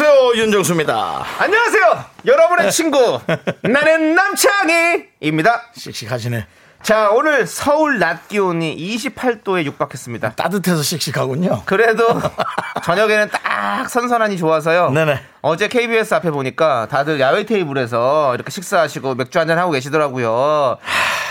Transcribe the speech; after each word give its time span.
안녕하세요 0.00 0.42
윤정수입니다. 0.44 1.24
안녕하세요, 1.40 2.04
여러분의 2.24 2.70
친구 2.70 3.18
나는 3.62 4.14
남창희입니다. 4.14 5.62
씩씩하시네. 5.74 6.46
자, 6.84 7.10
오늘 7.10 7.48
서울 7.48 7.98
낮 7.98 8.28
기온이 8.28 8.76
28도에 8.76 9.64
육박했습니다. 9.64 10.34
따뜻해서 10.36 10.84
씩씩하군요. 10.84 11.62
그래도 11.64 12.06
저녁에는 12.84 13.28
딱 13.30 13.90
선선하니 13.90 14.38
좋아서요. 14.38 14.90
네네. 14.90 15.20
어제 15.42 15.66
KBS 15.66 16.14
앞에 16.14 16.30
보니까 16.30 16.86
다들 16.88 17.18
야외 17.18 17.44
테이블에서 17.44 18.36
이렇게 18.36 18.52
식사하시고 18.52 19.16
맥주 19.16 19.40
한잔 19.40 19.58
하고 19.58 19.72
계시더라고요. 19.72 20.78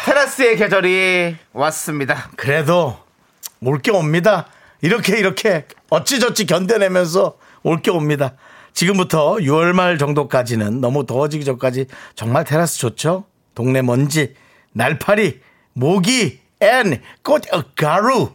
테라스의 0.06 0.58
계절이 0.58 1.38
왔습니다. 1.54 2.32
그래도 2.36 2.98
올 3.62 3.80
게 3.80 3.92
옵니다. 3.92 4.48
이렇게 4.82 5.18
이렇게 5.18 5.66
어찌저찌 5.90 6.46
견뎌내면서 6.48 7.38
올 7.64 7.82
게 7.82 7.92
옵니다. 7.92 8.34
지금부터 8.78 9.38
6월 9.38 9.74
말 9.74 9.98
정도까지는 9.98 10.82
너무 10.82 11.08
더워지기 11.08 11.44
전까지 11.46 11.88
정말 12.14 12.44
테라스 12.44 12.78
좋죠? 12.78 13.24
동네 13.56 13.82
먼지, 13.82 14.36
날파리, 14.72 15.42
모기, 15.74 16.40
and, 16.60 17.02
꽃, 17.24 17.52
어, 17.52 17.64
가루. 17.76 18.34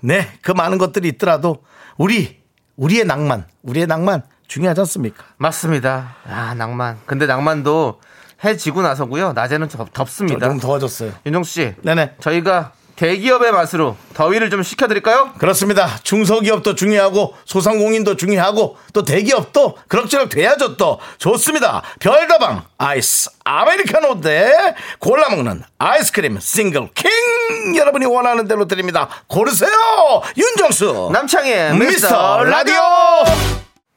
네, 0.00 0.28
그 0.42 0.52
많은 0.52 0.78
것들이 0.78 1.08
있더라도 1.08 1.64
우리, 1.98 2.38
우리의 2.76 3.04
낭만, 3.04 3.46
우리의 3.64 3.88
낭만 3.88 4.22
중요하지 4.46 4.80
않습니까? 4.82 5.24
맞습니다. 5.38 6.14
아, 6.24 6.54
낭만. 6.54 7.00
근데 7.04 7.26
낭만도 7.26 8.00
해 8.44 8.56
지고 8.56 8.82
나서고요. 8.82 9.32
낮에는 9.32 9.66
덥, 9.66 9.92
덥습니다. 9.92 10.48
좀 10.48 10.60
더워졌어요. 10.60 11.14
윤정수 11.26 11.52
씨. 11.52 11.74
네네. 11.82 12.14
저희가 12.20 12.74
대기업의 13.00 13.50
맛으로 13.52 13.96
더위를 14.12 14.50
좀 14.50 14.62
식혀드릴까요? 14.62 15.32
그렇습니다. 15.38 15.88
중소기업도 16.02 16.74
중요하고 16.74 17.34
소상공인도 17.46 18.16
중요하고 18.16 18.76
또 18.92 19.04
대기업도 19.04 19.78
그럭저럭 19.88 20.28
돼야죠 20.28 20.76
또 20.76 21.00
좋습니다. 21.16 21.80
별다방 21.98 22.62
아이스 22.76 23.30
아메리카노 23.42 24.20
대 24.20 24.52
골라 24.98 25.30
먹는 25.30 25.62
아이스크림 25.78 26.38
싱글 26.40 26.90
킹 26.92 27.74
여러분이 27.74 28.04
원하는 28.04 28.46
대로 28.46 28.68
드립니다. 28.68 29.08
고르세요. 29.28 29.70
윤정수 30.36 31.08
남창희의 31.10 31.76
미스터 31.78 32.44
라디오 32.44 32.82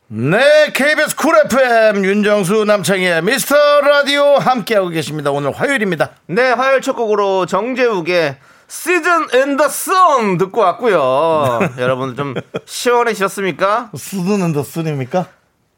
네 0.08 0.72
KBS 0.74 1.18
쿨 1.18 1.36
FM 1.48 2.06
윤정수 2.06 2.64
남창희의 2.64 3.22
미스터 3.22 3.82
라디오 3.82 4.36
함께하고 4.36 4.88
계십니다. 4.88 5.30
오늘 5.32 5.52
화요일입니다. 5.52 6.12
네, 6.28 6.52
화요일 6.52 6.82
첫 6.82 6.94
곡으로 6.94 7.46
정재욱의 7.48 8.38
시즌 8.84 9.28
앤더 9.32 9.70
썬 9.70 10.38
듣고 10.40 10.62
왔고요. 10.62 11.60
여러분 11.78 12.16
좀 12.16 12.34
시원해지셨습니까? 12.66 13.92
더? 13.94 15.28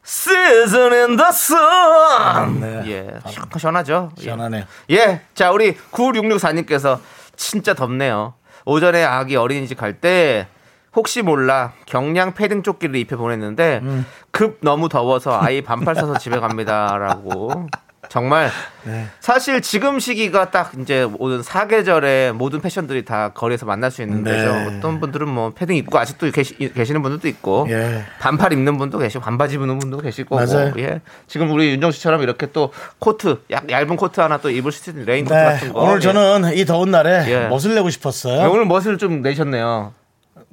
시즌 0.02 0.92
앤더 0.94 1.30
썬! 1.30 2.60
네. 2.60 2.82
예, 2.86 3.20
시원- 3.28 3.48
시원하죠? 3.58 4.12
예. 4.16 4.22
시원하네요. 4.22 4.64
예, 4.92 5.20
자, 5.34 5.50
우리 5.50 5.76
9664님께서 5.92 6.98
진짜 7.36 7.74
덥네요. 7.74 8.32
오전에 8.64 9.04
아기 9.04 9.36
어린이집 9.36 9.76
갈 9.76 10.00
때 10.00 10.48
혹시 10.94 11.20
몰라 11.20 11.72
경량 11.84 12.32
패딩 12.32 12.62
조끼를 12.62 12.96
입혀 12.96 13.18
보냈는데 13.18 13.80
음. 13.82 14.06
급 14.30 14.56
너무 14.62 14.88
더워서 14.88 15.38
아이 15.38 15.60
반팔 15.60 15.94
사서 15.96 16.16
집에 16.16 16.40
갑니다라고. 16.40 17.66
정말 18.16 18.48
네. 18.84 19.08
사실 19.20 19.60
지금 19.60 20.00
시기가 20.00 20.50
딱 20.50 20.72
이제 20.80 21.04
모든 21.04 21.42
사계절의 21.42 22.32
모든 22.32 22.62
패션들이 22.62 23.04
다 23.04 23.28
거리에서 23.34 23.66
만날 23.66 23.90
수 23.90 24.00
있는 24.00 24.24
네. 24.24 24.30
때죠. 24.30 24.78
어떤 24.78 25.00
분들은 25.00 25.28
뭐 25.28 25.50
패딩 25.50 25.76
입고 25.76 25.98
아직도 25.98 26.30
계시, 26.30 26.56
계시는 26.56 27.02
분들도 27.02 27.28
있고 27.28 27.66
예. 27.68 28.04
반팔 28.18 28.54
입는 28.54 28.78
분도 28.78 28.96
계시고 28.96 29.22
반바지 29.22 29.56
입는 29.56 29.78
분도 29.78 29.98
계시고 29.98 30.34
맞아요. 30.34 30.70
뭐, 30.70 30.82
예. 30.82 31.02
지금 31.26 31.50
우리 31.50 31.68
윤정수 31.72 31.90
씨처럼 31.90 32.22
이렇게 32.22 32.46
또 32.52 32.72
코트 33.00 33.42
약 33.50 33.70
얇은 33.70 33.96
코트 33.96 34.18
하나 34.20 34.38
또 34.38 34.48
입을 34.48 34.72
수 34.72 34.88
있는 34.88 35.04
레인 35.04 35.26
코트 35.26 35.34
네, 35.34 35.44
같은 35.44 35.72
거 35.74 35.80
오늘 35.82 35.96
예. 35.96 36.00
저는 36.00 36.56
이 36.56 36.64
더운 36.64 36.90
날에 36.90 37.30
예. 37.30 37.48
멋을 37.48 37.74
내고 37.74 37.90
싶었어요. 37.90 38.50
오늘 38.50 38.64
멋을 38.64 38.96
좀 38.96 39.20
내셨네요. 39.20 39.92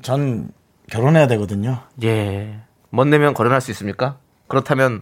전 0.02 0.50
결혼해야 0.92 1.28
되거든요. 1.28 1.80
예. 2.04 2.60
멋 2.90 3.08
내면 3.08 3.34
결혼할 3.34 3.62
수 3.62 3.72
있습니까? 3.72 4.18
그렇다면 4.50 5.02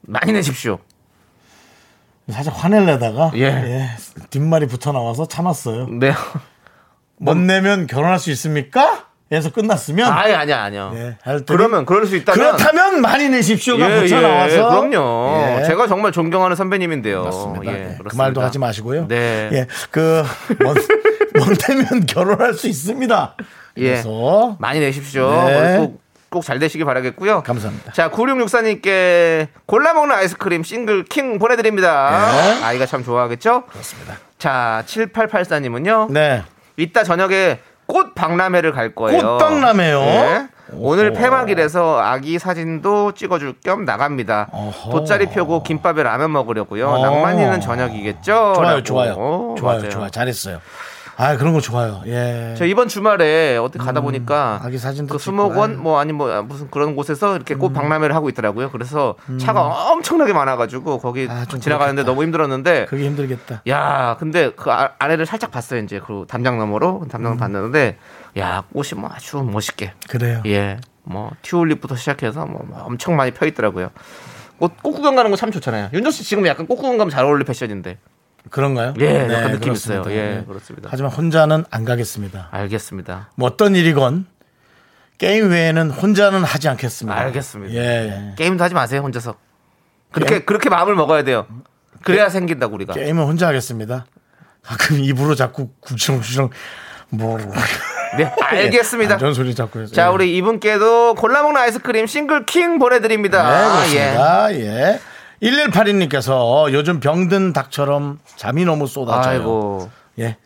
많이 0.00 0.32
내십시오. 0.32 0.80
살짝 2.28 2.62
화낼래다가 2.64 3.32
예. 3.36 3.44
예, 3.44 3.88
뒷말이 4.30 4.66
붙어 4.66 4.92
나와서 4.92 5.26
참았어요. 5.28 5.88
네. 6.00 6.12
못 7.18 7.36
내면 7.36 7.86
결혼할 7.86 8.18
수 8.18 8.30
있습니까? 8.32 9.06
에서 9.32 9.50
끝났으면 9.50 10.06
아니 10.12 10.32
아니야 10.32 10.62
아니요. 10.62 10.92
예, 10.94 11.16
그러면 11.46 11.84
그럴 11.84 12.06
수 12.06 12.14
있다면 12.14 12.56
그렇다면 12.56 13.00
많이 13.00 13.28
내십시오가 13.28 13.88
붙어 14.00 14.20
나와서 14.20 14.68
그럼요. 14.68 15.58
예. 15.60 15.64
제가 15.64 15.88
정말 15.88 16.12
존경하는 16.12 16.54
선배님인데요. 16.54 17.24
맞습니다. 17.24 17.72
예, 17.72 17.90
예, 17.90 17.98
그. 18.08 18.14
말도 18.14 18.40
하지 18.40 18.60
마시고요. 18.60 19.08
네. 19.08 19.50
예, 19.52 19.66
그 19.90 20.22
못, 20.60 20.76
못 21.44 21.58
내면 21.68 22.06
결혼할 22.06 22.54
수 22.54 22.68
있습니다. 22.68 23.34
예. 23.78 23.82
그래서 23.82 24.56
많이 24.60 24.78
내십시오. 24.78 25.28
네. 25.28 25.92
꼭꼭잘 26.30 26.58
되시길 26.58 26.84
바라겠고요. 26.84 27.42
감사합니다. 27.42 27.92
자, 27.92 28.10
9664님께 28.10 29.48
골라 29.66 29.94
먹는 29.94 30.14
아이스크림 30.14 30.62
싱글 30.62 31.04
킹 31.04 31.38
보내드립니다. 31.38 32.30
네. 32.32 32.62
아이가 32.64 32.86
참 32.86 33.04
좋아하겠죠? 33.04 33.64
그렇습니다. 33.66 34.16
자, 34.38 34.82
7884님은요. 34.86 36.10
네. 36.12 36.42
이따 36.76 37.04
저녁에 37.04 37.60
꽃 37.86 38.14
박람회를 38.14 38.72
갈 38.72 38.94
거예요. 38.94 39.20
꽃 39.20 39.38
박람회요? 39.38 40.00
네. 40.00 40.48
오늘. 40.72 41.12
폐막이라서 41.12 42.00
아기 42.00 42.38
사진도 42.38 43.12
찍어줄 43.12 43.54
겸 43.64 43.84
나갑니다. 43.84 44.48
어허. 44.50 44.90
돗자리 44.90 45.26
펴고 45.26 45.62
김밥에 45.62 46.02
라면 46.02 46.32
먹으려고요. 46.32 46.88
어. 46.88 46.98
낭만 47.02 47.38
있는 47.38 47.60
저녁이겠죠? 47.60 48.52
좋아요, 48.56 48.62
라고. 48.62 48.82
좋아요. 48.82 49.12
어, 49.12 49.54
좋아요, 49.56 49.78
맞아요. 49.78 49.90
좋아요. 49.90 50.10
잘했어요. 50.10 50.60
아, 51.18 51.36
그런 51.38 51.54
거 51.54 51.60
좋아요. 51.60 52.02
예. 52.06 52.54
저 52.58 52.66
이번 52.66 52.88
주말에 52.88 53.56
어디 53.56 53.78
가다 53.78 54.02
보니까 54.02 54.60
아기 54.62 54.76
사진도 54.76 55.14
그 55.14 55.18
수목원 55.18 55.70
아유. 55.70 55.78
뭐 55.78 55.98
아니 55.98 56.12
뭐 56.12 56.42
무슨 56.42 56.70
그런 56.70 56.94
곳에서 56.94 57.36
이렇게 57.36 57.54
꽃 57.54 57.70
박람회를 57.72 58.14
하고 58.14 58.28
있더라고요. 58.28 58.70
그래서 58.70 59.14
차가 59.40 59.62
엄청나게 59.92 60.34
많아가지고 60.34 60.98
거기 60.98 61.26
아, 61.30 61.46
좀 61.46 61.58
지나가는데. 61.58 62.02
너무 62.04 62.22
힘들었는데 62.22 62.84
그게 62.86 63.06
힘들겠다. 63.06 63.62
야 63.68 64.16
근데 64.18 64.50
그 64.54 64.70
아- 64.70 64.90
아래를 64.98 65.24
살짝 65.24 65.50
봤어요 65.50 65.80
이제 65.80 66.00
그 66.06 66.26
담장 66.28 66.58
너머로 66.58 67.00
음. 67.04 67.08
담장을 67.08 67.38
봤는데 67.38 67.96
야 68.38 68.62
꽃이 68.74 68.90
뭐 69.00 69.10
아주 69.12 69.38
멋있게 69.42 69.92
그래요. 70.08 70.42
예 70.46 70.78
뭐 71.08 71.30
튤립부터 71.42 71.94
시작해서 71.94 72.44
뭐 72.46 72.66
엄청 72.84 73.14
많이 73.14 73.30
펴 73.30 73.46
있더라고요. 73.46 73.90
꽃, 74.58 74.72
꽃 74.82 74.90
구경 74.92 75.14
가는 75.14 75.30
거 75.30 75.36
참 75.36 75.52
좋잖아요. 75.52 75.90
윤정 75.92 76.10
씨 76.10 76.24
지금 76.24 76.44
약간 76.48 76.66
꽃 76.66 76.74
구경 76.74 76.98
가면 76.98 77.10
잘 77.10 77.24
어울릴 77.24 77.44
패션인데. 77.44 77.98
그런가요? 78.50 78.94
예, 79.00 79.28
약간 79.32 79.52
느낌. 79.52 79.72
있어요. 79.72 80.02
예, 80.08 80.14
네. 80.14 80.44
그렇습니다. 80.46 80.88
하지만 80.90 81.10
혼자는 81.12 81.64
안 81.70 81.84
가겠습니다. 81.84 82.48
알겠습니다. 82.50 83.30
뭐 83.34 83.48
어떤 83.48 83.74
일이건 83.74 84.26
게임 85.18 85.50
외에는 85.50 85.90
혼자는 85.90 86.44
하지 86.44 86.68
않겠습니다. 86.68 87.18
알겠습니다. 87.18 87.74
예. 87.74 88.34
게임도 88.36 88.62
하지 88.62 88.74
마세요 88.74 89.00
혼자서. 89.02 89.34
그렇게 90.12 90.34
게임? 90.34 90.46
그렇게 90.46 90.68
마음을 90.70 90.94
먹어야 90.94 91.24
돼요. 91.24 91.46
그래야 92.02 92.28
생긴다고 92.28 92.74
우리가. 92.74 92.92
게임은 92.94 93.24
혼자 93.24 93.48
하겠습니다. 93.48 94.06
가끔 94.62 95.02
입으로 95.02 95.34
자꾸 95.34 95.70
구렁구렁 95.80 96.50
뭐 97.10 97.38
네, 98.18 98.24
알겠습니다. 98.42 99.14
안전 99.14 99.34
소리 99.34 99.54
자꾸 99.54 99.80
해서. 99.80 99.92
자, 99.94 100.06
예. 100.06 100.08
우리 100.12 100.36
이분께도 100.36 101.14
골라 101.14 101.42
먹는 101.42 101.60
아이스크림 101.60 102.06
싱글 102.06 102.44
킹 102.46 102.78
보내드립니다. 102.78 103.42
네, 103.82 103.96
예. 103.96 103.98
그렇습니다. 104.12 104.54
예. 104.54 105.00
1182님께서 105.42 106.72
요즘 106.72 107.00
병든 107.00 107.52
닭처럼 107.52 108.18
잠이 108.36 108.64
너무 108.64 108.86
쏟아져요. 108.86 109.38
아이고. 109.40 109.90
예. 110.18 110.36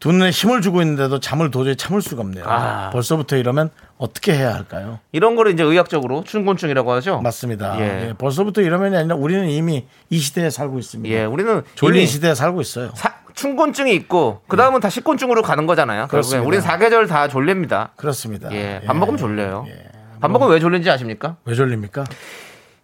두 0.00 0.10
눈에 0.10 0.30
힘을 0.30 0.62
주고 0.62 0.82
있는데도 0.82 1.20
잠을 1.20 1.52
도저히 1.52 1.76
참을 1.76 2.02
수가 2.02 2.22
없네요. 2.22 2.44
아. 2.46 2.90
벌써부터 2.92 3.36
이러면 3.36 3.70
어떻게 3.98 4.34
해야 4.34 4.52
할까요? 4.52 4.98
이런 5.12 5.36
거를 5.36 5.52
이제 5.52 5.62
의학적으로 5.62 6.24
춘곤증이라고 6.24 6.90
하죠. 6.94 7.20
맞습니다. 7.20 7.78
예. 7.78 8.08
예, 8.08 8.12
벌써부터 8.18 8.62
이러면 8.62 8.96
아니라 8.96 9.14
우리는 9.14 9.48
이미 9.48 9.86
이 10.10 10.18
시대에 10.18 10.50
살고 10.50 10.80
있습니다. 10.80 11.14
예, 11.14 11.24
우리는 11.24 11.62
졸린 11.76 12.06
시대에 12.06 12.34
살고 12.34 12.60
있어요. 12.60 12.90
사- 12.94 13.14
춘곤증이 13.34 13.94
있고 13.94 14.42
그 14.48 14.56
다음은 14.56 14.80
다 14.80 14.90
식곤증으로 14.90 15.42
가는 15.42 15.66
거잖아요. 15.66 16.08
그렇습니다. 16.08 16.46
우린 16.46 16.60
사계절 16.60 17.06
다 17.06 17.28
졸립니다. 17.28 17.90
그렇습니다. 17.96 18.50
예, 18.52 18.80
밥 18.84 18.96
먹으면 18.96 19.18
졸려요. 19.18 19.66
예. 19.68 19.84
밥 20.20 20.30
먹으면 20.32 20.52
왜 20.52 20.58
졸린지 20.60 20.90
아십니까? 20.90 21.36
왜 21.44 21.54
졸립니까? 21.54 22.04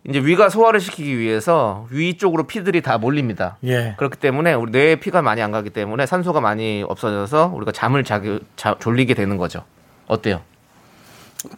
이제 0.09 0.21
위가 0.21 0.49
소화를 0.49 0.81
시키기 0.81 1.19
위해서 1.19 1.87
위 1.91 2.17
쪽으로 2.17 2.47
피들이 2.47 2.81
다 2.81 2.97
몰립니다. 2.97 3.59
예. 3.65 3.95
그렇기 3.99 4.19
때문에 4.19 4.55
우리 4.55 4.71
뇌에 4.71 4.97
피가 4.97 5.21
많이 5.21 5.43
안 5.43 5.53
가기 5.53 5.71
때문에 5.71 6.07
산소가 6.07 6.41
많이 6.41 6.83
없어져서 6.87 7.53
우리가 7.55 7.73
잠을 7.73 8.05
자기 8.05 8.41
자, 8.57 8.77
졸리게 8.79 9.13
되는 9.15 9.37
거죠. 9.37 9.65
어때요? 10.07 10.41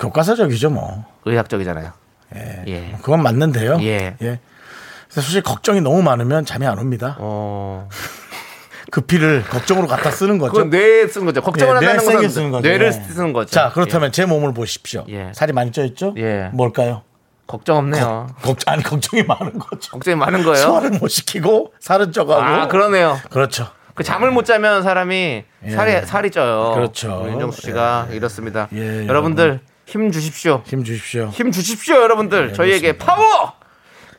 교과서적이죠 0.01 0.71
뭐. 0.71 1.05
의학적이잖아요. 1.25 1.93
예. 2.35 2.65
예. 2.67 2.97
그건 3.03 3.23
맞는데요. 3.23 3.79
예. 3.83 4.17
그래서 4.19 5.21
솔직히 5.21 5.43
걱정이 5.43 5.81
너무 5.81 6.03
많으면 6.03 6.45
잠이 6.45 6.67
안 6.67 6.79
옵니다. 6.79 7.17
어. 7.21 7.89
그 8.91 9.03
피를 9.03 9.45
걱정으로 9.45 9.87
갖다 9.87 10.11
쓰는 10.11 10.39
거죠. 10.39 10.53
그건 10.53 10.71
뇌에 10.71 11.07
쓰는 11.07 11.27
거죠. 11.27 11.41
걱정을 11.41 11.77
예, 11.77 11.81
뇌 11.81 11.87
한다는 11.87 12.13
것은 12.13 12.29
쓰는 12.29 12.51
거죠. 12.51 12.69
뇌를 12.69 12.89
예. 12.89 12.93
쓰는 12.93 13.33
거죠. 13.33 13.51
자, 13.53 13.71
그렇다면 13.73 14.11
제 14.11 14.27
몸을 14.27 14.53
보십시오. 14.53 15.05
예. 15.09 15.31
살이 15.33 15.53
많이 15.53 15.71
쪄 15.71 15.85
있죠? 15.85 16.13
예. 16.17 16.51
뭘까요? 16.53 17.03
걱정 17.51 17.79
없네요. 17.79 18.29
걱정 18.43 18.75
아니 18.75 18.83
걱정이 18.85 19.25
많은 19.25 19.59
거죠. 19.59 19.91
걱정이 19.91 20.15
많은 20.15 20.45
거예요. 20.45 20.67
소화를 20.67 20.91
못 20.91 21.09
시키고 21.09 21.75
살은 21.81 22.13
쪄가고. 22.13 22.41
아, 22.41 22.69
그러네요. 22.69 23.19
그렇죠. 23.29 23.69
그 23.97 24.05
잠을 24.05 24.31
못 24.31 24.45
자면 24.45 24.85
사람이 24.85 25.45
예. 25.65 25.71
살이 25.71 26.07
살이 26.07 26.31
쪄요. 26.31 26.75
그렇죠. 26.75 27.27
윤정수 27.29 27.63
씨가 27.63 28.07
이렇습니다. 28.13 28.69
예, 28.73 29.09
여러분들 29.09 29.59
힘 29.85 30.13
주십시오. 30.13 30.63
힘 30.65 30.85
주십시오. 30.85 31.27
힘 31.33 31.51
주십시오, 31.51 31.97
여러분들. 31.97 32.53
저희에게 32.53 32.97
파워! 32.99 33.53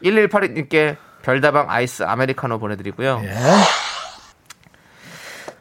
1182님께 0.04 0.98
별다방 1.24 1.70
아이스 1.70 2.04
아메리카노 2.04 2.60
보내드리고요. 2.60 3.22
예. 3.24 3.34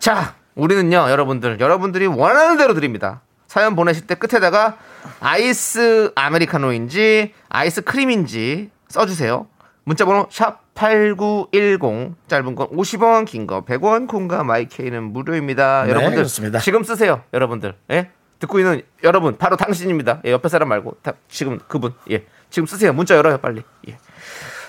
자, 0.00 0.34
우리는요, 0.56 1.08
여러분들. 1.08 1.60
여러분들이 1.60 2.06
원하는 2.06 2.56
대로 2.56 2.74
드립니다. 2.74 3.20
사연 3.50 3.74
보내실 3.74 4.06
때 4.06 4.14
끝에다가 4.14 4.76
아이스 5.18 6.12
아메리카노인지 6.14 7.34
아이스 7.48 7.82
크림인지 7.82 8.70
써주세요. 8.86 9.48
문자번호 9.82 10.28
샵 10.30 10.60
8910 10.74 12.14
짧은 12.28 12.54
건 12.54 12.68
50원 12.68 13.24
긴 13.26 13.48
거 13.48 13.64
100원 13.64 14.06
콩과 14.06 14.44
마이케이는 14.44 15.02
무료입니다. 15.02 15.82
네, 15.82 15.90
여러분들 15.90 16.18
그렇습니다. 16.18 16.60
지금 16.60 16.84
쓰세요. 16.84 17.24
여러분들. 17.34 17.74
예? 17.90 18.10
듣고 18.38 18.60
있는 18.60 18.82
여러분 19.02 19.36
바로 19.36 19.56
당신입니다. 19.56 20.20
예, 20.26 20.30
옆에 20.30 20.48
사람 20.48 20.68
말고 20.68 20.98
다, 21.02 21.14
지금 21.28 21.58
그분. 21.66 21.92
예. 22.12 22.24
지금 22.50 22.66
쓰세요. 22.66 22.92
문자 22.92 23.16
열어요, 23.16 23.38
빨리. 23.38 23.64
예. 23.88 23.98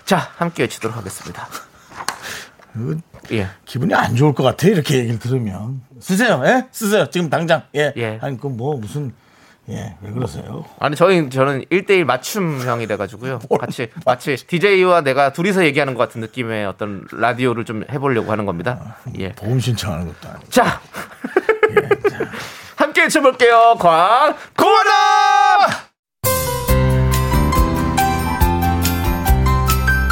자, 0.05 0.17
함께 0.37 0.63
외치도록 0.63 0.97
하겠습니다. 0.97 1.47
그 2.73 2.99
예. 3.31 3.47
기분이 3.65 3.93
안 3.93 4.15
좋을 4.15 4.33
것 4.33 4.43
같아 4.43 4.67
이렇게 4.67 4.97
얘기를 4.99 5.19
들으면 5.19 5.81
쓰세요. 5.99 6.41
예? 6.45 6.65
쓰세요. 6.71 7.09
지금 7.09 7.29
당장. 7.29 7.63
예. 7.75 7.93
예. 7.97 8.19
아니 8.21 8.39
그 8.39 8.47
뭐 8.47 8.77
무슨 8.77 9.13
예, 9.69 9.95
왜 10.01 10.11
그러세요? 10.11 10.65
아니 10.79 10.95
저희 10.95 11.29
저는 11.29 11.63
1대1 11.65 12.03
맞춤형이래 12.03 12.97
가지고요. 12.97 13.39
같이 13.59 13.89
마치 14.05 14.35
DJ와 14.35 15.01
내가 15.01 15.31
둘이서 15.33 15.63
얘기하는 15.65 15.93
것 15.93 15.99
같은 15.99 16.19
느낌의 16.21 16.65
어떤 16.65 17.05
라디오를 17.11 17.63
좀 17.63 17.83
해보려고 17.89 18.31
하는 18.31 18.45
겁니다. 18.45 18.97
예. 19.19 19.31
보험 19.33 19.59
신청하는 19.59 20.07
것도 20.07 20.29
아니고. 20.29 20.49
자. 20.49 20.81
함께 22.75 23.03
외쳐볼게요. 23.03 23.75
광, 23.79 24.35
고마 24.57 25.90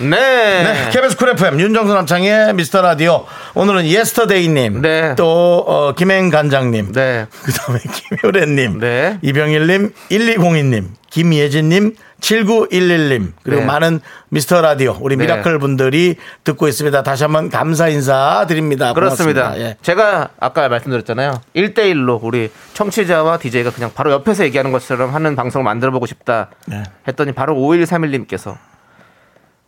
네. 0.00 0.62
네, 0.62 0.90
KBS 0.92 1.18
쿨 1.18 1.28
FM 1.30 1.60
윤정수 1.60 1.92
남창희의 1.92 2.54
미스터 2.54 2.80
라디오 2.80 3.26
오늘은 3.54 3.84
예스터데이님 3.84 4.80
네. 4.80 5.14
또 5.14 5.62
어, 5.66 5.92
김행 5.94 6.30
간장님 6.30 6.92
네. 6.92 7.26
그 7.42 7.52
다음에 7.52 7.80
김효래님 8.08 8.80
네. 8.80 9.18
이병일님 9.20 9.92
1202님 10.10 10.86
김예진님 11.10 11.96
7911님 12.18 13.32
그리고 13.42 13.60
네. 13.60 13.66
많은 13.66 14.00
미스터 14.30 14.62
라디오 14.62 14.96
우리 15.00 15.16
네. 15.16 15.24
미라클 15.24 15.58
분들이 15.58 16.16
듣고 16.44 16.66
있습니다 16.66 17.02
다시 17.02 17.24
한번 17.24 17.50
감사 17.50 17.88
인사 17.88 18.46
드립니다 18.48 18.94
그렇습니다. 18.94 19.58
예. 19.58 19.76
제가 19.82 20.30
아까 20.40 20.66
말씀드렸잖아요. 20.70 21.42
1대1로 21.54 22.20
우리 22.22 22.50
청취자와 22.72 23.36
DJ가 23.36 23.70
그냥 23.70 23.90
바로 23.94 24.12
옆에서 24.12 24.44
얘기하는 24.44 24.72
것처럼 24.72 25.14
하는 25.14 25.36
방송을 25.36 25.62
만들어 25.62 25.90
보고 25.92 26.06
싶다 26.06 26.48
네. 26.66 26.84
했더니 27.06 27.32
바로 27.32 27.54
5131님께서 27.54 28.56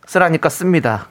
쓰라니까 0.07 0.49
씁니다. 0.49 1.07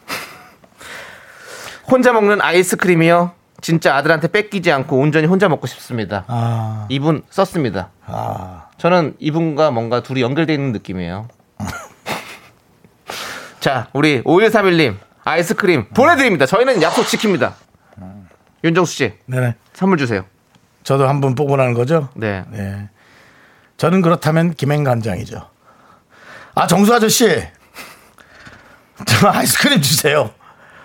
혼자 1.91 2.13
먹는 2.13 2.41
아이스크림이요. 2.41 3.33
진짜 3.61 3.95
아들한테 3.97 4.29
뺏기지 4.29 4.73
않고 4.73 4.99
온전히 4.99 5.27
혼자 5.27 5.49
먹고 5.49 5.67
싶습니다. 5.67 6.25
아, 6.27 6.87
이분 6.89 7.23
썼습니다. 7.31 7.91
아, 8.07 8.67
저는 8.79 9.15
이분과 9.21 9.71
뭔가 9.71 10.03
둘이 10.03 10.21
연결되어 10.21 10.55
있는 10.55 10.73
느낌이에요. 10.73 11.29
자, 13.61 13.89
우리 13.93 14.23
5131님 14.25 14.97
아이스크림 15.25 15.89
보내드립니다. 15.91 16.47
저희는 16.47 16.83
약속 16.83 17.07
지킵니다. 17.07 17.53
윤정수 18.65 18.93
씨 18.95 19.13
네네. 19.27 19.55
선물 19.73 19.99
주세요. 19.99 20.25
저도 20.83 21.09
한 21.09 21.21
분 21.21 21.35
뽑으라는 21.37 21.75
거죠? 21.75 22.09
네. 22.15 22.45
네. 22.51 22.89
저는 23.77 24.03
그렇다면 24.03 24.55
김행 24.55 24.83
간장이죠. 24.85 25.49
아 26.55 26.67
정수 26.67 26.93
아저씨, 26.95 27.43
저 29.07 29.29
아이스크림 29.29 29.81
주세요. 29.81 30.31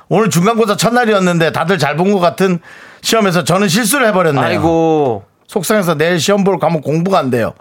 오늘 0.10 0.30
중간고사 0.30 0.78
첫날이었는데 0.78 1.52
다들 1.52 1.78
잘 1.78 1.98
본 1.98 2.12
것 2.12 2.20
같은 2.20 2.60
시험에서 3.02 3.44
저는 3.44 3.68
실수를 3.68 4.08
해버렸네요. 4.08 4.44
아이고 4.44 5.26
속상해서 5.48 5.96
내일 5.96 6.20
시험 6.20 6.44
볼 6.44 6.60
과목 6.60 6.84
공부가 6.84 7.20
안 7.20 7.30
돼요. 7.30 7.54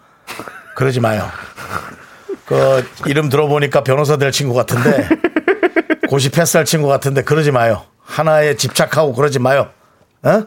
그러지 0.77 1.01
마요. 1.01 1.29
그 2.45 2.89
이름 3.07 3.29
들어보니까 3.29 3.83
변호사 3.83 4.17
될 4.17 4.31
친구 4.33 4.55
같은데 4.55 5.09
고시 6.09 6.31
패스할 6.31 6.65
친구 6.65 6.89
같은데 6.89 7.23
그러지 7.23 7.51
마요. 7.51 7.83
하나에 8.05 8.55
집착하고 8.57 9.13
그러지 9.15 9.39
마요. 9.41 9.71
어? 10.23 10.45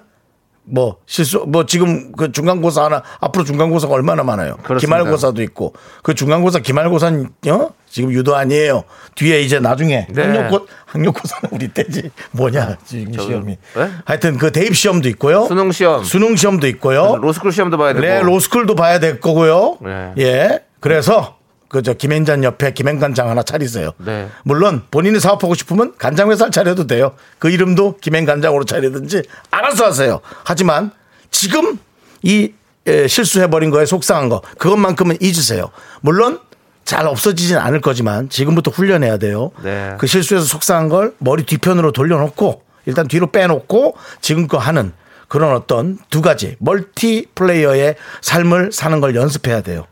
뭐 0.72 0.98
실수 1.06 1.46
뭐 1.48 1.66
지금 1.66 2.12
그 2.12 2.32
중간고사 2.32 2.86
하나 2.86 3.04
앞으로 3.20 3.44
중간고사가 3.44 3.94
얼마나 3.94 4.24
많아요. 4.24 4.58
그렇습니다. 4.64 4.80
기말고사도 4.98 5.42
있고 5.44 5.74
그 6.04 6.14
중간고사 6.14 6.60
기말고사는 6.60 7.30
어? 7.50 7.70
지금 7.90 8.12
유도 8.12 8.36
아니에요. 8.36 8.84
뒤에 9.16 9.42
이제 9.42 9.60
나중에 9.60 10.06
네. 10.12 10.22
학력고 10.22 10.68
학력고사는 10.86 11.50
우리 11.52 11.68
때지 11.70 12.12
뭐냐 12.32 12.78
지금 12.86 13.12
저- 13.14 13.24
시험이. 13.24 13.58
네? 13.76 13.90
하여튼 14.06 14.38
그 14.38 14.52
대입 14.52 14.76
시험도 14.76 15.10
있고요. 15.10 15.46
수능 15.48 15.72
시험, 15.72 16.04
수능 16.04 16.36
시험도 16.36 16.68
있고요. 16.68 17.18
로스쿨 17.18 17.52
시험도 17.52 17.78
봐야 17.78 17.94
되고. 17.94 18.06
네, 18.06 18.22
로스쿨도 18.22 18.76
봐야 18.76 19.00
될 19.00 19.20
거고요. 19.20 19.78
네. 19.82 20.14
예. 20.20 20.60
그래서 20.80 21.39
그저 21.70 21.94
김행잔 21.94 22.44
옆에 22.44 22.74
김행간장 22.74 23.30
하나 23.30 23.44
차리세요. 23.44 23.92
네. 23.98 24.28
물론 24.44 24.82
본인이 24.92 25.20
사업하고 25.20 25.54
싶으면 25.54 25.94
간장 25.98 26.32
회사를 26.32 26.52
차려도 26.52 26.88
돼요. 26.88 27.14
그 27.38 27.50
이름도 27.50 27.98
김행간장으로 28.02 28.66
차리든지 28.66 29.24
알아서 29.52 29.86
하세요. 29.86 30.20
하지만 30.44 30.92
지금 31.32 31.78
이 32.24 32.54
에, 32.88 33.08
실수해버린 33.08 33.70
거에 33.70 33.86
속상한 33.86 34.30
거 34.30 34.42
그것만큼은 34.58 35.18
잊으세요. 35.22 35.70
물론 36.02 36.40
잘 36.86 37.06
없어지진 37.06 37.58
않을 37.58 37.82
거지만 37.82 38.30
지금부터 38.30 38.72
훈련해야 38.72 39.18
돼요. 39.18 39.52
네. 39.62 39.94
그 40.00 40.08
실수해서 40.08 40.46
속상한 40.48 40.90
걸 40.90 41.14
머리 41.20 41.44
뒤편으로 41.44 41.92
돌려놓고 41.92 42.64
일단 42.88 43.08
뒤로 43.08 43.28
빼놓고 43.28 43.96
지금껏 44.22 44.58
하는 44.58 44.92
그런 45.28 45.56
어떤 45.56 46.00
두 46.10 46.24
가지 46.24 46.56
멀티 46.58 47.28
플레이어의 47.36 47.96
삶을 48.22 48.72
사는 48.72 49.00
걸 49.00 49.16
연습해야 49.16 49.62
돼요. 49.62 49.86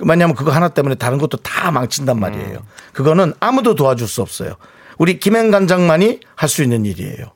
왜냐하면 0.00 0.34
그거 0.34 0.50
하나 0.50 0.68
때문에 0.68 0.94
다른 0.94 1.18
것도 1.18 1.36
다 1.38 1.70
망친단 1.70 2.18
말이에요. 2.18 2.58
그거는 2.92 3.34
아무도 3.40 3.74
도와줄 3.74 4.08
수 4.08 4.22
없어요. 4.22 4.54
우리 4.98 5.18
김행간장만이 5.18 6.20
할 6.36 6.48
수 6.48 6.62
있는 6.62 6.84
일이에요. 6.84 7.26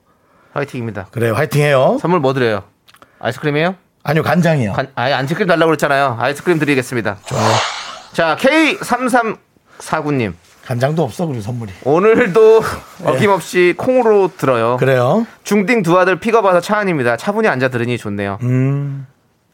화이팅입니다. 0.55 1.09
그래요. 1.11 1.35
화이팅해요. 1.35 1.99
선물 2.01 2.21
뭐 2.21 2.33
드려요? 2.33 2.63
아이스크림이에요? 3.19 3.75
아니요, 4.03 4.23
간장이요. 4.23 4.73
간, 4.73 4.89
아예 4.95 5.13
아이스크림 5.15 5.47
달라고 5.49 5.67
그랬잖아요. 5.71 6.17
아이스크림 6.21 6.59
드리겠습니다. 6.59 7.19
좋아요. 7.27 7.53
자, 8.13 8.37
K3349님. 8.41 10.35
간장도 10.65 11.03
없어, 11.03 11.25
우리 11.27 11.41
선물이. 11.41 11.73
오늘도 11.85 12.63
어김없이 13.05 13.75
콩으로 13.77 14.33
들어요. 14.37 14.77
그래요. 14.79 15.27
중딩 15.45 15.83
두 15.83 15.97
아들 15.99 16.19
픽업와서 16.19 16.61
차 16.61 16.79
안입니다. 16.79 17.17
차분히 17.17 17.47
앉아 17.49 17.69
들으니 17.69 17.97
좋네요. 17.99 18.39
음. 18.43 19.07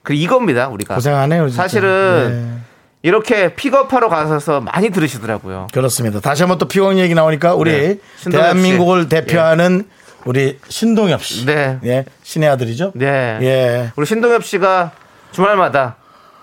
그 0.02 0.14
이겁니다 0.14 0.68
우리가 0.68 0.94
고생하네요. 0.94 1.48
진짜. 1.48 1.62
사실은 1.62 2.54
네. 2.56 2.61
이렇게 3.02 3.54
픽업하러 3.54 4.08
가셔서 4.08 4.60
많이 4.60 4.90
들으시더라고요. 4.90 5.66
그렇습니다. 5.72 6.20
다시 6.20 6.42
한번 6.42 6.58
또 6.58 6.68
피공 6.68 6.98
얘기 6.98 7.14
나오니까 7.14 7.54
우리 7.54 7.72
네. 7.72 8.30
대한민국을 8.30 9.02
씨. 9.02 9.08
대표하는 9.08 9.88
우리 10.24 10.58
신동엽 10.68 11.24
씨. 11.24 11.44
네. 11.44 11.78
예. 11.84 12.04
신의 12.22 12.48
아들이죠? 12.48 12.92
네. 12.94 13.38
예. 13.42 13.92
우리 13.96 14.06
신동엽 14.06 14.44
씨가 14.44 14.92
주말마다 15.32 15.96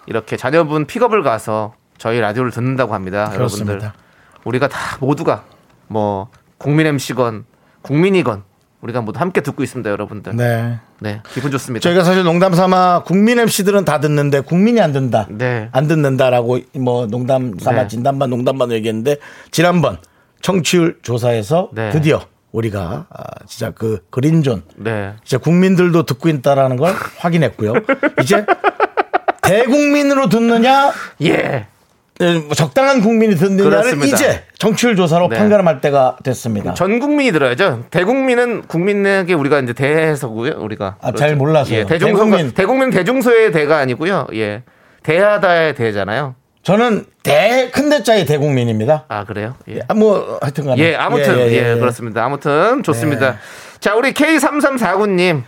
이렇게 0.05 0.35
자녀분 0.35 0.85
픽업을 0.85 1.23
가서 1.23 1.75
저희 1.97 2.19
라디오를 2.19 2.51
듣는다고 2.51 2.93
합니다. 2.93 3.29
그렇습니다. 3.29 3.71
여러분들 3.71 3.99
우리가 4.43 4.67
다 4.67 4.97
모두가 4.99 5.43
뭐 5.87 6.29
국민 6.57 6.87
MC건 6.87 7.45
국민이건 7.83 8.43
우리가 8.81 9.01
모두 9.01 9.19
함께 9.19 9.41
듣고 9.41 9.63
있습니다, 9.63 9.89
여러분들. 9.89 10.35
네, 10.35 10.79
네. 10.99 11.21
기분 11.33 11.51
좋습니다. 11.51 11.83
저희가 11.83 12.03
사실 12.03 12.23
농담 12.23 12.53
삼아 12.53 13.03
국민 13.03 13.39
MC들은 13.39 13.83
다 13.85 13.99
듣는데 13.99 14.39
국민이 14.41 14.79
안 14.79 14.93
듣는다. 14.93 15.27
네. 15.29 15.69
안 15.71 15.87
듣는다라고 15.87 16.59
뭐 16.79 17.05
농담 17.07 17.57
삼아 17.59 17.83
네. 17.83 17.87
진담반 17.87 18.29
농담반 18.29 18.71
얘기했는데 18.71 19.17
지난번 19.51 19.97
청취율 20.41 20.99
조사에서 21.01 21.69
네. 21.73 21.89
드디어 21.89 22.21
우리가 22.51 23.05
아, 23.09 23.23
진짜 23.45 23.71
그 23.71 23.99
그린존 24.09 24.63
네. 24.77 25.13
이제 25.25 25.37
국민들도 25.37 26.03
듣고 26.03 26.29
있다라는 26.29 26.77
걸 26.77 26.93
확인했고요. 27.17 27.73
이제 28.21 28.45
대국민으로 29.43 30.29
듣느냐 30.29 30.91
예. 31.23 31.67
예, 32.21 32.33
뭐 32.33 32.53
적당한 32.53 33.01
국민이 33.01 33.35
그렇습니다. 33.35 34.15
이제 34.15 34.43
정치율 34.57 34.95
조사로 34.97 35.29
네. 35.29 35.37
판가름할 35.37 35.79
때가 35.79 36.17
됐습니다. 36.23 36.73
전 36.73 36.99
국민이 36.99 37.31
들어야죠. 37.31 37.85
대국민은 37.91 38.63
국민에게 38.63 39.33
우리가 39.33 39.59
이제 39.59 39.71
대해서고요. 39.73 40.55
우리가 40.59 40.97
아, 41.01 41.13
잘 41.13 41.35
몰라서요. 41.35 41.79
예, 41.79 41.85
대중소 41.85 42.15
대국민. 42.15 42.51
대국민 42.51 42.89
대중소의 42.89 43.51
대가 43.53 43.77
아니고요. 43.77 44.27
예. 44.33 44.63
대하다의 45.03 45.75
대잖아요. 45.75 46.35
저는 46.61 47.05
대 47.23 47.69
큰대자의 47.71 48.25
대국민입니다. 48.25 49.05
아 49.07 49.23
그래요? 49.23 49.55
예. 49.69 49.79
아, 49.87 49.93
뭐 49.93 50.39
하여튼간에 50.41 50.81
예, 50.81 50.95
아무튼 50.95 51.39
예, 51.51 51.75
그렇습니다. 51.75 52.25
아무튼 52.25 52.83
좋습니다. 52.83 53.29
예. 53.29 53.33
자, 53.79 53.95
우리 53.95 54.11
K3349님 54.11 55.43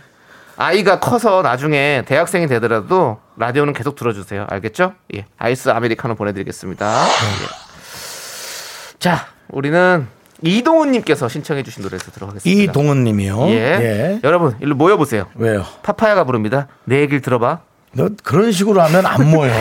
아이가 0.56 1.00
커서 1.00 1.42
나중에 1.42 2.02
대학생이 2.06 2.46
되더라도 2.46 3.18
라디오는 3.36 3.72
계속 3.72 3.96
들어주세요. 3.96 4.46
알겠죠? 4.48 4.94
예, 5.16 5.24
아이스 5.38 5.70
아메리카노 5.70 6.14
보내드리겠습니다. 6.14 7.04
예. 7.04 8.96
자, 8.98 9.26
우리는 9.48 10.06
이동훈님께서 10.42 11.28
신청해주신 11.28 11.82
노래에서 11.82 12.10
들어가겠습니다. 12.10 12.62
이동훈님이요. 12.72 13.48
예. 13.48 13.52
예. 13.54 14.20
여러분 14.24 14.56
일로 14.60 14.74
모여보세요. 14.74 15.26
왜요? 15.34 15.64
파파야가 15.82 16.24
부릅니다. 16.24 16.68
내 16.84 17.00
얘기를 17.00 17.20
들어봐. 17.20 17.60
너 17.94 18.08
그런 18.24 18.52
식으로 18.52 18.80
하면 18.82 19.06
안 19.06 19.30
모여. 19.30 19.52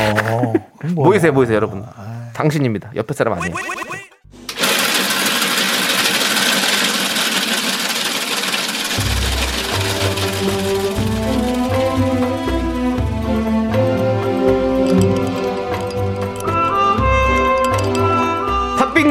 모이세요, 0.96 1.34
모이세요, 1.34 1.56
여러분. 1.58 1.86
당신입니다. 2.34 2.92
옆에 2.96 3.14
사람 3.14 3.34
아니에요. 3.34 3.54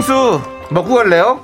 팥빙수 0.00 0.40
먹고 0.71 0.95
갈래요? 0.95 1.40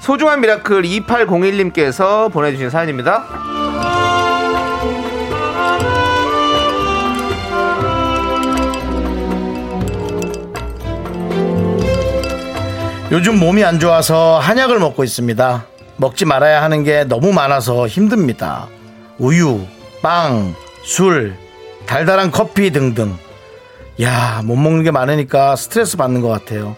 소중한 0.00 0.40
미라클 0.40 0.82
2801님께서 0.82 2.30
보내주신 2.32 2.68
사연입니다. 2.70 3.24
요즘 13.12 13.38
몸이 13.38 13.64
안 13.64 13.78
좋아서 13.78 14.38
한약을 14.38 14.80
먹고 14.80 15.04
있습니다. 15.04 15.66
먹지 15.96 16.24
말아야 16.24 16.62
하는 16.62 16.82
게 16.82 17.04
너무 17.04 17.32
많아서 17.32 17.86
힘듭니다. 17.86 18.66
우유, 19.18 19.60
빵, 20.02 20.54
술, 20.82 21.36
달달한 21.86 22.32
커피 22.32 22.70
등등. 22.70 23.16
야, 24.02 24.42
못 24.44 24.56
먹는 24.56 24.82
게 24.82 24.90
많으니까 24.90 25.54
스트레스 25.54 25.96
받는 25.96 26.20
것 26.20 26.28
같아요. 26.28 26.76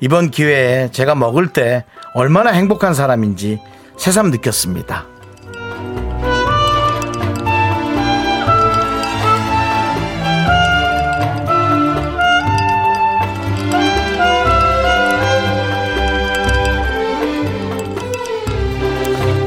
이번 0.00 0.30
기회에 0.30 0.90
제가 0.90 1.14
먹을 1.14 1.48
때 1.52 1.84
얼마나 2.14 2.50
행복한 2.50 2.94
사람인지 2.94 3.60
새삼 3.96 4.30
느꼈습니다. 4.30 5.06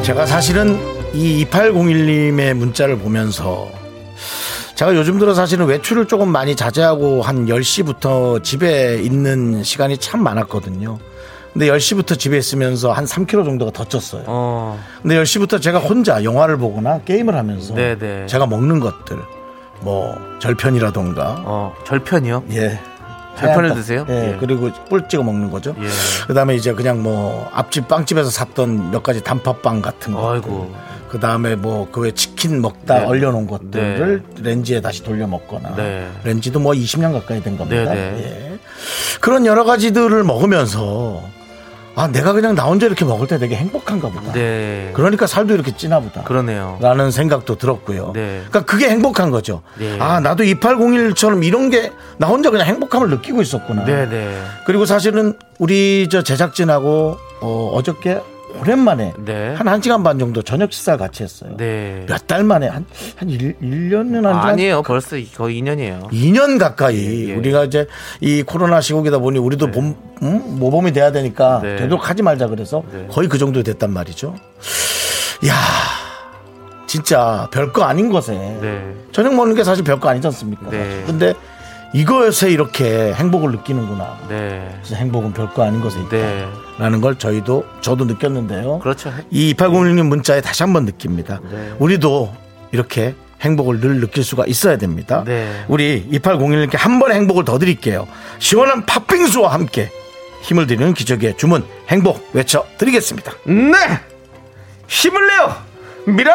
제가 0.04 0.26
사실은 0.26 0.78
이 1.14 1.46
2801님의 1.46 2.54
문자를 2.54 2.98
보면서 2.98 3.72
제가 4.84 4.96
요즘 4.98 5.18
들어 5.18 5.34
사실은 5.34 5.66
외출을 5.68 6.08
조금 6.08 6.28
많이 6.28 6.58
자제하고 6.58 7.22
한 7.22 7.46
10시부터 7.46 8.44
집에 8.44 8.98
있는 9.02 9.64
시간이 9.64 9.98
참 9.98 10.22
많았거든요. 10.22 10.98
근데 11.54 11.68
10시부터 11.68 12.20
집에 12.20 12.38
있으면서 12.38 12.92
한 12.92 13.06
3kg 13.06 13.46
정도가 13.46 13.72
더 13.72 13.86
쪘어요. 13.86 14.24
어, 14.26 14.78
근데 15.02 15.16
10시부터 15.24 15.62
제가 15.62 15.80
혼자 15.80 16.26
영화를 16.26 16.58
보거나 16.58 17.00
게임을 17.06 17.34
하면서 17.34 17.74
네네. 17.74 18.26
제가 18.26 18.46
먹는 18.46 18.82
것들 18.82 19.20
뭐 19.80 20.18
절편이라던가 20.40 21.44
어, 21.46 21.74
절편이요? 21.86 22.44
예. 22.52 22.78
절편을 23.38 23.76
드세요? 23.76 24.06
예, 24.10 24.34
예. 24.34 24.38
그리고 24.38 24.70
꿀 24.90 25.08
찍어 25.08 25.24
먹는 25.24 25.50
거죠. 25.50 25.74
예. 25.80 25.88
그다음에 26.28 26.56
이제 26.56 26.74
그냥 26.74 27.02
뭐 27.02 27.50
앞집 27.54 27.88
빵집에서 27.88 28.30
샀던 28.30 28.92
몇 28.92 29.02
가지 29.02 29.24
단팥빵 29.24 29.82
같은 29.82 30.12
거. 30.12 30.34
아이고. 30.34 30.76
그 31.14 31.20
다음에 31.20 31.56
뭐그외 31.56 32.10
치킨 32.14 32.60
먹다 32.60 33.02
네. 33.02 33.06
얼려놓은 33.06 33.46
것들을 33.46 34.24
렌지에 34.42 34.82
다시 34.82 35.04
돌려 35.04 35.28
먹거나 35.28 35.76
네. 35.76 36.10
렌지도 36.24 36.60
뭐 36.60 36.74
20년 36.74 37.14
가까이 37.14 37.40
된 37.44 37.56
겁니다. 37.56 37.94
네, 37.94 38.12
네. 38.12 38.50
예. 38.54 38.60
그런 39.22 39.46
여러 39.46 39.64
가지들을 39.64 40.24
먹으면서 40.24 41.22
아 41.94 42.08
내가 42.08 42.34
그냥 42.34 42.56
나 42.56 42.64
혼자 42.64 42.88
이렇게 42.88 43.06
먹을 43.06 43.28
때 43.28 43.38
되게 43.38 43.56
행복한가 43.56 44.10
보다. 44.10 44.34
네. 44.34 44.90
그러니까 44.96 45.28
살도 45.28 45.54
이렇게 45.54 45.78
찌나 45.78 46.00
보다. 46.00 46.24
그러네요. 46.24 46.80
라는 46.82 47.12
생각도 47.12 47.60
들었고요. 47.60 48.14
네. 48.16 48.42
그러니까 48.50 48.62
그게 48.62 48.90
행복한 48.90 49.30
거죠. 49.30 49.62
네. 49.78 49.96
아 50.00 50.20
나도 50.20 50.44
2801처럼 50.46 51.44
이런 51.46 51.70
게 51.70 51.92
나 52.18 52.26
혼자 52.26 52.50
그냥 52.50 52.66
행복함을 52.66 53.12
느끼고 53.12 53.44
있었구나. 53.44 53.86
그리고 54.66 54.88
사실은 54.88 55.34
우리 55.60 56.08
저 56.10 56.24
제작진하고 56.24 57.18
어, 57.42 57.72
어저께 57.76 58.20
오랜만에 58.60 59.14
네. 59.26 59.54
한 59.56 59.66
1시간 59.68 60.04
반 60.04 60.20
정도 60.20 60.42
저녁 60.42 60.72
식사를 60.72 60.98
같이 61.00 61.24
했어요. 61.24 61.56
네. 61.58 62.06
몇 62.08 62.28
달 62.28 62.44
만에 62.44 62.68
한, 62.68 62.86
한 63.16 63.30
1, 63.30 63.56
년은 63.62 64.26
안, 64.26 64.36
아니에요. 64.50 64.82
벌써 64.84 65.18
거의 65.36 65.62
2년이에요. 65.62 66.10
2년 66.12 66.58
가까이 66.60 66.96
예, 67.28 67.30
예. 67.30 67.36
우리가 67.36 67.66
이제 67.66 67.88
이 68.22 68.44
코로나 68.44 68.80
시국이다 68.82 69.18
보니 69.20 69.40
우리도 69.40 69.72
봄, 69.72 69.96
음? 70.22 70.42
모범이 70.60 70.94
돼야 70.94 71.12
되니까 71.12 71.60
네. 71.62 71.76
되도록 71.76 72.10
하지 72.10 72.24
말자 72.24 72.48
그래서 72.48 72.84
네. 72.92 73.08
거의 73.12 73.28
그 73.28 73.38
정도 73.38 73.62
됐단 73.64 73.92
말이죠. 73.92 74.36
야 75.48 75.54
진짜 76.88 77.50
별거 77.52 77.84
아닌 77.84 78.10
것에 78.10 78.34
네. 78.34 78.94
저녁 79.12 79.34
먹는 79.36 79.56
게 79.56 79.64
사실 79.64 79.84
별거 79.84 80.10
아니지 80.10 80.28
않습니까? 80.28 80.70
네. 80.70 81.04
근데 81.06 81.34
이것에 81.94 82.50
이렇게 82.50 83.14
행복을 83.14 83.52
느끼는구나. 83.52 84.18
네. 84.28 84.80
진짜 84.84 85.00
행복은 85.00 85.34
별거 85.34 85.64
아닌 85.64 85.80
것에 85.82 86.00
있다. 86.00 86.10
네. 86.10 86.48
라는 86.80 87.02
걸 87.02 87.18
저희도 87.18 87.66
저도 87.82 88.06
느꼈는데요. 88.06 88.80
그렇죠. 88.80 89.14
이 89.30 89.54
2806님 89.54 90.08
문자에 90.08 90.42
다시 90.42 90.64
한번 90.64 90.86
느낍니다. 90.86 91.40
네. 91.52 91.74
우리도 91.80 92.34
이렇게 92.72 93.16
행복을 93.42 93.80
늘 93.80 94.00
느낄 94.00 94.24
수가 94.24 94.46
있어야 94.48 94.78
됩니다. 94.78 95.24
네. 95.26 95.66
우리 95.68 96.10
2801님께 96.12 96.78
한 96.78 97.00
번의 97.00 97.18
행복을 97.18 97.46
더 97.46 97.60
드릴게요. 97.60 98.08
시원한 98.40 98.86
팥빙수와 98.86 99.54
함께 99.54 99.92
힘을 100.44 100.68
드리는 100.68 100.94
기적의 100.94 101.38
주문 101.38 101.66
행복 101.90 102.30
외쳐 102.34 102.66
드리겠습니다. 102.78 103.34
네! 103.46 103.78
힘을 104.88 105.28
내요! 105.28 105.56
미라클! 106.06 106.34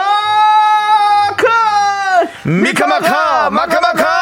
미카마카 2.44 3.50
마카마카 3.50 4.17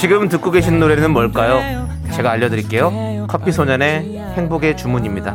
지금 0.00 0.30
듣고 0.30 0.50
계신 0.50 0.80
노래는 0.80 1.10
뭘까요? 1.10 1.86
제가 2.14 2.30
알려드릴게요. 2.30 3.26
커피 3.28 3.52
소년의 3.52 4.18
행복의 4.34 4.74
주문입니다. 4.74 5.32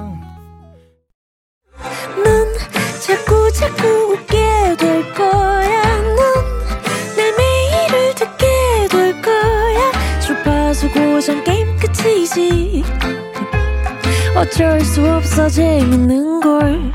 넌 2.23 2.53
자꾸 2.99 3.51
자꾸 3.51 3.87
웃게 4.13 4.75
될 4.75 5.13
거야. 5.13 6.01
넌내 6.01 7.31
매일을 7.37 8.15
듣게 8.15 8.87
될 8.89 9.21
거야. 9.21 10.19
주파수 10.19 10.89
고정 10.89 11.43
게임 11.43 11.77
끝이지. 11.77 12.83
어쩔 14.35 14.81
수 14.81 15.07
없어 15.07 15.47
재밌는 15.47 16.41
걸. 16.41 16.91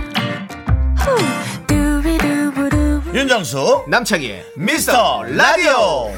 윤정수 3.15 3.85
남창희의 3.89 4.45
미스터 4.57 5.23
라디오 5.25 6.11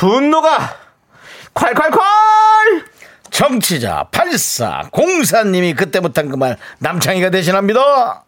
분노가 0.00 0.76
콸콸콸! 1.52 2.00
정치자 3.30 4.08
8404님이 4.10 5.76
그때 5.76 6.00
못한 6.00 6.30
그 6.30 6.38
말 6.38 6.56
남창희가 6.78 7.28
대신합니다. 7.28 8.24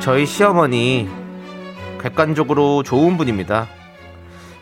저희 0.00 0.24
시어머니 0.26 1.08
객관적으로 2.00 2.82
좋은 2.82 3.16
분입니다. 3.16 3.66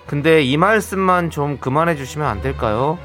근데 0.07 0.43
이 0.43 0.57
말씀만 0.57 1.31
좀 1.31 1.59
그만해 1.59 1.97
주시면 1.97 2.27
안 2.27 2.41
될까요? 2.41 2.99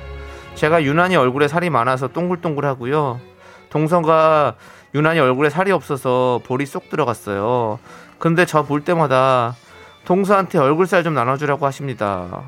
제가 0.60 0.84
유난히 0.84 1.16
얼굴에 1.16 1.48
살이 1.48 1.70
많아서 1.70 2.10
동글동글하고요. 2.10 3.22
동서가 3.70 4.56
유난히 4.94 5.20
얼굴에 5.22 5.50
살이 5.50 5.72
없어서 5.72 6.42
볼이 6.46 6.66
쏙 6.66 6.90
들어갔어요. 6.90 7.80
근데 8.18 8.46
저 8.46 8.64
볼 8.64 8.84
때마다 8.84 9.56
동서한테 10.04 10.58
얼굴살 10.58 11.04
좀 11.06 11.14
나눠주라고 11.14 11.66
하십니다. 11.66 12.44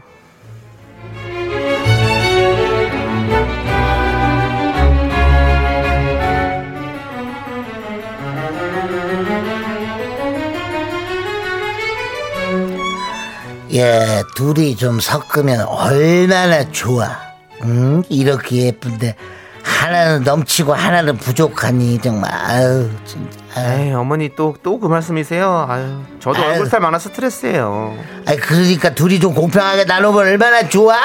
예, 13.74 14.22
둘이 14.36 14.76
좀 14.76 15.00
섞으면 15.00 15.62
얼마나 15.62 16.70
좋아. 16.72 17.31
응? 17.66 18.04
이렇게 18.10 18.68
예쁜데 18.68 19.16
하나는 19.64 20.24
넘치고 20.24 20.74
하나는 20.74 21.18
부족하니 21.18 22.00
정말 22.00 22.32
아유 22.34 22.90
진짜. 23.06 23.40
아유. 23.56 23.82
에이 23.82 23.94
어머니 23.94 24.36
또 24.36 24.56
또 24.64 24.80
그 24.80 24.88
말씀이세요? 24.88 25.66
아유 25.70 26.00
저도 26.20 26.42
아유. 26.42 26.52
얼굴 26.54 26.68
살 26.68 26.80
많아 26.80 26.98
스트레스예요. 27.00 27.96
아이 28.26 28.38
그러니까 28.38 28.94
둘이 28.96 29.20
좀 29.20 29.34
공평하게 29.34 29.86
나누면 29.86 30.18
얼마나 30.20 30.68
좋아. 30.68 30.98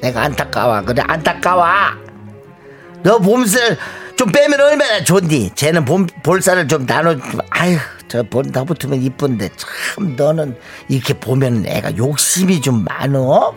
내가 0.00 0.22
안타까워 0.22 0.82
그래 0.82 1.02
안타까워. 1.06 1.64
너 3.02 3.18
몸살 3.18 3.76
좀 4.16 4.30
빼면 4.32 4.60
얼마나 4.60 5.02
좋니? 5.04 5.50
쟤는 5.54 5.84
봄, 5.84 6.06
볼살을 6.22 6.68
좀 6.68 6.84
나눠. 6.86 7.16
아유 7.50 7.78
저볼 8.08 8.46
나붙으면 8.52 9.00
이쁜데 9.02 9.50
참 9.56 10.16
너는 10.16 10.56
이렇게 10.88 11.14
보면 11.14 11.64
애가 11.66 11.96
욕심이 11.96 12.60
좀 12.60 12.84
많어. 12.84 13.54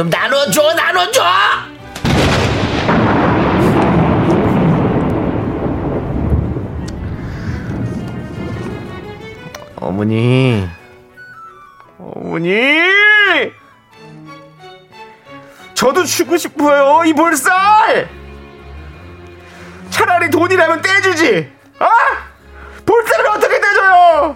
좀 0.00 0.08
나눠줘 0.08 0.72
나눠줘. 0.72 1.22
어머니. 9.76 10.66
어머니! 11.98 12.80
저도 15.74 16.04
주고 16.04 16.38
싶어요 16.38 17.04
이 17.04 17.12
볼살! 17.12 18.08
차라리 19.90 20.30
돈이라면 20.30 20.80
떼주지! 20.80 21.52
아 21.78 21.90
볼살을 22.86 23.26
어떻게 23.26 23.60
떼줘요? 23.60 24.34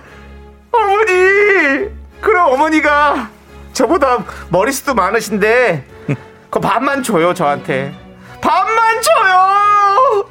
어머니! 0.73 1.88
그럼 2.21 2.53
어머니가 2.53 3.34
저보다 3.75 4.25
머리숱도 4.51 4.95
많으신데 4.95 5.87
그 6.51 6.61
반만 6.61 7.03
줘요 7.03 7.35
저한테 7.35 7.95
반만 8.41 9.03
줘요 9.03 10.29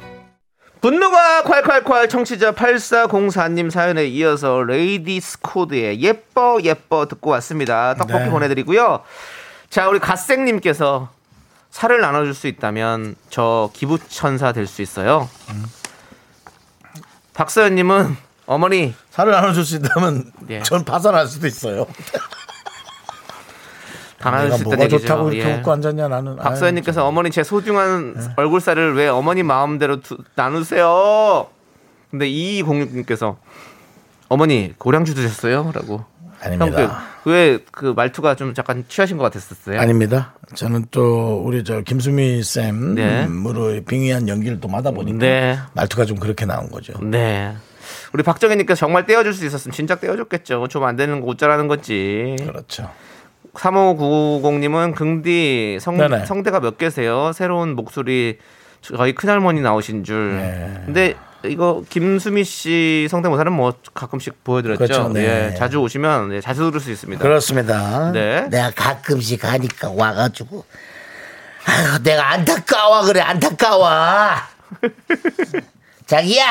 분노가 0.80 1.42
콸콸콸 1.44 2.10
청취자 2.10 2.52
8404님 2.52 3.70
사연에 3.70 4.04
이어서 4.06 4.62
레이디스 4.64 5.40
코드의 5.40 6.02
예뻐 6.02 6.58
예뻐 6.62 7.06
듣고 7.06 7.30
왔습니다. 7.30 7.94
떡볶이 7.94 8.24
네. 8.24 8.28
보내드리고요. 8.30 9.00
자 9.70 9.88
우리 9.88 9.98
갓생님께서 9.98 11.08
살을 11.70 12.02
나눠줄 12.02 12.34
수 12.34 12.48
있다면 12.48 13.16
저 13.30 13.70
기부천사 13.72 14.52
될 14.52 14.66
수 14.66 14.82
있어요. 14.82 15.30
박서연님은 17.32 18.16
어머니 18.44 18.94
살을 19.10 19.32
나눠줄 19.32 19.64
수 19.64 19.76
있다면 19.76 20.32
예. 20.50 20.60
전 20.64 20.84
파산할 20.84 21.26
수도 21.28 21.46
있어요. 21.46 21.86
내가 24.30 24.56
수 24.56 24.64
뭐가. 24.64 24.88
좋다고 24.88 25.32
이렇게 25.32 25.50
예. 25.50 25.54
웃고 25.56 25.72
앉았냐 25.72 26.08
나는. 26.08 26.36
박서연님께서 26.36 27.06
어머니 27.06 27.30
제 27.30 27.42
소중한 27.42 28.14
네. 28.14 28.20
얼굴살을 28.36 28.94
왜 28.94 29.08
어머니 29.08 29.42
마음대로 29.42 30.00
두- 30.00 30.18
나누세요? 30.34 31.46
근데 32.10 32.26
2206님께서 32.28 33.36
어머니 34.28 34.72
고량주 34.78 35.14
드셨어요? 35.14 35.70
라고. 35.74 36.04
아닙니다. 36.42 37.02
왜그 37.24 37.94
말투가 37.96 38.34
좀 38.36 38.52
잠깐 38.52 38.84
취하신 38.86 39.16
것 39.16 39.24
같았었어요? 39.24 39.80
아닙니다. 39.80 40.34
저는 40.54 40.86
또 40.90 41.42
우리 41.42 41.64
저 41.64 41.80
김수미 41.80 42.42
네. 42.42 43.22
쌤으로 43.22 43.80
빙의한 43.86 44.28
연기를 44.28 44.60
또 44.60 44.68
마다 44.68 44.90
보니까 44.90 45.18
네. 45.18 45.58
말투가 45.72 46.04
좀 46.04 46.18
그렇게 46.18 46.44
나온 46.44 46.70
거죠. 46.70 46.92
네. 47.02 47.54
우리 48.12 48.22
박정희님께서 48.22 48.78
정말 48.78 49.06
떼어줄 49.06 49.32
수 49.32 49.46
있었으면 49.46 49.72
진작 49.72 50.00
떼어줬겠죠. 50.02 50.68
좀 50.68 50.84
안 50.84 50.96
되는 50.96 51.20
거 51.22 51.28
어쩌라는 51.28 51.66
건지. 51.66 52.36
그렇죠. 52.40 52.90
3590님은 53.54 54.94
긍디 54.94 55.78
성, 55.80 55.96
네네. 55.96 56.26
성대가 56.26 56.60
몇 56.60 56.78
개세요? 56.78 57.32
새로운 57.32 57.74
목소리 57.74 58.38
저희 58.82 59.14
큰할머니 59.14 59.60
나오신 59.60 60.04
줄. 60.04 60.36
네. 60.36 60.82
근데 60.84 61.14
이거 61.46 61.82
김수미 61.88 62.44
씨 62.44 63.06
성대모사는 63.10 63.52
뭐 63.52 63.74
가끔씩 63.94 64.44
보여드렸죠. 64.44 64.84
그렇죠, 64.84 65.08
네. 65.08 65.50
예, 65.52 65.54
자주 65.54 65.78
오시면 65.78 66.30
네, 66.30 66.40
자주 66.40 66.70
들을 66.70 66.80
수 66.80 66.90
있습니다. 66.90 67.22
그렇습니다. 67.22 68.12
네. 68.12 68.48
내가 68.48 68.70
가끔씩 68.70 69.40
가니까 69.40 69.90
와가지고 69.90 70.64
아유 71.66 72.02
내가 72.02 72.32
안타까워 72.32 73.02
그래 73.02 73.20
안타까워 73.20 73.88
자기야 76.06 76.44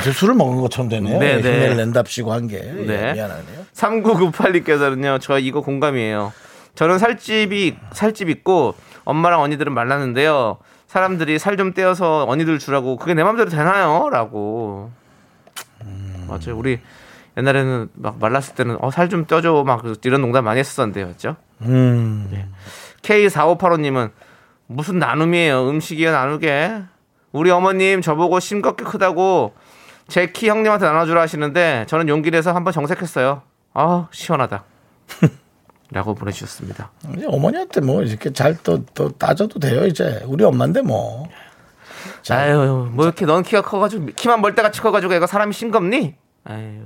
이제 0.00 0.12
술을 0.12 0.34
먹은 0.34 0.60
것처럼 0.60 0.88
되네요. 0.88 1.18
네, 1.18 1.40
네. 1.40 1.52
흉내를 1.52 1.76
낸답시고 1.76 2.32
한 2.32 2.48
게. 2.48 2.58
네. 2.60 3.08
예, 3.08 3.12
미안하네요. 3.14 3.66
3998님께서는요, 3.74 5.20
저 5.20 5.38
이거 5.38 5.60
공감이에요. 5.60 6.32
저는 6.74 6.98
살집이, 6.98 7.76
살집 7.92 8.28
있고, 8.30 8.74
엄마랑 9.04 9.40
언니들은 9.42 9.72
말랐는데요. 9.72 10.58
사람들이 10.86 11.38
살 11.38 11.56
좀 11.56 11.72
떼어서 11.74 12.24
언니들 12.28 12.58
주라고, 12.58 12.96
그게 12.96 13.14
내 13.14 13.22
맘대로 13.24 13.50
되나요? 13.50 14.08
라고. 14.10 14.90
맞아요. 16.28 16.56
우리 16.56 16.80
옛날에는 17.36 17.88
막 17.94 18.18
말랐을 18.18 18.54
때는, 18.54 18.76
어, 18.80 18.90
살 18.90 19.08
좀 19.08 19.26
떼줘. 19.26 19.64
막 19.66 19.82
이런 20.04 20.20
농담 20.22 20.44
많이 20.44 20.60
했었는데요. 20.60 21.06
맞죠? 21.08 21.36
음. 21.62 22.30
K4585님은 23.02 24.10
무슨 24.66 24.98
나눔이에요. 24.98 25.68
음식이야 25.68 26.12
나누게. 26.12 26.82
우리 27.32 27.50
어머님 27.50 28.00
저보고 28.02 28.40
싱겁게 28.40 28.84
크다고 28.84 29.54
제 30.12 30.30
키 30.30 30.46
형님한테 30.50 30.84
나눠주라 30.84 31.22
하시는데 31.22 31.86
저는 31.88 32.06
용기 32.08 32.30
내서 32.30 32.52
한번 32.54 32.74
정색했어요. 32.74 33.40
아 33.72 34.08
시원하다. 34.12 34.62
라고 35.90 36.14
보내주셨습니다. 36.14 36.90
이제 37.16 37.24
어머니한테 37.26 37.80
뭐 37.80 38.02
이렇게 38.02 38.30
잘 38.30 38.54
또 38.62 38.84
또 38.94 39.10
따져도 39.10 39.58
돼요 39.58 39.86
이제 39.86 40.22
우리 40.26 40.44
엄마인데 40.44 40.82
뭐. 40.82 41.26
자. 42.22 42.36
아유 42.36 42.90
뭐 42.92 43.06
이렇게 43.06 43.24
넌 43.24 43.42
키가 43.42 43.62
커가지고 43.62 44.06
키만 44.14 44.42
멀때같이 44.42 44.82
커가지고 44.82 45.14
애가 45.14 45.26
사람이 45.26 45.54
싱겁니? 45.54 46.14
아유 46.44 46.82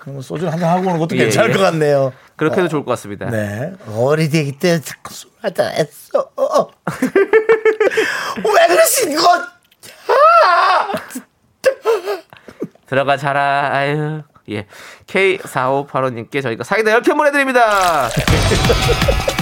그럼 0.00 0.20
소주 0.22 0.48
한잔 0.48 0.70
하고 0.70 0.88
오는 0.88 0.98
것도 0.98 1.14
예, 1.16 1.22
괜찮을 1.24 1.50
예. 1.50 1.54
것 1.54 1.60
같네요. 1.60 2.12
그렇게 2.34 2.56
해도 2.58 2.68
좋을 2.68 2.84
것 2.84 2.90
같습니다. 2.92 3.30
네. 3.30 3.72
어리되기 3.94 4.58
때문에 4.58 4.80
자꾸 4.82 5.14
술 5.14 5.30
한잔 5.40 5.72
했어 5.72 6.30
왜 8.38 8.66
그러신 8.66 9.14
것 9.16 9.59
들어가 12.86 13.16
자라. 13.16 13.70
아유 13.72 14.22
예 14.50 14.66
K4585님께 15.06 16.42
저희가 16.42 16.64
사이다 16.64 16.98
10캔 16.98 17.16
보내드립니다. 17.16 18.08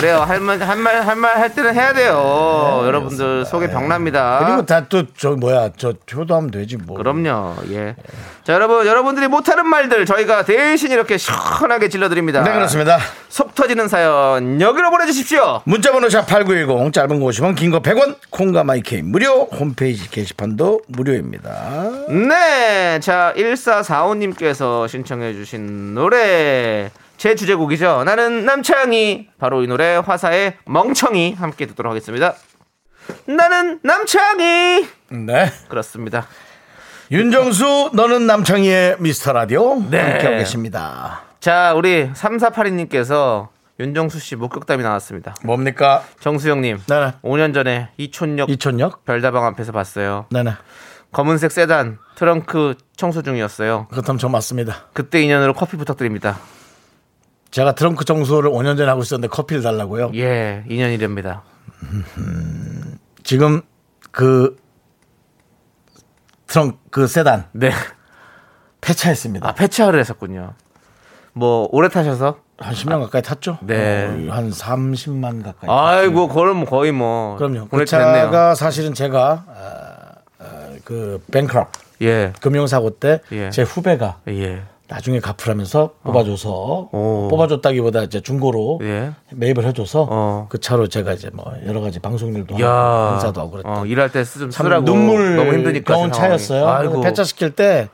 그래요. 0.00 0.18
할 0.20 0.40
말, 0.40 0.60
할 0.62 0.76
말, 0.76 1.06
할 1.06 1.16
말 1.16 1.38
할 1.38 1.54
때는 1.54 1.74
해야 1.74 1.92
돼요. 1.92 2.82
여러분들 2.84 3.44
속에 3.44 3.68
병납니다. 3.70 4.38
네, 4.40 4.46
그리고 4.46 4.64
다 4.66 4.88
또 4.88 5.02
저 5.16 5.30
뭐야 5.32 5.70
저 5.76 5.92
효도하면 6.14 6.50
되지 6.50 6.76
뭐. 6.76 6.96
그럼요. 6.96 7.56
예. 7.70 7.96
자, 8.44 8.52
여러분, 8.54 8.86
여러분들이 8.86 9.28
못하는 9.28 9.66
말들 9.66 10.06
저희가 10.06 10.44
대신 10.44 10.90
이렇게 10.90 11.18
시원하게 11.18 11.88
질러드립니다. 11.88 12.42
네 12.42 12.52
그렇습니다. 12.52 12.98
속 13.28 13.54
터지는 13.54 13.88
사연 13.88 14.60
여기로 14.60 14.90
보내주십시오. 14.90 15.60
문자번호 15.64 16.08
샵 16.08 16.26
8910 16.26 16.92
짧은 16.92 17.20
거 17.20 17.26
50원 17.26 17.54
긴 17.56 17.70
거 17.70 17.80
100원 17.80 18.16
콩과 18.30 18.64
마이케이 18.64 19.02
무료 19.02 19.44
홈페이지 19.44 20.08
게시판도 20.10 20.82
무료입니다. 20.88 21.90
네. 22.08 22.98
자, 23.00 23.34
1445님께서 23.36 24.88
신청해주신 24.88 25.94
노래. 25.94 26.90
제 27.18 27.34
주제곡이죠. 27.34 28.04
나는 28.04 28.44
남창희. 28.44 29.28
바로 29.38 29.62
이 29.62 29.66
노래 29.66 29.96
화사의 29.96 30.56
멍청이 30.66 31.34
함께 31.34 31.66
듣도록 31.66 31.90
하겠습니다. 31.90 32.34
나는 33.26 33.80
남창희. 33.82 34.88
네. 35.10 35.52
그렇습니다. 35.68 36.26
윤정수 37.10 37.90
너는 37.94 38.26
남창희의 38.26 38.96
미스터 39.00 39.32
라디오 39.32 39.80
네. 39.90 40.00
함께하고 40.00 40.38
계십니다. 40.38 41.22
자, 41.40 41.74
우리 41.74 42.10
3482님께서 42.12 43.48
윤정수 43.80 44.20
씨 44.20 44.36
목격담이 44.36 44.82
나왔습니다. 44.84 45.34
뭡니까? 45.42 46.04
정수영님. 46.20 46.82
네네. 46.86 47.14
5년 47.22 47.52
전에 47.52 47.90
이촌역 47.96 48.50
이촌역? 48.50 49.04
별다방 49.04 49.44
앞에서 49.44 49.72
봤어요. 49.72 50.26
네네. 50.30 50.52
검은색 51.10 51.50
세단 51.50 51.98
트렁크 52.14 52.74
청소 52.96 53.22
중이었어요. 53.22 53.88
그렇다면 53.90 54.18
저 54.18 54.28
맞습니다. 54.28 54.86
그때 54.92 55.20
인연으로 55.22 55.54
커피 55.54 55.76
부탁드립니다. 55.76 56.38
제가 57.50 57.74
트렁크 57.74 58.04
청소를 58.04 58.50
5년 58.50 58.76
전에 58.76 58.88
하고 58.88 59.02
있었는데 59.02 59.28
커피를 59.28 59.62
달라고요. 59.62 60.12
예, 60.14 60.64
인연이랍니다. 60.68 61.42
지금 63.22 63.62
그 64.10 64.56
트렁크 66.46 66.78
그 66.90 67.06
세단 67.06 67.46
네. 67.52 67.70
폐차했습니다. 68.80 69.48
아, 69.48 69.52
폐차를 69.52 69.98
했었군요. 70.00 70.54
뭐 71.32 71.68
오래 71.72 71.88
타셔서? 71.88 72.38
한 72.58 72.74
10년 72.74 73.00
가까이 73.02 73.22
탔죠? 73.22 73.58
네. 73.62 74.06
어, 74.06 74.32
한 74.32 74.50
30만 74.50 75.44
가까이. 75.44 75.70
아이고, 75.70 76.28
그럼 76.28 76.64
거의 76.64 76.90
뭐 76.90 77.36
그럼요. 77.36 77.68
그. 77.68 77.84
차가 77.84 78.54
사실은 78.56 78.94
제가 78.94 79.44
아, 79.46 80.42
아, 80.42 80.76
그 80.84 81.22
뱅크럽 81.30 81.70
예. 82.02 82.32
금융사고 82.40 82.98
때 82.98 83.20
예. 83.30 83.50
제 83.50 83.62
후배가 83.62 84.20
예. 84.28 84.62
나중에 84.88 85.20
갚으라면서 85.20 85.90
뽑아줘서 86.02 86.88
오. 86.92 87.28
뽑아줬다기보다 87.30 88.04
이제 88.04 88.20
중고로 88.20 88.80
예. 88.82 89.12
매입을 89.32 89.66
해줘서 89.66 90.06
어. 90.10 90.46
그 90.48 90.58
차로 90.60 90.88
제가 90.88 91.12
이제 91.12 91.28
뭐 91.32 91.52
여러 91.66 91.80
가지 91.80 91.98
방송 92.00 92.32
일도 92.34 92.58
야. 92.60 92.70
하고 92.70 93.12
행사도 93.14 93.40
하고 93.40 93.50
그랬다. 93.50 93.80
어, 93.82 93.86
일할 93.86 94.10
때좀참 94.10 94.50
쓰라고 94.50 94.84
눈물 94.86 95.36
너무 95.36 95.52
힘드니까 95.52 95.92
상황이. 95.94 96.12
차였어요. 96.12 97.00
폐차 97.02 97.22
시킬 97.24 97.50
때 97.50 97.88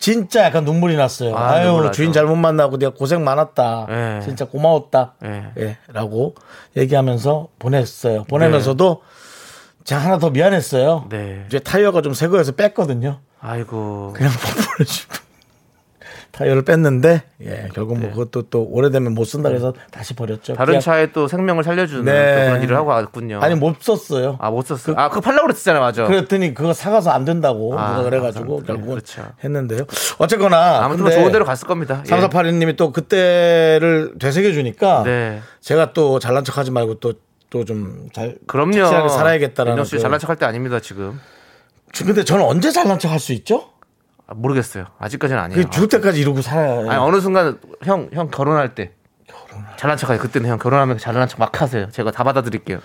진짜 0.00 0.42
약간 0.44 0.64
눈물이 0.64 0.96
났어요. 0.96 1.36
아, 1.36 1.52
아, 1.52 1.62
유 1.64 1.68
눈물. 1.70 1.92
주인 1.92 2.12
잘못 2.12 2.34
만나고 2.34 2.78
내가 2.78 2.92
고생 2.92 3.22
많았다. 3.22 3.86
예. 3.88 4.20
진짜 4.24 4.44
고마웠다. 4.44 5.14
예. 5.24 5.44
예, 5.58 5.78
라고 5.92 6.34
얘기하면서 6.76 7.48
보냈어요. 7.60 8.24
보내면서도 8.24 9.02
제가 9.84 10.00
하나 10.02 10.18
더 10.18 10.30
미안했어요. 10.30 11.06
네. 11.10 11.44
이제 11.46 11.60
타이어가 11.60 12.02
좀 12.02 12.12
새 12.14 12.26
거여서 12.26 12.52
뺐거든요. 12.52 13.20
아이고. 13.40 14.14
그냥 14.16 14.32
보내주고 14.76 15.14
타이어를 16.34 16.62
뺐는데 16.62 17.22
예, 17.42 17.68
결국 17.74 17.98
뭐 17.98 18.10
그것도 18.10 18.42
또 18.50 18.64
오래되면 18.64 19.12
못 19.14 19.24
쓴다 19.24 19.48
그래서 19.50 19.72
다시 19.90 20.14
버렸죠. 20.14 20.54
다른 20.54 20.80
차에 20.80 21.12
또 21.12 21.28
생명을 21.28 21.62
살려주는 21.62 22.04
네. 22.04 22.34
또 22.34 22.46
그런 22.50 22.62
일을 22.62 22.76
하고 22.76 22.88
왔군요. 22.90 23.38
아니 23.40 23.54
못 23.54 23.80
썼어요. 23.80 24.36
아, 24.40 24.50
못 24.50 24.66
썼어. 24.66 24.94
아, 24.96 25.08
그거 25.08 25.20
팔라고 25.20 25.46
그랬잖아요, 25.46 25.80
맞아. 25.80 26.04
그랬더니 26.06 26.52
그거 26.54 26.72
사가서 26.72 27.10
안 27.10 27.24
된다고 27.24 27.78
아, 27.78 27.90
누가 27.92 28.02
그래가지고 28.02 28.56
감사합니다. 28.56 28.66
결국은 28.72 28.94
그렇죠. 28.94 29.22
했는데요. 29.44 29.80
어쨌거나 30.18 30.84
아무튼 30.84 31.04
근데 31.04 31.16
좋은 31.20 31.30
데로 31.32 31.44
갔을 31.44 31.68
겁니다. 31.68 32.02
예. 32.04 32.08
삼사팔이님이 32.08 32.76
또 32.76 32.90
그때를 32.92 34.14
되새겨 34.18 34.52
주니까 34.52 35.02
네. 35.04 35.40
제가 35.60 35.92
또 35.92 36.18
잘난 36.18 36.44
척하지 36.44 36.70
말고 36.70 36.94
또 37.00 37.12
또 37.50 37.64
좀잘 37.64 38.38
그럼요. 38.48 39.08
살아야겠다라는 39.08 39.72
윤정 39.78 39.84
씨 39.84 39.94
그- 39.94 40.02
잘난 40.02 40.18
척할 40.18 40.34
때 40.34 40.44
아닙니다, 40.44 40.80
지금. 40.80 41.20
근데 41.96 42.24
저는 42.24 42.44
언제 42.44 42.72
잘난 42.72 42.98
척할 42.98 43.20
수 43.20 43.32
있죠? 43.34 43.68
아, 44.26 44.34
모르겠어요. 44.34 44.86
아직까지는 44.98 45.40
아니에요. 45.42 45.62
그 45.64 45.70
죽을 45.70 45.88
때까지 45.88 46.20
이러고 46.20 46.40
살아야 46.42 46.78
아니, 46.90 46.98
어느 47.00 47.20
순간 47.20 47.58
형, 47.82 48.08
형 48.12 48.30
결혼할 48.30 48.74
때. 48.74 48.92
잘난 49.76 49.96
척 49.96 50.10
하요 50.10 50.18
그때는 50.18 50.48
형 50.48 50.58
결혼하면 50.58 50.98
잘난 50.98 51.28
척 51.28 51.38
막 51.38 51.60
하세요. 51.60 51.88
제가 51.90 52.10
다 52.10 52.24
받아드릴게요. 52.24 52.78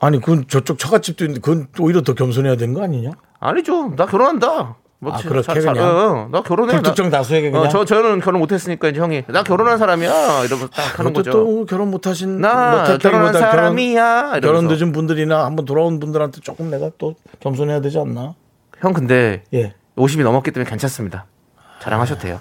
아니 0.00 0.20
그건 0.20 0.44
저쪽 0.48 0.78
처갓집도 0.78 1.24
있는데 1.24 1.40
그건 1.40 1.68
오히려 1.80 2.02
더 2.02 2.14
겸손해야 2.14 2.56
되는 2.56 2.74
거 2.74 2.82
아니냐? 2.82 3.10
아니죠. 3.40 3.94
나 3.96 4.06
결혼한다. 4.06 4.76
뭐 4.98 5.12
아, 5.12 5.16
지- 5.18 5.26
그렇게 5.28 5.60
자- 5.60 5.72
그냥? 5.72 5.84
어, 5.88 5.90
어, 5.90 6.28
나 6.30 6.42
결혼해. 6.42 6.72
불특정 6.74 7.10
나- 7.10 7.18
다수에게 7.18 7.50
그냥 7.50 7.66
어, 7.66 7.68
저 7.68 7.84
저는 7.84 8.20
결혼 8.20 8.40
못했으니까 8.40 8.88
이제 8.88 9.00
형이 9.00 9.24
나 9.28 9.42
결혼한 9.42 9.76
사람이야 9.78 10.44
이러면서 10.44 10.68
딱 10.68 10.98
하는 10.98 11.12
거죠. 11.12 11.30
또 11.30 11.66
결혼 11.66 11.90
못하신 11.90 12.40
나 12.40 12.96
결혼한 12.98 13.32
결혼- 13.32 13.32
사람이야. 13.40 14.22
결혼 14.40 14.64
이러면서. 14.64 14.74
늦은 14.74 14.92
분들이나 14.92 15.44
한번 15.44 15.64
돌아온 15.66 15.98
분들한테 16.00 16.40
조금 16.40 16.70
내가 16.70 16.90
또 16.98 17.14
겸손해야 17.40 17.80
되지 17.80 17.98
않나? 17.98 18.34
형 18.80 18.92
근데 18.92 19.44
예. 19.54 19.74
50이 19.96 20.22
넘었기 20.22 20.50
때문에 20.50 20.68
괜찮습니다. 20.68 21.26
자랑하셔도 21.80 22.20
돼요. 22.20 22.40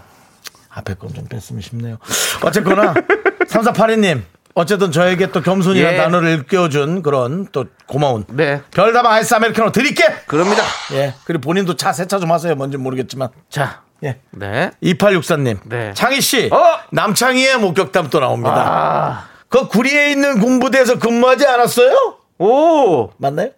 앞에 0.69 0.93
건 0.95 1.13
좀 1.13 1.25
뺐으면 1.27 1.61
싶네요. 1.61 1.97
어쨌거나 2.43 2.93
3482님 3.47 4.23
어쨌든 4.55 4.91
저에게 4.91 5.31
또 5.31 5.41
겸손이라는 5.41 5.93
예. 5.93 6.01
단어를 6.01 6.29
일깨워준 6.29 7.01
그런 7.01 7.47
또 7.51 7.65
고마운 7.87 8.25
네, 8.29 8.61
별다방 8.71 9.11
아이스 9.11 9.33
아메리카노 9.33 9.71
드릴게. 9.71 10.03
그럽니다. 10.27 10.63
예. 10.93 11.13
그리고 11.25 11.41
본인도 11.41 11.75
차 11.75 11.91
세차 11.93 12.19
좀 12.19 12.31
하세요. 12.31 12.55
뭔지 12.55 12.77
모르겠지만. 12.77 13.29
자, 13.49 13.83
예. 14.03 14.19
네. 14.31 14.71
2864님. 14.83 15.59
네. 15.65 15.93
창희 15.93 16.21
씨. 16.21 16.49
어! 16.53 16.79
남창희의 16.91 17.57
목격담 17.59 18.09
또 18.09 18.19
나옵니다. 18.19 18.55
아, 18.55 19.27
그 19.49 19.67
구리에 19.67 20.11
있는 20.11 20.39
군부대에서 20.39 20.99
근무하지 20.99 21.45
않았어요? 21.45 22.17
오, 22.39 23.09
맞나요? 23.17 23.49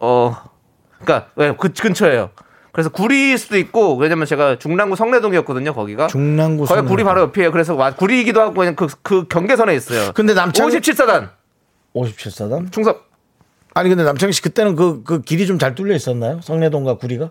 어, 0.00 0.34
그러니까 1.04 1.30
왜그 1.36 1.72
근처예요. 1.72 2.30
그래서 2.72 2.88
구리일 2.88 3.36
수도 3.36 3.58
있고 3.58 3.96
왜냐면 3.96 4.26
제가 4.26 4.58
중랑구 4.58 4.96
성내동이었거든요. 4.96 5.74
거기가 5.74 6.06
중랑구 6.06 6.64
거기 6.64 6.88
구리. 6.88 7.04
바로 7.04 7.20
옆이에요. 7.22 7.52
그래서 7.52 7.74
와- 7.74 7.90
구리이기도 7.94 8.40
하고 8.40 8.54
그냥 8.54 8.74
그, 8.76 8.86
그 9.02 9.26
경계선에 9.28 9.74
있어요. 9.74 10.12
근데 10.14 10.32
남창희 10.32 10.78
57사단 10.78 11.28
57사단? 11.94 12.72
충성 12.72 12.96
아니 13.74 13.88
근데 13.90 14.04
남창희 14.04 14.32
씨 14.32 14.40
그때는 14.42 14.76
그, 14.76 15.02
그 15.04 15.20
길이 15.22 15.46
좀 15.46 15.58
잘 15.58 15.74
뚫려 15.74 15.94
있었나요? 15.94 16.40
성내동과 16.42 16.94
구리가? 16.96 17.30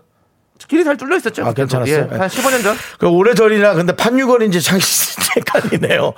길이 0.68 0.84
잘 0.84 0.96
뚫려 0.96 1.16
있었죠. 1.16 1.44
아. 1.44 1.52
괜찮았어요? 1.52 2.08
예, 2.12 2.16
한 2.16 2.28
15년 2.28 2.62
전. 2.62 2.76
그 3.00 3.08
오래전이라 3.08 3.74
근데 3.74 3.96
판유건인지 3.96 4.60
창희 4.60 4.80
씨 4.80 5.16
헷갈리네요. 5.36 6.12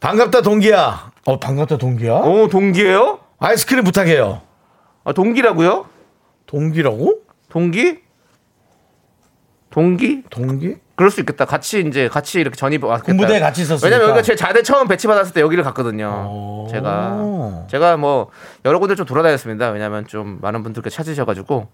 반갑다 0.00 0.40
동기야. 0.40 1.10
어 1.26 1.38
반갑다 1.38 1.76
동기야? 1.76 2.14
오 2.14 2.48
동기예요? 2.48 3.18
아이스크림 3.40 3.84
부탁해요. 3.84 4.40
아, 5.04 5.12
동기라고요? 5.12 5.86
동기라고? 6.46 7.20
동기? 7.48 7.98
동기? 9.70 10.22
동기? 10.30 10.76
그럴 10.94 11.10
수 11.10 11.20
있겠다. 11.20 11.44
같이 11.44 11.80
이제 11.80 12.08
같이 12.08 12.38
이렇게 12.38 12.54
전입 12.56 12.84
왔겠다. 12.84 13.06
군부대에 13.06 13.40
같이 13.40 13.62
있었으니까. 13.62 13.86
왜냐면 13.86 14.10
여기가 14.10 14.22
제 14.22 14.36
자대 14.36 14.62
처음 14.62 14.86
배치 14.86 15.08
받았을 15.08 15.34
때 15.34 15.40
여기를 15.40 15.64
갔거든요. 15.64 16.28
오. 16.30 16.68
제가 16.70 17.66
제가 17.68 17.96
뭐 17.96 18.30
여러 18.64 18.78
군데 18.78 18.94
좀 18.94 19.04
돌아다녔습니다. 19.04 19.70
왜냐면 19.70 20.06
좀 20.06 20.38
많은 20.40 20.62
분들께 20.62 20.90
찾으셔가지고 20.90 21.66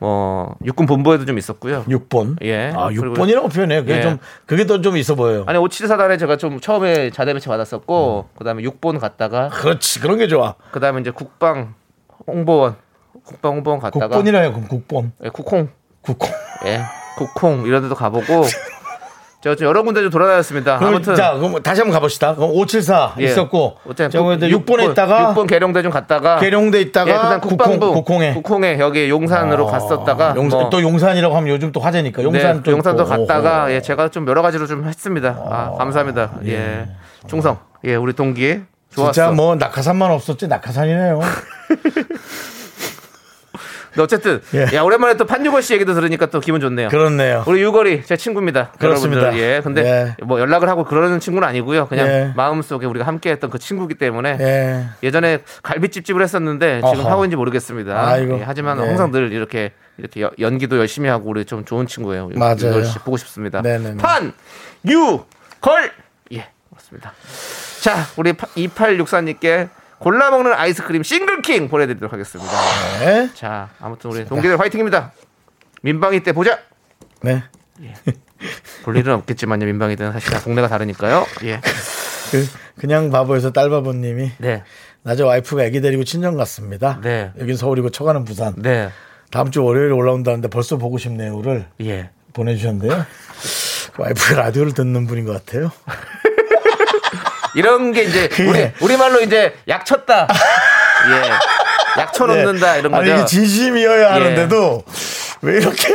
뭐 0.00 0.56
육군 0.64 0.86
본부에도 0.86 1.24
좀 1.26 1.38
있었고요. 1.38 1.84
6번. 1.84 2.42
예. 2.44 2.72
아, 2.74 2.88
그리고- 2.88 3.14
6번이라고 3.14 3.52
표현해요. 3.52 3.80
그게 3.82 3.98
예. 3.98 4.02
좀 4.02 4.18
그게 4.46 4.66
더 4.66 4.80
좀 4.80 4.96
있어 4.96 5.14
보여요. 5.14 5.44
아니 5.46 5.58
574단에 5.60 6.18
제가 6.18 6.36
좀 6.36 6.58
처음에 6.58 7.10
자대 7.10 7.32
배치 7.34 7.46
받았었고 7.48 8.30
그다음에 8.38 8.64
6본 8.64 8.98
갔다가 8.98 9.48
그렇지. 9.50 10.00
그런 10.00 10.18
게 10.18 10.26
좋아. 10.26 10.54
그다음에 10.72 11.00
이제 11.00 11.12
국방 11.12 11.74
홍보원 12.26 12.74
홍보원 13.42 13.80
갔다가 13.80 14.08
국번이라 14.08 14.40
해요. 14.40 14.52
그럼 14.52 14.68
국번. 14.68 15.12
예, 15.24 15.28
국홍 15.28 15.68
국번. 16.02 16.30
예 16.66 16.80
국홍 17.16 17.66
이런 17.66 17.82
데도 17.82 17.94
가보고 17.94 18.44
제가 19.40 19.54
좀 19.54 19.68
여러 19.68 19.84
군데 19.84 20.00
좀 20.00 20.10
돌아다녔습니다. 20.10 20.78
그럼 20.78 20.94
아무튼 20.94 21.14
자, 21.14 21.34
그럼 21.34 21.62
다시 21.62 21.80
한번 21.80 21.94
가봅시다. 21.94 22.34
그럼 22.34 22.50
574 22.50 23.14
예. 23.20 23.24
있었고, 23.26 23.76
어쨌든 23.84 24.10
저거 24.10 24.30
국- 24.36 24.40
6번에 24.40 24.50
육본- 24.50 24.90
있다가, 24.90 25.28
육본 25.30 25.46
계룡대 25.46 25.82
좀 25.82 25.92
갔다가 25.92 26.40
계룡대 26.40 26.80
있다가, 26.80 27.08
예, 27.08 27.14
그다음 27.14 27.40
국방부 27.42 27.78
국홍, 27.92 28.02
국홍에. 28.02 28.34
국홍에 28.34 28.78
여기 28.80 29.08
용산으로 29.08 29.66
갔었다가 29.66 30.34
용산, 30.36 30.58
뭐 30.62 30.70
또 30.70 30.82
용산이라고 30.82 31.36
하면 31.36 31.50
요즘 31.50 31.70
또 31.70 31.78
화제니까. 31.78 32.20
용산 32.24 32.56
네, 32.56 32.62
또 32.64 32.72
용산도 32.72 33.04
있고. 33.04 33.10
갔다가 33.26 33.62
오호. 33.66 33.72
예, 33.74 33.80
제가 33.80 34.08
좀 34.08 34.26
여러 34.26 34.42
가지로 34.42 34.66
좀 34.66 34.84
했습니다. 34.88 35.28
아, 35.48 35.72
감사합니다. 35.78 36.32
예. 36.46 36.88
충성. 37.28 37.58
예, 37.84 37.94
우리 37.94 38.14
동기 38.14 38.62
좋았어. 38.92 39.12
진짜 39.12 39.30
뭐 39.30 39.54
낙하산만 39.54 40.10
없었지 40.10 40.48
낙하산이네요. 40.48 41.20
근데 43.90 44.02
어쨌든 44.02 44.40
예. 44.54 44.76
야 44.76 44.82
오랜만에 44.82 45.14
또 45.16 45.24
판유걸 45.24 45.62
씨 45.62 45.74
얘기도 45.74 45.94
들으니까 45.94 46.26
또 46.26 46.40
기분 46.40 46.60
좋네요. 46.60 46.88
그렇네요. 46.88 47.44
우리 47.46 47.62
유걸이 47.62 48.04
제 48.04 48.16
친구입니다. 48.16 48.72
그렇습니다. 48.78 49.22
여러분들. 49.22 49.42
예. 49.42 49.60
근데 49.62 50.16
뭐 50.22 50.40
연락을 50.40 50.68
하고 50.68 50.84
그러는 50.84 51.20
친구는 51.20 51.46
아니고요. 51.48 51.86
그냥 51.88 52.06
예. 52.08 52.32
마음속에 52.36 52.86
우리가 52.86 53.06
함께했던 53.06 53.50
그 53.50 53.58
친구기 53.58 53.94
때문에 53.94 54.36
예. 54.40 54.86
예전에 55.02 55.40
갈비집집을 55.62 56.22
했었는데 56.22 56.82
지금 56.82 57.00
어허. 57.00 57.10
하고 57.10 57.24
있는지 57.24 57.36
모르겠습니다. 57.36 58.08
아이고. 58.08 58.38
예, 58.40 58.42
하지만 58.44 58.78
예. 58.82 58.86
항상 58.86 59.10
늘 59.10 59.32
이렇게 59.32 59.72
이렇게 59.96 60.20
여- 60.22 60.30
연기도 60.38 60.78
열심히 60.78 61.08
하고 61.08 61.28
우리 61.30 61.44
좀 61.44 61.64
좋은 61.64 61.86
친구예요. 61.86 62.30
맞아요. 62.36 62.54
유걸 62.68 62.84
씨 62.84 62.98
보고 63.00 63.16
싶습니다. 63.16 63.62
네네네. 63.62 63.96
판, 63.96 64.32
유, 64.88 65.24
걸. 65.60 65.90
예, 66.32 66.46
맞습니다. 66.70 67.12
자, 67.80 67.96
우리 68.16 68.32
2864님께 68.32 69.68
골라 69.98 70.30
먹는 70.30 70.52
아이스크림 70.52 71.02
싱글킹 71.02 71.68
보내드리도록 71.68 72.12
하겠습니다. 72.12 72.52
네. 73.00 73.30
자, 73.34 73.70
아무튼 73.80 74.10
우리 74.10 74.24
동기들 74.24 74.58
화이팅입니다. 74.58 75.12
민방위 75.82 76.22
때 76.22 76.32
보자. 76.32 76.58
네. 77.22 77.42
볼 78.84 78.96
일은 78.96 79.14
없겠지만요. 79.14 79.66
민방위 79.66 79.96
때는 79.96 80.12
사실 80.12 80.30
다 80.30 80.40
동네가 80.40 80.68
다르니까요. 80.68 81.26
예, 81.44 81.60
그, 82.30 82.46
그냥 82.78 83.10
바보에서 83.10 83.50
딸바보님이 83.52 84.32
네, 84.38 84.62
낮에 85.02 85.22
와이프가 85.22 85.64
애기 85.64 85.80
데리고 85.80 86.04
친정 86.04 86.36
갔습니다. 86.36 87.00
네. 87.02 87.32
여긴 87.40 87.56
서울이고 87.56 87.90
처가는 87.90 88.24
부산. 88.24 88.54
네, 88.56 88.90
다음 89.30 89.50
주 89.50 89.64
월요일에 89.64 89.92
올라온다는데 89.92 90.48
벌써 90.48 90.76
보고 90.76 90.98
싶네요를 90.98 91.66
예. 91.82 92.10
보내주셨는데요. 92.32 93.04
와이프가 93.98 94.40
라디오를 94.40 94.72
듣는 94.72 95.06
분인 95.06 95.24
것 95.24 95.32
같아요. 95.32 95.72
이런 97.54 97.92
게 97.92 98.02
이제 98.02 98.28
예. 98.38 98.44
우리 98.44 98.70
우리 98.80 98.96
말로 98.96 99.20
이제 99.20 99.54
약 99.68 99.84
쳤다. 99.86 100.26
예, 101.10 102.00
약 102.00 102.12
쳐 102.12 102.26
놓는다 102.26 102.76
이런 102.76 102.94
아니, 102.94 103.04
거죠. 103.10 103.16
이게 103.16 103.24
진심이어야 103.26 104.00
예. 104.00 104.12
하는데도 104.12 104.84
왜 105.42 105.56
이렇게 105.58 105.94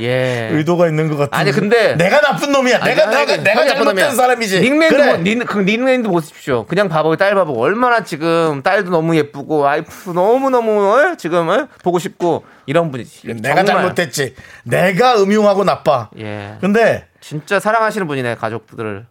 예. 0.00 0.48
의도가 0.52 0.88
있는 0.88 1.08
것 1.08 1.16
같은 1.16 1.38
아니, 1.38 1.52
근데- 1.52 1.94
내가 1.94 2.20
나쁜 2.20 2.50
놈이야. 2.50 2.78
아니, 2.82 2.94
내가 2.94 3.06
내가 3.06 3.32
형이- 3.32 3.42
내가 3.44 3.60
형이 3.60 3.68
잘못된 3.68 3.76
나쁜 3.78 3.94
놈이야. 3.94 4.10
사람이지. 4.10 4.60
닉네임도 4.60 4.96
그래. 4.96 5.12
보- 5.16 5.22
닉, 5.22 5.46
그 5.46 5.58
닉네임도 5.60 6.10
보십시오. 6.10 6.66
그냥 6.66 6.88
바보 6.88 7.14
딸 7.16 7.34
바보 7.36 7.56
얼마나 7.60 8.02
지금 8.02 8.60
딸도 8.64 8.90
너무 8.90 9.14
예쁘고 9.16 9.58
와이프 9.58 10.10
너무 10.10 10.50
너무 10.50 11.14
지금 11.16 11.48
어? 11.48 11.68
보고 11.84 12.00
싶고 12.00 12.44
이런 12.66 12.90
분이지. 12.90 13.34
내가 13.40 13.62
정말. 13.64 13.66
잘못됐지. 13.66 14.34
내가 14.64 15.14
음흉하고 15.22 15.62
나빠. 15.62 16.08
예. 16.18 16.56
근데 16.60 17.06
진짜 17.20 17.60
사랑하시는 17.60 18.06
분이네 18.08 18.34
가족들을. 18.34 19.06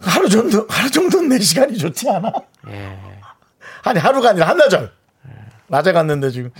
하루 0.00 0.28
정도 0.28 0.66
하루 0.68 0.90
정도는 0.90 1.28
내 1.30 1.38
시간이 1.38 1.76
좋지 1.78 2.08
않아? 2.10 2.32
예. 2.70 2.98
아니 3.84 3.98
하루가 3.98 4.30
아니라 4.30 4.48
한나절. 4.48 4.92
낮에 5.70 5.92
갔는데 5.92 6.30
지금 6.30 6.50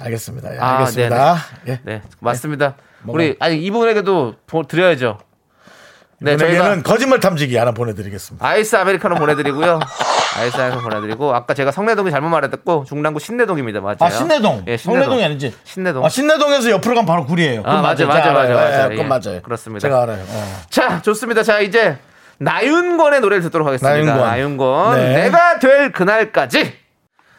알겠습니다. 0.00 0.54
예, 0.54 0.58
아, 0.58 0.78
알겠습니다. 0.78 1.36
예. 1.68 1.80
네 1.84 2.02
맞습니다. 2.20 2.74
우리 3.06 3.36
아니 3.38 3.58
이분에게도 3.62 4.36
보- 4.46 4.62
드려야죠. 4.62 5.18
네 6.18 6.38
저희는 6.38 6.82
거짓말 6.82 7.20
탐지기 7.20 7.54
하나 7.56 7.72
보내드리겠습니다. 7.72 8.46
아이스 8.46 8.74
아메리카노 8.76 9.16
보내드리고요. 9.16 9.78
아이스 10.38 10.56
아메리카노 10.56 10.82
보내드리고 10.88 11.34
아까 11.34 11.52
제가 11.52 11.70
성내동이 11.70 12.10
잘못 12.10 12.30
말했고 12.30 12.86
중랑구 12.88 13.20
신내동입니다. 13.20 13.80
맞아요. 13.82 13.96
아 14.00 14.08
신내동. 14.08 14.64
예, 14.68 14.78
신내동. 14.78 15.02
성내동이 15.04 15.24
아니지. 15.24 15.54
신내동. 15.64 16.02
아, 16.04 16.08
신내동에서 16.08 16.70
옆으로 16.70 16.94
가면 16.94 17.04
바로 17.06 17.26
구리예요. 17.26 17.60
아, 17.66 17.82
맞아, 17.82 18.06
맞아, 18.06 18.22
제가 18.22 18.32
맞아. 18.32 18.54
맞아. 18.54 18.80
예, 18.80 18.84
예. 18.84 18.88
그건 18.96 19.08
맞아요. 19.08 19.42
그렇습니다. 19.42 19.80
제가 19.86 20.02
알아요. 20.04 20.24
어. 20.26 20.62
자, 20.70 21.02
좋습니다. 21.02 21.42
자, 21.42 21.60
이제 21.60 21.98
나윤권의 22.38 23.20
노래를 23.20 23.42
듣도록 23.44 23.66
하겠습니다. 23.66 23.94
나윤권. 23.96 24.28
나윤권. 24.28 24.96
네. 24.98 25.14
내가 25.24 25.58
될 25.58 25.92
그날까지. 25.92 26.74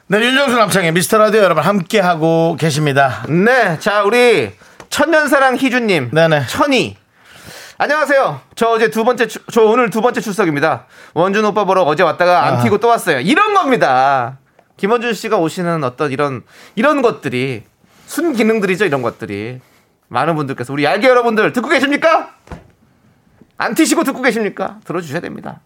네, 0.10 0.20
윤정수 0.20 0.56
남창의 0.58 0.94
미스터 0.94 1.18
라디오 1.18 1.42
여러분 1.42 1.64
함께 1.64 2.00
하고 2.00 2.56
계십니다. 2.60 3.24
네, 3.28 3.78
자, 3.80 4.04
우리 4.04 4.52
천년사랑 4.90 5.58
희주님. 5.58 6.12
네네. 6.12 6.48
천이. 6.48 6.98
안녕하세요. 7.78 8.42
저 8.56 8.70
어제 8.70 8.90
두 8.90 9.04
번째, 9.04 9.28
출- 9.28 9.42
저 9.52 9.64
오늘 9.64 9.90
두 9.92 10.02
번째 10.02 10.20
출석입니다. 10.22 10.86
원준 11.14 11.46
오빠 11.46 11.66
보러 11.66 11.84
어제 11.84 12.02
왔다가 12.04 12.46
안. 12.46 12.64
튀고 12.64 12.80
또 12.80 12.88
왔어요. 12.88 13.20
이런 13.20 13.54
겁니다. 13.54 14.38
김원준 14.78 15.14
씨가 15.14 15.38
오시는 15.38 15.84
어떤 15.84 16.12
이런, 16.12 16.44
이런 16.76 17.02
것들이 17.02 17.64
순기능들이죠, 18.08 18.86
이런 18.86 19.02
것들이. 19.02 19.60
많은 20.08 20.36
분들께서 20.36 20.72
우리 20.74 20.86
얄개 20.86 21.08
여러분들 21.08 21.52
듣고 21.54 21.68
계십니까? 21.68 22.30
안 23.58 23.74
튀시고 23.76 24.04
듣고 24.04 24.22
계십니까? 24.22 24.80
들어주셔야 24.86 25.20
됩니다. 25.20 25.62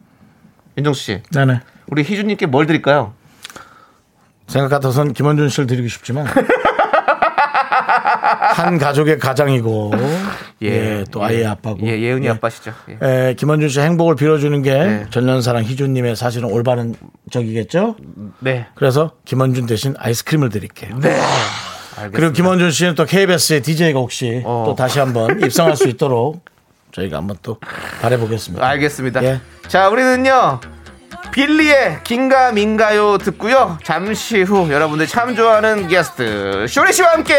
윤정수 0.78 1.02
씨, 1.02 1.24
네네. 1.32 1.60
우리 1.88 2.04
희준님께 2.04 2.46
뭘 2.46 2.66
드릴까요? 2.66 3.14
생각 4.48 4.70
같아선 4.70 5.14
김원준 5.14 5.50
씨를 5.50 5.68
드리고 5.68 5.88
싶지만 5.88 6.26
한 8.56 8.78
가족의 8.78 9.18
가장이고 9.20 9.92
예, 10.62 11.04
또 11.12 11.24
아이의 11.24 11.46
아빠고 11.46 11.80
예, 11.88 12.00
예은이 12.00 12.26
예. 12.26 12.32
아빠시죠. 12.32 12.74
예. 12.90 12.98
에, 13.30 13.34
김원준 13.36 13.70
씨 13.70 13.80
행복을 13.80 14.16
빌어주는 14.16 14.62
게 14.62 14.74
네. 14.74 15.06
전년사랑 15.10 15.64
희준님의 15.64 16.16
사실은 16.16 16.50
올바른 16.50 16.96
적이겠죠. 17.30 17.96
네. 18.40 18.68
그래서 18.76 19.12
김원준 19.26 19.66
대신 19.68 19.96
아이스크림을 19.98 20.50
드릴게요. 20.50 20.98
네. 21.00 21.10
알겠습니다. 21.12 22.10
그리고 22.14 22.34
김원준 22.34 22.72
씨는 22.72 22.96
또 22.96 23.06
KBS의 23.06 23.62
DJ가 23.62 24.00
혹시 24.00 24.42
어. 24.46 24.64
또 24.66 24.76
다시 24.76 25.00
한번 25.00 25.42
입성할 25.42 25.76
수 25.76 25.88
있도록 25.88 26.44
저희가 26.92 27.18
한번 27.18 27.38
또 27.42 27.58
바래보겠습니다. 28.02 28.66
알겠습니다. 28.66 29.24
예. 29.24 29.42
자, 29.68 29.90
우리는요. 29.90 30.60
빌리의 31.32 32.02
긴가 32.04 32.52
민가요 32.52 33.18
듣고요. 33.18 33.78
잠시 33.84 34.42
후 34.42 34.70
여러분들 34.72 35.08
참 35.08 35.36
좋아하는 35.36 35.88
게스트 35.88 36.66
쇼리 36.68 36.92
씨와 36.92 37.14
함께 37.14 37.34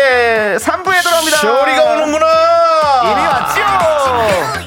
3부에 0.58 1.02
돌아옵니다. 1.02 1.36
쇼리가 1.36 1.92
오는구나. 1.94 2.26
이리 3.04 3.20
왔죠. 3.20 4.62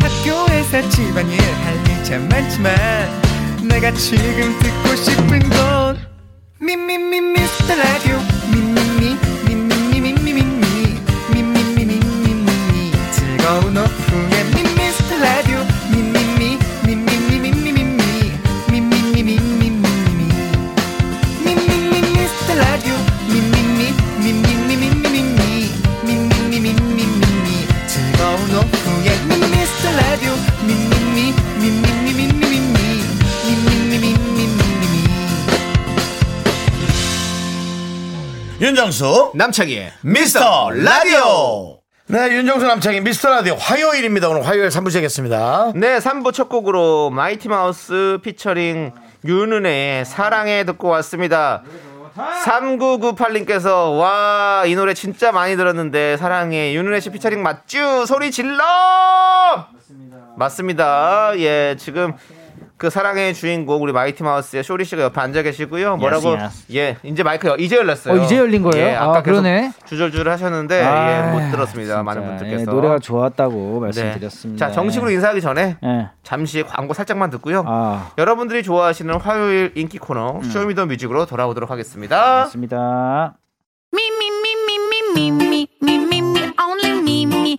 학교에서 0.00 0.88
집안일 0.88 1.38
할일참 1.40 2.28
많지만 2.28 2.74
내가 3.68 3.92
지금 3.92 4.58
듣고 4.58 4.96
싶은 4.96 5.38
건 5.50 5.98
미미미 6.60 7.20
미스터 7.20 7.74
라디오 7.74 8.18
미미미 8.52 9.16
윤정수 38.92 39.32
남창희의 39.36 39.90
미스터 40.02 40.70
라디오. 40.70 41.78
네, 42.08 42.28
윤정수 42.28 42.66
남창희의 42.66 43.00
미스터 43.00 43.30
라디오 43.30 43.54
화요일입니다. 43.54 44.28
오늘 44.28 44.46
화요일 44.46 44.68
3부 44.68 44.90
시작했습니다. 44.90 45.72
네, 45.76 45.96
3부 45.96 46.34
첫 46.34 46.50
곡으로 46.50 47.08
마이티 47.08 47.48
마우스 47.48 48.18
피처링 48.22 48.92
윤은혜의 49.24 50.04
사랑해 50.04 50.64
듣고 50.64 50.88
왔습니다. 50.88 51.62
3998님께서 52.44 53.98
와, 53.98 54.64
이 54.66 54.74
노래 54.74 54.92
진짜 54.92 55.32
많이 55.32 55.56
들었는데 55.56 56.18
사랑해 56.18 56.74
윤은혜 56.74 57.00
씨 57.00 57.08
피처링 57.08 57.42
맞쥬? 57.42 58.04
소리 58.04 58.30
질러! 58.30 58.62
맞습니다. 60.36 61.32
예, 61.38 61.76
지금 61.78 62.12
그 62.82 62.90
사랑의 62.90 63.32
주인공 63.32 63.80
우리 63.84 63.92
마이티 63.92 64.24
마우스의 64.24 64.64
쇼리 64.64 64.84
씨가 64.84 65.02
옆에 65.02 65.20
앉아 65.20 65.42
계시고요. 65.42 65.98
뭐라고? 65.98 66.36
예, 66.74 66.96
이제 67.04 67.22
마이크 67.22 67.46
여- 67.46 67.54
이제 67.54 67.76
열렸어요. 67.76 68.14
어, 68.20 68.24
이제 68.24 68.36
열린 68.36 68.60
거예요? 68.64 68.86
예, 68.88 68.94
아, 68.96 69.04
아까 69.04 69.22
계속 69.22 69.40
그러네. 69.42 69.70
주절주절 69.86 70.28
하셨는데 70.28 70.82
아, 70.82 71.28
예, 71.28 71.30
못 71.30 71.38
들었습니다. 71.52 71.94
진짜. 71.94 72.02
많은 72.02 72.26
분들께서. 72.26 72.60
예, 72.62 72.64
노래가 72.64 72.98
좋았다고 72.98 73.74
네. 73.74 73.80
말씀드렸습니다. 73.86 74.66
자, 74.66 74.72
정식으로 74.72 75.12
인사하기 75.12 75.40
전에 75.40 75.76
예. 75.84 76.08
잠시 76.24 76.64
광고 76.64 76.92
살짝만 76.92 77.30
듣고요. 77.30 77.62
아, 77.68 78.10
여러분들이 78.18 78.64
좋아하시는 78.64 79.14
화요일 79.14 79.70
인기 79.76 79.98
코너 79.98 80.40
쇼미더 80.42 80.86
뮤직으로 80.86 81.26
돌아오도록 81.26 81.70
하겠습니다. 81.70 82.16
맞습니다. 82.40 83.36
Me, 83.94 84.02
only 86.58 87.22
me, 87.24 87.58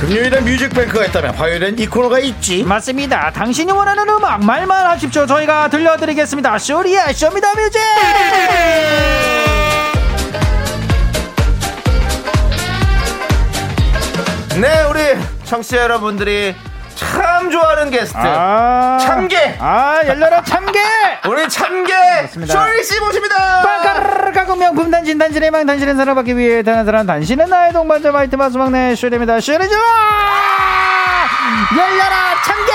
금요일에 0.00 0.40
뮤직뱅크가 0.40 1.06
있다면 1.06 1.34
화요일엔 1.34 1.78
이 1.78 1.86
코너가 1.86 2.18
있지 2.18 2.62
맞습니다. 2.64 3.30
당신이 3.32 3.72
원하는 3.72 4.06
음악 4.08 4.44
말만 4.44 4.86
하십시오. 4.90 5.26
저희가 5.26 5.68
들려드리겠습니다. 5.70 6.58
쇼리의 6.58 7.14
Show 7.14 7.28
Me 7.28 7.35
the 7.35 7.46
Music. 7.56 7.80
네 14.60 14.82
우리 14.90 15.00
청취자 15.44 15.78
여러분들이 15.78 16.54
참 16.96 17.50
좋아하는 17.50 17.90
게스트 17.90 18.16
아, 18.18 18.98
참개 19.00 19.56
아 19.60 20.00
열려라 20.06 20.42
참개. 20.42 20.80
우리 21.28 21.48
참개 21.48 21.92
맞습니다. 22.22 22.52
쇼리 22.52 22.82
씨 22.82 22.98
모십니다 23.00 23.62
빵가르르 23.62 24.32
가구 24.32 24.56
명품 24.56 24.90
단신 24.90 25.18
단신의 25.18 25.50
망 25.50 25.66
단신의 25.66 25.94
사랑받기 25.94 26.36
위해 26.36 26.62
태어난 26.62 27.06
단신은 27.06 27.48
나의 27.48 27.72
동반자 27.72 28.10
마이트 28.12 28.34
마스 28.36 28.56
막내 28.56 28.94
쇼리입니다. 28.94 29.40
쇼리 29.40 29.68
좋아. 29.68 29.78
열려라 31.76 32.16
참개. 32.44 32.72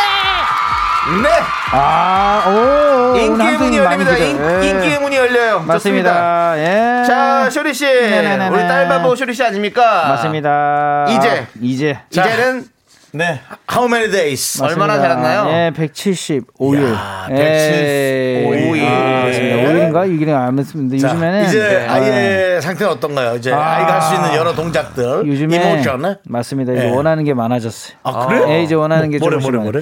네 1.24 1.30
아, 1.74 2.44
오, 2.48 3.14
오 3.14 3.18
인기의 3.18 3.58
문이 3.58 3.78
열립니다 3.78 4.12
인, 4.18 4.40
예. 4.64 4.68
인기의 4.70 5.00
문이 5.00 5.16
열려요. 5.18 5.62
맞습니다. 5.62 6.54
예. 6.58 7.04
자 7.08 7.50
쇼리 7.50 7.74
씨 7.74 7.86
네네네네. 7.86 8.50
우리 8.50 8.60
딸바보 8.68 9.16
쇼리 9.16 9.34
씨 9.34 9.44
아닙니까 9.44 10.06
맞습니다. 10.10 11.06
이제. 11.10 11.48
이제 11.60 12.00
자. 12.12 12.24
이제는 12.26 12.66
네 13.14 13.42
How 13.70 13.88
many 13.94 14.10
days 14.12 14.62
얼마나 14.64 14.98
잘했나요? 15.00 15.46
예, 15.50 15.72
175일. 15.76 16.94
야, 16.94 17.28
175일. 17.30 18.78
예. 18.78 18.88
아, 18.88 19.24
맞습니다. 19.26 19.58
예. 19.58 19.66
5일인가 19.66 20.08
6일인가 20.08 20.48
아무튼 20.48 20.98
자, 20.98 21.08
요즘에는 21.10 21.46
이제 21.46 21.60
네. 21.60 21.88
아이의 21.88 22.62
상태는 22.62 22.92
어떤가요? 22.94 23.36
이제 23.36 23.52
아. 23.52 23.60
아이가 23.78 23.94
할 23.96 24.02
수 24.02 24.16
있는 24.16 24.34
여러 24.36 24.54
동작들 24.56 25.28
요즘에 25.28 25.56
이모션 25.56 26.16
맞습니다. 26.26 26.74
이제 26.74 26.86
예. 26.86 26.90
원하는 26.90 27.24
게 27.26 27.34
많아졌어요. 27.34 27.98
아 28.04 28.28
그래요? 28.28 28.46
예, 28.50 28.64
이제 28.64 28.76
원하는 28.76 29.10
게 29.10 29.18
뭐래 29.20 29.38
뭐래. 29.38 29.58
뭐래 29.58 29.82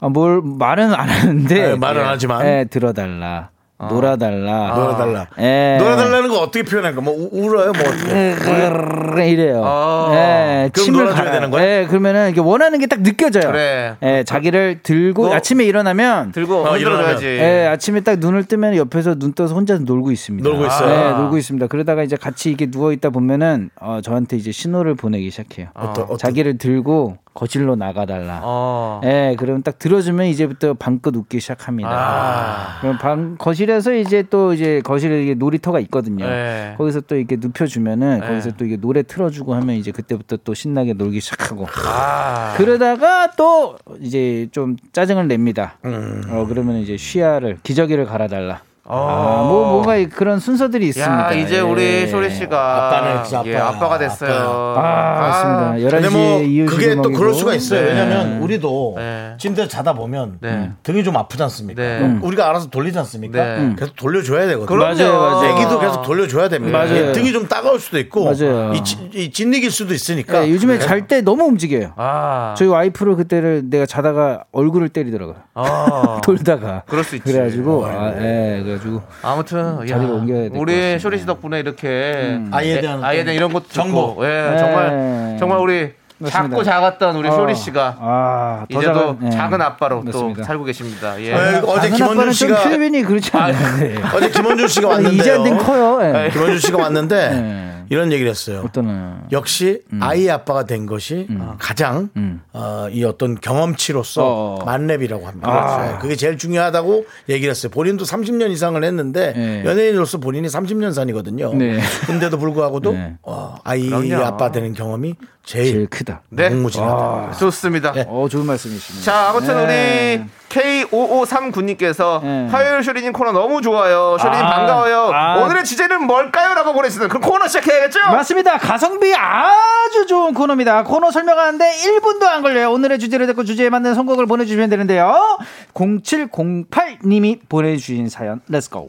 아, 0.00 0.08
뭘 0.08 0.40
말은 0.44 0.94
안 0.94 1.08
하는데 1.08 1.54
네, 1.54 1.74
말은 1.76 2.02
안 2.02 2.08
하지만. 2.10 2.46
예, 2.46 2.64
들어달라. 2.70 3.50
놀아달라. 3.78 4.74
놀아달라 4.74 5.26
예. 5.38 5.76
놀아달라는 5.78 6.28
거 6.30 6.40
어떻게 6.40 6.64
표현할까 6.64 7.00
뭐 7.00 7.14
우- 7.14 7.28
울어요 7.32 7.72
뭐 7.72 7.82
어떻게 7.86 8.12
으르르르 8.12 9.22
이래요. 9.22 9.62
어. 9.64 10.10
예, 10.14 10.70
그럼 10.72 10.84
침을 10.84 11.00
놀아줘야 11.04 11.16
갈아요. 11.24 11.32
되는 11.34 11.50
거야? 11.50 11.64
예, 11.64 11.86
그러면은 11.86 12.30
이게 12.30 12.40
원하는 12.40 12.78
게 12.80 12.88
딱 12.88 13.02
느껴져요. 13.02 13.52
그래. 13.52 13.96
예, 14.02 14.24
자기를 14.24 14.80
들고 14.82 15.26
뭐? 15.26 15.34
아침에 15.34 15.64
일어나면 15.64 16.32
들고 16.32 16.54
어, 16.64 16.72
흔들어줘야지 16.72 17.26
예, 17.26 17.66
아침에 17.70 18.00
딱 18.00 18.18
눈을 18.18 18.44
뜨면 18.44 18.76
옆에서 18.76 19.14
눈 19.14 19.32
떠서 19.34 19.54
혼자 19.54 19.76
놀고 19.78 20.10
있습니다. 20.10 20.48
놀고 20.48 20.66
있어요? 20.66 20.88
네, 20.88 21.10
놀고 21.20 21.36
있습니다. 21.36 21.66
그러다가 21.66 22.02
이제 22.02 22.16
같이 22.16 22.50
이게 22.50 22.66
누워 22.70 22.92
있다 22.92 23.10
보면은 23.10 23.70
어, 23.80 24.00
저한테 24.02 24.36
이제 24.38 24.50
신호를 24.52 24.94
보내기 24.94 25.30
시작해요. 25.30 25.68
어떤- 25.74 26.04
어떤- 26.04 26.18
자기를 26.18 26.56
들고 26.58 27.18
거실로 27.38 27.76
나가달라. 27.76 28.40
어. 28.42 29.00
예, 29.04 29.36
그럼 29.38 29.62
딱 29.62 29.78
들어주면 29.78 30.26
이제부터 30.26 30.74
방긋 30.74 31.14
웃기 31.14 31.38
시작합니다. 31.38 31.88
아. 31.88 32.80
그럼 32.80 32.98
방 32.98 33.36
거실에서 33.38 33.94
이제 33.94 34.24
또 34.28 34.52
이제 34.52 34.80
거실에 34.82 35.22
이게 35.22 35.34
놀이터가 35.34 35.78
있거든요. 35.80 36.26
네. 36.26 36.74
거기서 36.76 37.02
또 37.02 37.14
이렇게 37.14 37.36
눕혀주면은 37.36 38.18
네. 38.18 38.26
거기서 38.26 38.56
또 38.56 38.64
이게 38.64 38.76
노래 38.76 39.04
틀어주고 39.04 39.54
하면 39.54 39.76
이제 39.76 39.92
그때부터 39.92 40.38
또 40.42 40.52
신나게 40.52 40.94
놀기 40.94 41.20
시작하고. 41.20 41.68
아. 41.86 42.54
그러다가 42.56 43.30
또 43.36 43.76
이제 44.00 44.48
좀 44.50 44.76
짜증을 44.90 45.28
냅니다. 45.28 45.78
음. 45.84 46.24
어 46.30 46.44
그러면 46.48 46.78
이제 46.78 46.96
쉬야를 46.96 47.58
기저귀를 47.62 48.04
갈아달라. 48.06 48.62
어. 48.90 49.08
아, 49.08 49.42
뭐 49.46 49.70
뭔가 49.82 49.96
그런 50.16 50.40
순서들이 50.40 50.88
있습니다. 50.88 51.26
야 51.26 51.32
이제 51.32 51.60
우리 51.60 51.82
예. 51.82 52.06
쇼리 52.06 52.30
씨가 52.30 52.86
아빠는 52.88 53.24
진짜 53.24 53.42
예. 53.46 53.56
아빠가 53.56 53.98
됐어요. 53.98 54.74
아, 54.76 55.20
맞습니다. 55.20 55.90
근데 55.90 56.08
11시에 56.08 56.12
뭐 56.12 56.40
이유식을 56.40 56.66
그게 56.66 56.94
또 56.96 57.02
먹이고. 57.02 57.18
그럴 57.20 57.34
수가 57.34 57.54
있어요. 57.54 57.80
네. 57.82 57.86
왜냐면 57.88 58.38
우리도 58.42 58.94
네. 58.96 59.34
침대 59.38 59.68
자다 59.68 59.92
보면 59.92 60.38
네. 60.40 60.70
등이 60.82 61.04
좀 61.04 61.16
아프지 61.16 61.42
않습니까? 61.42 61.82
네. 61.82 61.98
그럼 61.98 62.20
우리가 62.22 62.48
알아서 62.48 62.70
돌리지 62.70 62.98
않습니까? 62.98 63.44
네. 63.58 63.76
계속 63.78 63.94
돌려줘야 63.96 64.46
되거든요. 64.46 64.78
맞아요, 64.78 65.20
맞아요. 65.20 65.52
애기도 65.54 65.78
계속 65.80 66.02
돌려줘야 66.02 66.48
됩니다. 66.48 66.78
맞아요. 66.78 67.12
등이 67.12 67.32
좀 67.32 67.46
따가울 67.46 67.78
수도 67.80 67.98
있고 67.98 68.24
맞아요. 68.24 68.72
이, 68.72 68.82
찌- 68.82 69.10
이 69.14 69.30
찐익일 69.30 69.70
수도 69.70 69.92
있으니까 69.92 70.46
예, 70.46 70.50
요즘에 70.50 70.78
잘 70.78 71.06
때 71.08 71.20
너무 71.20 71.44
움직여요. 71.44 71.92
아. 71.96 72.54
저희 72.58 72.68
와이프를 72.68 73.16
그때를 73.16 73.62
내가 73.70 73.86
자다가 73.86 74.44
얼굴을 74.52 74.88
때리더라고요. 74.90 75.36
어. 75.54 76.20
돌다가. 76.24 76.82
그럴 76.86 77.04
수 77.04 77.16
있지. 77.16 77.30
그래가지고 77.32 77.86
아, 77.86 78.12
예, 78.20 78.62
그래가지고 78.78 79.02
아무튼 79.22 79.86
자리를 79.86 80.08
야, 80.08 80.12
옮겨야 80.12 80.38
될것 80.42 80.58
우리. 80.60 80.98
쇼리 80.98 81.18
씨 81.18 81.26
덕분에 81.26 81.60
이렇게 81.60 82.38
아이에 82.50 82.76
예, 82.76 82.80
대한 82.80 83.02
아이에 83.04 83.24
대한 83.24 83.36
이런 83.36 83.52
것도 83.52 83.66
정보. 83.70 84.06
정보 84.08 84.24
예, 84.26 84.50
네. 84.52 84.58
정말 84.58 85.36
정말 85.38 85.58
우리 85.58 85.92
맞습니다. 86.20 86.48
작고 86.48 86.64
작았던 86.64 87.16
우리 87.16 87.28
어, 87.28 87.32
쇼리 87.32 87.54
씨가 87.54 87.96
아, 88.00 88.66
더 88.72 88.78
이제도 88.80 89.16
작은- 89.18 89.26
예. 89.26 89.30
작은 89.30 89.62
아빠로 89.62 90.02
맞습니다. 90.02 90.40
또 90.40 90.44
살고 90.44 90.64
계십니다. 90.64 91.20
예. 91.20 91.32
네, 91.32 91.62
어제 91.64 91.90
김원준 91.90 92.32
씨가 92.32 92.62
표현이 92.64 93.02
그렇지 93.02 93.30
않아요. 93.36 94.00
어제 94.14 94.28
김원준 94.30 94.66
씨가 94.68 94.88
아니, 94.94 95.04
왔는데요. 95.04 95.20
이제 95.22 95.30
안된 95.32 95.58
커요. 95.58 95.98
예. 96.02 96.30
김원준 96.30 96.58
씨가 96.58 96.78
왔는데 96.82 97.30
네. 97.30 97.77
이런 97.90 98.12
얘기를 98.12 98.30
했어요. 98.30 98.62
어떤 98.64 99.22
역시 99.32 99.82
아이 100.00 100.28
아빠가 100.28 100.64
된 100.64 100.86
것이 100.86 101.26
가장 101.58 102.10
음. 102.16 102.42
어, 102.52 102.88
이 102.90 103.04
어떤 103.04 103.38
경험치로서 103.40 104.22
어. 104.24 104.64
만렙이라고 104.64 105.26
합니다. 105.26 105.48
아. 105.50 105.92
네, 105.92 105.98
그게 106.00 106.16
제일 106.16 106.38
중요하다고 106.38 107.06
얘기를 107.28 107.50
했어요. 107.50 107.70
본인도 107.70 108.04
30년 108.04 108.50
이상을 108.50 108.82
했는데 108.82 109.32
네. 109.32 109.64
연예인으로서 109.64 110.18
본인이 110.18 110.48
30년 110.48 110.92
산이거든요. 110.92 111.54
네. 111.54 111.80
근데도 112.06 112.38
불구하고도 112.38 112.92
네. 112.92 113.14
어, 113.22 113.56
아이 113.64 113.88
그럼요. 113.88 114.24
아빠 114.24 114.50
되는 114.50 114.72
경험이 114.74 115.14
제일, 115.44 115.72
제일 115.72 115.86
크다. 115.86 116.22
네. 116.28 116.48
무궁무진하다. 116.50 117.32
좋습니다. 117.38 117.94
어, 118.06 118.28
좋은 118.28 118.44
말씀이십니다. 118.46 119.04
자, 119.04 119.30
아무튼 119.30 119.66
네. 119.66 120.16
우리 120.18 120.28
K5539님께서 120.48 122.22
네. 122.22 122.48
화요일 122.50 122.82
쇼리님 122.82 123.12
코너 123.12 123.32
너무 123.32 123.60
좋아요. 123.60 124.16
쇼리님 124.18 124.44
아, 124.44 124.50
반가워요. 124.50 125.10
아. 125.12 125.36
오늘의 125.38 125.64
주제는 125.64 126.06
뭘까요? 126.06 126.54
라고 126.54 126.72
보내주시는 126.72 127.08
그 127.08 127.20
코너 127.20 127.46
시작해야겠죠? 127.46 128.00
맞습니다. 128.10 128.58
가성비 128.58 129.14
아주 129.14 130.06
좋은 130.06 130.34
코너입니다. 130.34 130.84
코너 130.84 131.10
설명하는데 131.10 131.64
1분도 131.70 132.24
안 132.24 132.42
걸려요. 132.42 132.72
오늘의 132.72 132.98
주제를 132.98 133.26
듣고 133.28 133.44
주제에 133.44 133.70
맞는 133.70 133.94
선곡을 133.94 134.26
보내주시면 134.26 134.70
되는데요. 134.70 135.38
0708님이 135.74 137.40
보내주신 137.48 138.08
사연, 138.08 138.40
Let's 138.48 138.72
go. 138.72 138.86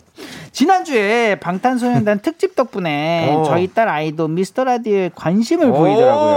지난주에 0.51 1.35
방탄소년단 1.39 2.19
특집 2.23 2.55
덕분에 2.55 3.33
오. 3.35 3.43
저희 3.43 3.67
딸 3.73 3.87
아이도 3.89 4.27
미스터 4.27 4.63
라디오에 4.63 5.11
관심을 5.15 5.67
오. 5.67 5.73
보이더라고요. 5.73 6.35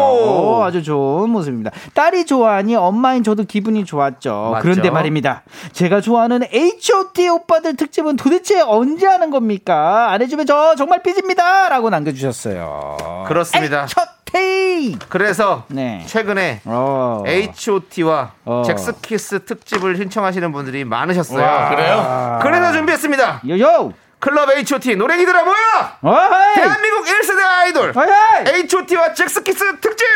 오, 0.59 0.63
아주 0.63 0.83
좋은 0.83 1.31
모습입니다. 1.31 1.71
딸이 1.95 2.27
좋아하니 2.27 2.77
엄마인 2.77 3.23
저도 3.23 3.45
기분이 3.45 3.85
좋았죠. 3.85 4.51
맞죠. 4.53 4.63
그런데 4.63 4.91
말입니다. 4.91 5.43
제가 5.73 6.01
좋아하는 6.01 6.41
H.O.T 6.53 7.29
오빠들 7.29 7.77
특집은 7.77 8.17
도대체 8.17 8.61
언제 8.61 9.07
하는 9.07 9.31
겁니까? 9.31 10.11
안 10.11 10.23
해주면 10.23 10.47
저 10.47 10.75
정말 10.77 11.03
삐집니다. 11.03 11.69
라고 11.69 11.91
남겨주셨어요. 11.91 13.25
그렇습니다. 13.27 13.83
H.O.T! 13.83 14.97
그래서 15.09 15.65
네. 15.69 16.03
최근에 16.07 16.61
어. 16.65 17.23
H.O.T.와 17.27 18.33
어. 18.45 18.63
잭스키스 18.65 19.45
특집을 19.45 19.97
신청하시는 19.97 20.51
분들이 20.53 20.85
많으셨어요. 20.85 21.43
와. 21.43 21.69
그래요? 21.71 22.39
그래서 22.43 22.73
준비했습니다. 22.73 23.43
요요! 23.49 23.93
클럽 24.23 24.49
H.O.T. 24.53 24.95
노래기들아 24.95 25.43
모여! 25.43 25.57
어이! 26.03 26.55
대한민국 26.55 27.07
1세대 27.07 27.43
아이돌 27.45 27.93
어이! 27.97 28.55
H.O.T.와 28.61 29.13
잭스키스 29.15 29.81
특집! 29.81 30.07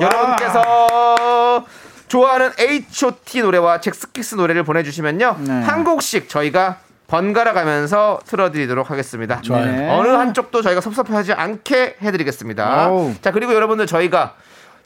여러분께서 0.00 1.66
좋아하는 2.06 2.52
H.O.T. 2.56 3.42
노래와 3.42 3.80
잭스키스 3.80 4.36
노래를 4.36 4.62
보내주시면요. 4.62 5.36
네. 5.40 5.62
한 5.62 5.82
곡씩 5.82 6.28
저희가 6.28 6.76
번갈아 7.08 7.52
가면서 7.52 8.20
틀어드리도록 8.26 8.92
하겠습니다. 8.92 9.40
좋아요. 9.40 9.64
네. 9.66 9.90
어느 9.90 10.06
한쪽도 10.06 10.62
저희가 10.62 10.80
섭섭해하지 10.80 11.32
않게 11.32 11.96
해드리겠습니다. 12.00 12.90
오우. 12.90 13.14
자 13.22 13.32
그리고 13.32 13.54
여러분들 13.54 13.88
저희가 13.88 14.34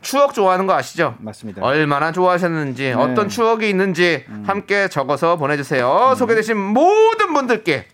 추억 0.03 0.33
좋아하는 0.35 0.67
거 0.67 0.75
아시죠? 0.75 1.15
맞습니다. 1.19 1.63
얼마나 1.63 2.11
좋아하셨는지 2.13 2.93
어떤 2.93 3.29
추억이 3.29 3.69
있는지 3.69 4.25
음. 4.29 4.45
함께 4.47 4.89
적어서 4.89 5.37
보내주세요. 5.37 6.15
소개되신 6.17 6.57
모든 6.57 7.33
분들께 7.35 7.87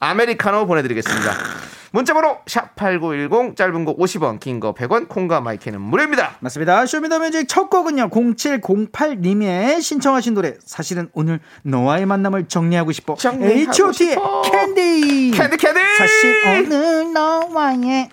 아메리카노 0.00 0.66
보내드리겠습니다. 0.66 1.32
문자번호 1.92 2.38
샵8910 2.44 3.56
짧은 3.56 3.84
거 3.86 3.96
50원 3.96 4.38
긴 4.38 4.60
거 4.60 4.74
100원 4.74 5.08
콩과 5.08 5.40
마이케이는 5.40 5.80
무료입니다. 5.80 6.36
맞습니다. 6.40 6.84
Show 6.84 7.02
Me 7.02 7.11
the 7.11 7.25
Music 7.25 7.48
첫 7.48 7.70
곡은요. 7.70 8.10
0708님의 8.10 9.80
신청하신 9.80 10.34
노래. 10.34 10.54
사실은 10.62 11.08
오늘 11.14 11.40
너와의 11.62 12.04
만남을 12.04 12.48
정리하고 12.48 12.92
싶어. 12.92 13.14
정리하고 13.14 13.50
H.O.T의 13.70 14.10
싶어. 14.10 14.42
캔디. 14.42 15.30
캔디 15.30 15.56
캔디 15.56 15.80
사실 15.96 16.34
오늘 16.46 17.12
너와의 17.14 18.10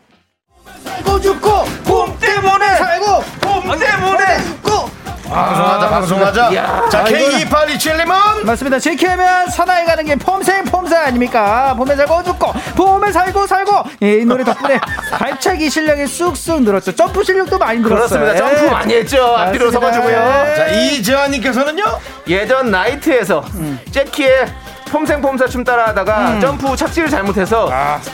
살고 0.84 1.22
죽고 1.22 1.64
봄 1.86 2.18
때문에 2.20 2.76
살고 2.76 3.24
봄 3.42 3.80
때문에 3.80 4.38
죽고 4.44 4.94
방송하자, 5.30 5.90
방송하자. 5.90 6.56
야. 6.56 6.84
자, 6.92 7.00
아, 7.00 7.04
이거는- 7.06 7.48
K2827님은 7.50 8.46
맞습니다. 8.46 8.78
제키하면 8.78 9.50
사나이 9.50 9.84
가는 9.84 10.06
게 10.06 10.16
폼생 10.16 10.64
폼사 10.66 11.06
아닙니까? 11.06 11.74
봄에 11.76 11.96
살고 11.96 12.24
죽고 12.24 12.54
봄에 12.76 13.12
살고 13.12 13.48
살고 13.48 13.72
예, 14.04 14.18
이 14.20 14.26
노래 14.26 14.44
덕분에 14.44 14.80
발차기 15.12 15.72
실력이 15.72 16.06
쑥쑥 16.06 16.62
늘었죠. 16.62 16.94
점프 16.96 17.24
실력도 17.24 17.58
많이 17.58 17.80
늘었어요. 17.80 18.20
그렇습니다. 18.20 18.36
점프 18.36 18.66
예. 18.66 18.70
많이 18.70 18.94
했죠. 18.94 19.24
앞뒤로. 19.36 19.72
서가지고요. 19.72 20.14
자, 20.56 20.68
이재환님께서는요? 20.68 21.84
예전 22.28 22.70
나이트에서 22.70 23.44
재키의 23.92 24.46
폼생폼사 24.94 25.48
춤 25.48 25.64
따라하다가 25.64 26.40
점프 26.40 26.76
착지를 26.76 27.10
잘못해서 27.10 27.68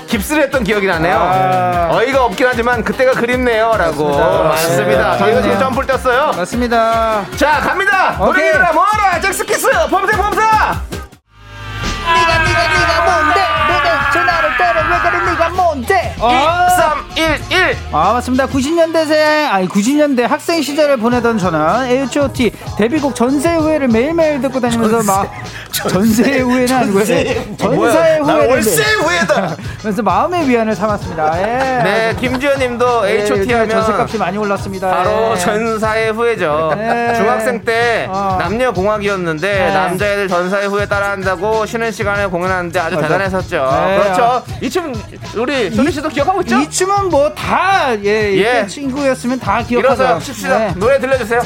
깁스를 0.08 0.44
했던 0.44 0.64
기억이 0.64 0.88
나네요. 0.88 1.18
아. 1.20 1.90
어이가 1.92 2.24
없긴 2.24 2.48
하지만 2.48 2.82
그때가 2.86 3.12
그립네요. 3.20 3.76
라고. 3.78 4.18
맞습니다. 4.18 4.44
맞습니다. 4.48 5.12
네. 5.12 5.18
저희가 5.20 5.42
지금 5.42 5.56
네. 5.56 5.60
점프를 5.60 5.88
떴어요. 5.88 6.32
맞습니다. 6.38 7.26
자, 7.36 7.60
갑니다. 7.60 8.16
오케이. 8.22 8.46
노래들아 8.46 8.72
뭐하라. 8.72 9.20
잭스키스 9.20 9.68
폼생폼사. 9.90 10.42
네가 12.16 12.38
네가 12.44 12.62
네가 12.70 13.02
뭔데? 13.04 13.42
내가 13.68 14.12
전화를 14.12 14.29
때려 14.60 14.82
왜 14.82 15.00
그래 15.10 15.32
네가 15.32 15.50
뭔데? 15.50 16.16
아, 16.20 16.68
2311. 17.16 17.78
아 17.94 18.14
맞습니다. 18.14 18.46
90년대생 18.48 19.50
아니 19.52 19.68
90년대 19.68 20.22
학생 20.28 20.62
시절을 20.62 20.98
보내던 20.98 21.38
저는 21.38 21.86
H.O.T 21.88 22.52
데뷔곡 22.78 23.16
전세 23.16 23.56
후회를 23.56 23.88
매일매일 23.88 24.42
듣고 24.42 24.60
다니면서 24.60 25.04
막 25.04 25.32
전세 25.72 26.40
후회는 26.42 26.76
아니고요. 26.76 27.06
전사의 27.58 28.20
나 28.20 28.34
후회를 28.34 28.50
월세 28.50 28.84
매- 28.84 28.94
후회다. 28.96 29.56
그래서 29.82 30.02
마음의 30.02 30.50
위안을 30.50 30.76
삼았습니다. 30.76 31.42
예. 31.42 31.84
네, 31.84 32.16
김주현 32.20 32.60
님도 32.60 33.08
예, 33.10 33.22
H.O.T 33.22 33.52
하면 33.54 33.70
전세값이 33.70 34.18
많이 34.18 34.38
올랐습니다. 34.38 34.90
바로 34.90 35.32
예. 35.34 35.40
전사의 35.40 36.12
후예죠. 36.12 36.74
네. 36.76 37.14
중학생 37.16 37.64
때 37.64 38.08
어. 38.10 38.36
남녀 38.40 38.72
공학이었는데 38.74 39.48
네. 39.60 39.74
남자애들 39.74 40.28
전사의 40.28 40.68
후예 40.68 40.86
따라한다고 40.88 41.66
쉬는 41.66 41.92
시간에 41.92 42.26
공연하는데 42.26 42.78
아주 42.80 42.96
맞아. 42.96 43.08
대단했었죠. 43.08 43.70
네. 43.86 44.00
그렇죠. 44.00 44.44
이 44.62 44.70
춤 44.70 44.94
우리 45.36 45.74
조리 45.74 45.92
씨도 45.92 46.10
기억하고 46.10 46.42
있죠? 46.42 46.58
이 46.60 46.70
춤은 46.70 47.10
뭐다 47.10 47.96
예, 48.04 48.34
예. 48.34 48.62
예. 48.62 48.68
친구였으면 48.68 49.40
다 49.40 49.64
기억하죠. 49.64 50.04
일어서 50.04 50.20
칩시다. 50.20 50.58
네. 50.60 50.74
노래 50.76 51.00
들려주세요. 51.00 51.42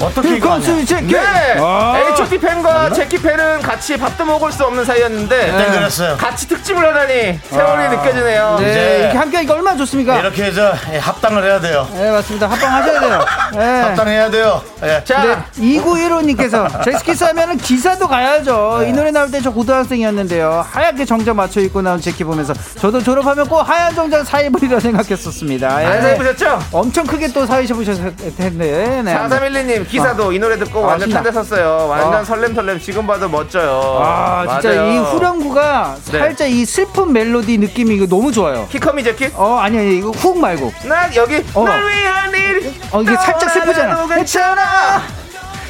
어떻게 0.00 0.36
이거 0.36 0.52
하냐? 0.52 0.66
컴스 0.66 0.84
제키. 0.84 1.12
네. 1.12 1.56
아. 1.60 1.94
H.O.T 2.12 2.38
팬과 2.38 2.92
제키 2.92 3.16
팬은 3.22 3.62
같이 3.62 3.96
밥도 3.96 4.24
먹을 4.24 4.50
수 4.52 4.64
없는 4.64 4.84
사이였는데 4.84 5.52
네, 5.52 5.70
그랬어요. 5.70 6.16
같이 6.16 6.48
특집을 6.48 6.84
하다니 6.84 7.38
세월이 7.48 7.88
느껴지네요. 7.96 8.56
네, 8.60 8.70
이제- 8.70 8.98
이렇게 9.02 9.18
함께 9.18 9.36
하니까 9.38 9.54
얼마나 9.54 9.76
좋습니까? 9.78 10.18
이렇게 10.18 10.44
해서 10.44 10.72
예, 10.92 10.98
합당을 10.98 11.44
해야 11.44 11.60
돼요. 11.60 11.88
네, 11.94 12.10
맞습니다. 12.10 12.48
합방하셔야 12.50 13.00
돼요. 13.00 13.24
네. 13.54 13.80
합당해야 13.82 14.30
돼요. 14.30 14.62
예. 14.82 15.02
자, 15.04 15.22
네, 15.22 15.36
2915님께서 15.78 16.82
제스키스 16.84 17.24
하면은 17.24 17.56
기사도 17.56 18.08
가야죠. 18.08 18.84
이 18.86 18.92
노래 18.92 19.10
나올 19.10 19.30
때 19.30 19.40
저 19.44 19.52
고등학생이었는데요. 19.52 20.64
하얗게 20.70 21.04
정장 21.04 21.36
맞춰 21.36 21.60
입고 21.60 21.82
나온 21.82 22.00
제키 22.00 22.24
보면서 22.24 22.54
저도 22.80 23.02
졸업하면 23.02 23.46
꼭 23.46 23.60
하얀 23.68 23.94
정장 23.94 24.24
사 24.24 24.40
입으리라 24.40 24.80
생각했었습니다. 24.80 25.82
예. 25.82 25.86
안 25.86 26.00
사입으셨죠? 26.02 26.58
엄청 26.72 27.06
크게 27.06 27.28
또 27.28 27.44
사입으셨을 27.46 28.14
텐데. 28.38 29.02
네. 29.04 29.14
4312님 29.14 29.83
기사도 29.84 30.32
이 30.32 30.38
노래 30.38 30.58
듣고 30.58 30.84
아, 30.84 30.88
완전 30.88 31.08
신나. 31.08 31.22
탄대 31.22 31.32
섰어요. 31.32 31.86
완전 31.88 32.14
아. 32.14 32.24
설렘설렘 32.24 32.78
지금 32.80 33.06
봐도 33.06 33.28
멋져요. 33.28 33.98
아, 34.02 34.46
진짜 34.60 34.74
맞아요. 34.76 34.92
이 34.92 34.96
후렴구가 34.98 35.96
네. 36.12 36.18
살짝 36.18 36.50
이 36.50 36.64
슬픈 36.64 37.12
멜로디 37.12 37.58
느낌이 37.58 37.94
이거 37.96 38.06
너무 38.06 38.32
좋아요. 38.32 38.66
키커미 38.70 39.02
재킷? 39.04 39.32
어, 39.36 39.58
아니, 39.58 39.78
아니, 39.78 39.98
이거 39.98 40.10
훅 40.10 40.38
말고. 40.38 40.72
난 40.84 41.14
여기 41.16 41.42
어. 41.54 41.64
날 41.64 41.86
위한 41.86 42.32
일 42.34 42.72
어, 42.90 43.02
이게 43.02 43.16
살짝 43.16 43.50
슬프잖아. 43.50 44.06
괜찮아 44.06 45.02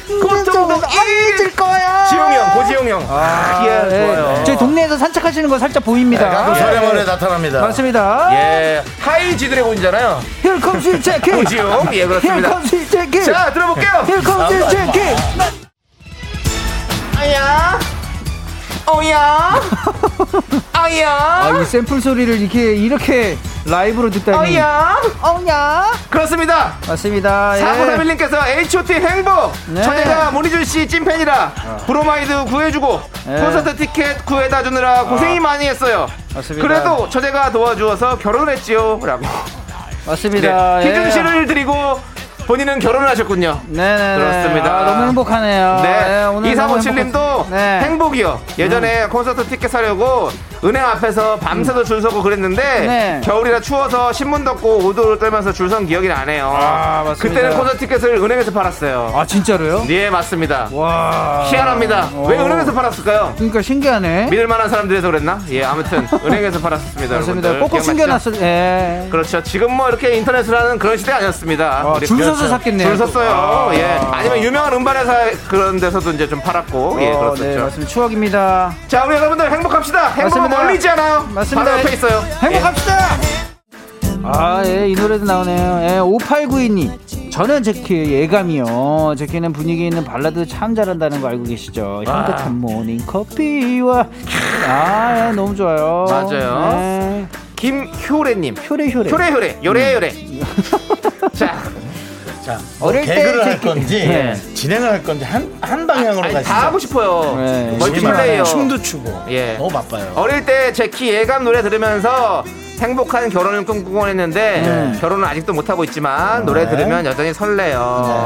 고통도 0.07 0.75
잊을 0.75 1.51
거야. 1.55 2.05
지용 2.09 2.31
형 2.31 2.53
고지용 2.53 2.87
형 2.89 3.07
아, 3.09 3.63
예, 3.65 3.89
좋아요 3.89 4.43
저희 4.45 4.57
동네에서 4.57 4.97
산책하시는 4.97 5.49
거 5.49 5.57
살짝 5.57 5.83
보입니다. 5.83 6.29
가끔 6.29 6.55
예. 6.55 6.59
설레머리 6.59 7.05
나타납니다. 7.05 7.61
맞습니다. 7.61 8.29
예 8.33 8.83
하이 8.99 9.35
지 9.37 9.49
드래곤이잖아요 9.49 10.21
Here 10.43 10.61
comes 10.61 10.83
the 10.83 11.01
Jackie. 11.01 11.33
고지용 11.43 11.87
예 11.93 11.97
Here 12.03 12.07
그렇습니다 12.07 12.49
comes 12.49 12.69
the 12.71 12.89
Jackie. 12.89 13.25
자 13.25 13.51
들어볼게요 13.51 14.05
Here 14.07 14.21
comes 14.21 14.49
the 14.49 14.69
Jackie. 14.69 15.15
아야 17.17 17.79
어야 18.87 19.61
아야 20.73 21.09
아, 21.09 21.59
이 21.61 21.65
샘플 21.65 21.99
소리를 22.01 22.39
이렇게 22.39 22.75
이렇게 22.75 23.37
라이브로 23.65 24.09
듣다니. 24.11 24.37
어야 24.57 24.95
어야. 25.23 25.91
그렇습니다 26.09 26.73
맞습니다. 26.87 27.57
예. 27.57 27.63
4931님께서 27.63 28.47
H.O.T 28.47 28.93
행복 28.93 29.51
네. 29.67 29.81
처제가 29.81 30.31
문희준 30.31 30.63
씨 30.65 30.87
찐팬이라 30.87 31.51
브로마이드 31.87 32.45
구해주고 32.45 33.01
네. 33.25 33.39
콘서트 33.41 33.75
티켓 33.75 34.23
구해다 34.25 34.61
주느라 34.63 35.03
고생이 35.03 35.39
많이 35.39 35.65
했어요 35.67 36.07
맞습니다. 36.35 36.67
그래도 36.67 37.09
처제가 37.09 37.51
도와주어서 37.51 38.19
결혼했지요 38.19 38.99
라고 39.03 39.25
맞습니다. 40.05 40.79
네. 40.79 40.85
예. 40.85 40.89
희준 40.91 41.11
씨를 41.11 41.45
드리고 41.47 41.99
본인은 42.47 42.79
결혼을 42.79 43.07
하셨군요 43.09 43.59
네네. 43.67 44.17
그렇습니다. 44.17 44.77
아, 44.77 44.85
너무 44.85 45.07
행복하네요. 45.07 45.81
예, 45.83 45.87
네, 45.87 46.25
2357님도 46.53 47.13
행복했- 47.13 47.49
네. 47.49 47.79
행복이요. 47.81 48.39
예전에 48.59 49.07
콘서트 49.07 49.43
티켓 49.45 49.69
사려고 49.69 50.29
은행 50.63 50.83
앞에서 50.83 51.37
밤새도 51.37 51.83
줄 51.83 52.01
서고 52.01 52.21
그랬는데 52.23 52.61
네. 52.61 53.21
겨울이라 53.23 53.59
추워서 53.61 54.11
신문 54.13 54.43
덮고 54.43 54.77
오도를 54.77 55.19
떨면서 55.19 55.51
줄 55.51 55.65
선 55.69 55.87
기억이 55.87 56.07
나네요. 56.07 56.45
아, 56.47 57.03
맞습니다. 57.05 57.15
그때는 57.39 57.57
콘서트 57.57 57.77
티켓을 57.79 58.15
은행에서 58.17 58.51
팔았어요. 58.51 59.13
아 59.15 59.25
진짜로요? 59.25 59.83
네, 59.87 60.09
맞습니다. 60.11 60.69
와. 60.71 61.43
희한합니다. 61.49 62.09
왜 62.27 62.37
오. 62.39 62.45
은행에서 62.45 62.71
팔았을까요? 62.73 63.33
그러니까 63.35 63.61
신기하네. 63.63 64.27
믿을 64.29 64.45
만한 64.47 64.69
사람들에서 64.69 65.07
그랬나? 65.09 65.39
예, 65.49 65.63
아무튼 65.63 66.07
은행에서 66.23 66.59
팔았습니다. 66.59 67.15
맞습니다. 67.15 67.53
꼭꼭? 67.59 67.81
숨겨놨을. 67.81 68.35
예. 68.41 69.07
그렇죠. 69.09 69.41
지금 69.41 69.71
뭐 69.71 69.89
이렇게 69.89 70.15
인터넷을 70.17 70.55
하는 70.55 70.77
그런 70.77 70.95
시대 70.97 71.11
아니었습니다. 71.11 71.65
아, 71.81 71.93
우리 71.97 72.05
줄서 72.05 72.34
서 72.35 72.43
그렇죠. 72.43 72.47
샀겠네요. 72.57 72.87
줄 72.89 72.97
섰어요. 72.97 73.29
아. 73.31 73.69
예. 73.73 73.99
아니면 74.11 74.43
유명한 74.43 74.73
음반 74.73 74.95
회사 74.97 75.13
그런 75.47 75.79
데서도 75.79 76.11
이제 76.11 76.27
좀 76.27 76.39
팔았고. 76.41 76.97
예, 77.01 77.11
어, 77.11 77.19
그렇죠. 77.19 77.43
네, 77.43 77.57
맞습니다. 77.57 77.91
추억입니다. 77.91 78.75
자, 78.87 79.05
우리 79.05 79.15
여러분들 79.15 79.51
행복합시다. 79.51 80.07
행복은 80.09 80.23
맞습니다. 80.41 80.57
멀리 80.63 80.73
있지 80.75 80.89
않아요. 80.89 81.27
맞습니다. 81.33 81.71
바로 81.71 81.79
옆에 81.83 81.93
있어요. 81.93 82.23
행복합시다. 82.41 82.95
아, 84.27 84.63
예, 84.65 84.87
이 84.89 84.95
노래도 84.95 85.23
나오네요. 85.25 85.79
예, 85.83 85.99
5892님. 85.99 87.31
저는 87.31 87.61
젝키 87.63 88.11
예감이요. 88.13 89.15
젝키는 89.17 89.51
분위기 89.53 89.85
있는 89.85 90.03
발라드 90.03 90.47
참 90.47 90.73
잘한다는 90.73 91.21
거 91.21 91.27
알고 91.27 91.43
계시죠? 91.43 92.03
향긋한 92.07 92.55
모닝 92.59 93.05
커피와 93.05 94.07
아, 94.67 95.27
예, 95.29 95.31
너무 95.33 95.55
좋아요. 95.55 96.05
맞아요. 96.09 96.69
네. 96.71 97.19
예. 97.21 97.27
김효래님. 97.55 98.55
효래 98.69 98.91
효래. 98.91 99.09
효래 99.11 99.31
효래. 99.31 99.59
요래 99.63 99.93
요래. 99.95 100.11
자, 101.33 101.55
자, 102.45 102.59
뭐 102.79 102.89
어릴 102.89 103.05
때 103.05 103.15
개그를 103.15 103.41
할 103.43 103.51
이렇게- 103.53 103.67
건지 103.67 104.07
네. 104.07 104.35
진행을 104.53 104.87
할 104.89 105.03
건지 105.03 105.25
한, 105.25 105.51
한 105.61 105.87
방향으로 105.87 106.23
아니, 106.25 106.33
가시죠. 106.33 106.51
다 106.53 106.67
하고 106.67 106.77
싶어요. 106.77 107.35
네. 107.37 107.75
멀티플레이어. 107.79 108.43
춤도 108.43 108.81
추고. 108.83 109.23
예. 109.29 109.53
너무 109.57 109.69
바빠요. 109.69 110.11
어릴 110.15 110.45
때 110.45 110.71
제키 110.71 111.09
예감 111.11 111.43
노래 111.43 111.63
들으면서 111.63 112.43
행복한 112.79 113.29
결혼을 113.29 113.65
꿈꾸곤 113.65 114.09
했는데 114.09 114.61
네. 114.61 114.99
결혼은 114.99 115.25
아직도 115.27 115.53
못 115.53 115.69
하고 115.69 115.83
있지만 115.85 116.45
노래 116.45 116.69
들으면 116.69 117.05
여전히 117.05 117.33
설레요. 117.33 117.79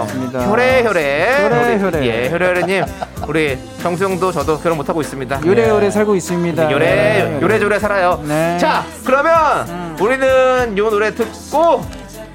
맞습니다. 0.05 0.39
효래 0.45 0.83
효래. 0.83 1.43
효래, 1.43 1.79
효래. 1.79 2.05
예, 2.05 2.29
효래 2.29 2.47
효래님. 2.47 2.83
우리 3.27 3.57
정수영도 3.83 4.31
저도 4.31 4.59
결혼 4.59 4.79
못 4.79 4.89
하고 4.89 4.99
있습니다. 5.01 5.41
요래 5.45 5.69
요래 5.69 5.89
살고 5.91 6.15
있습니다. 6.15 6.71
요래 6.71 6.85
네. 6.85 7.39
요래 7.41 7.59
조래 7.59 7.79
살아요. 7.79 8.21
네. 8.27 8.57
자 8.59 8.83
그러면 9.05 9.95
우리는 9.99 10.77
요 10.77 10.89
노래 10.89 11.13
듣고 11.13 11.85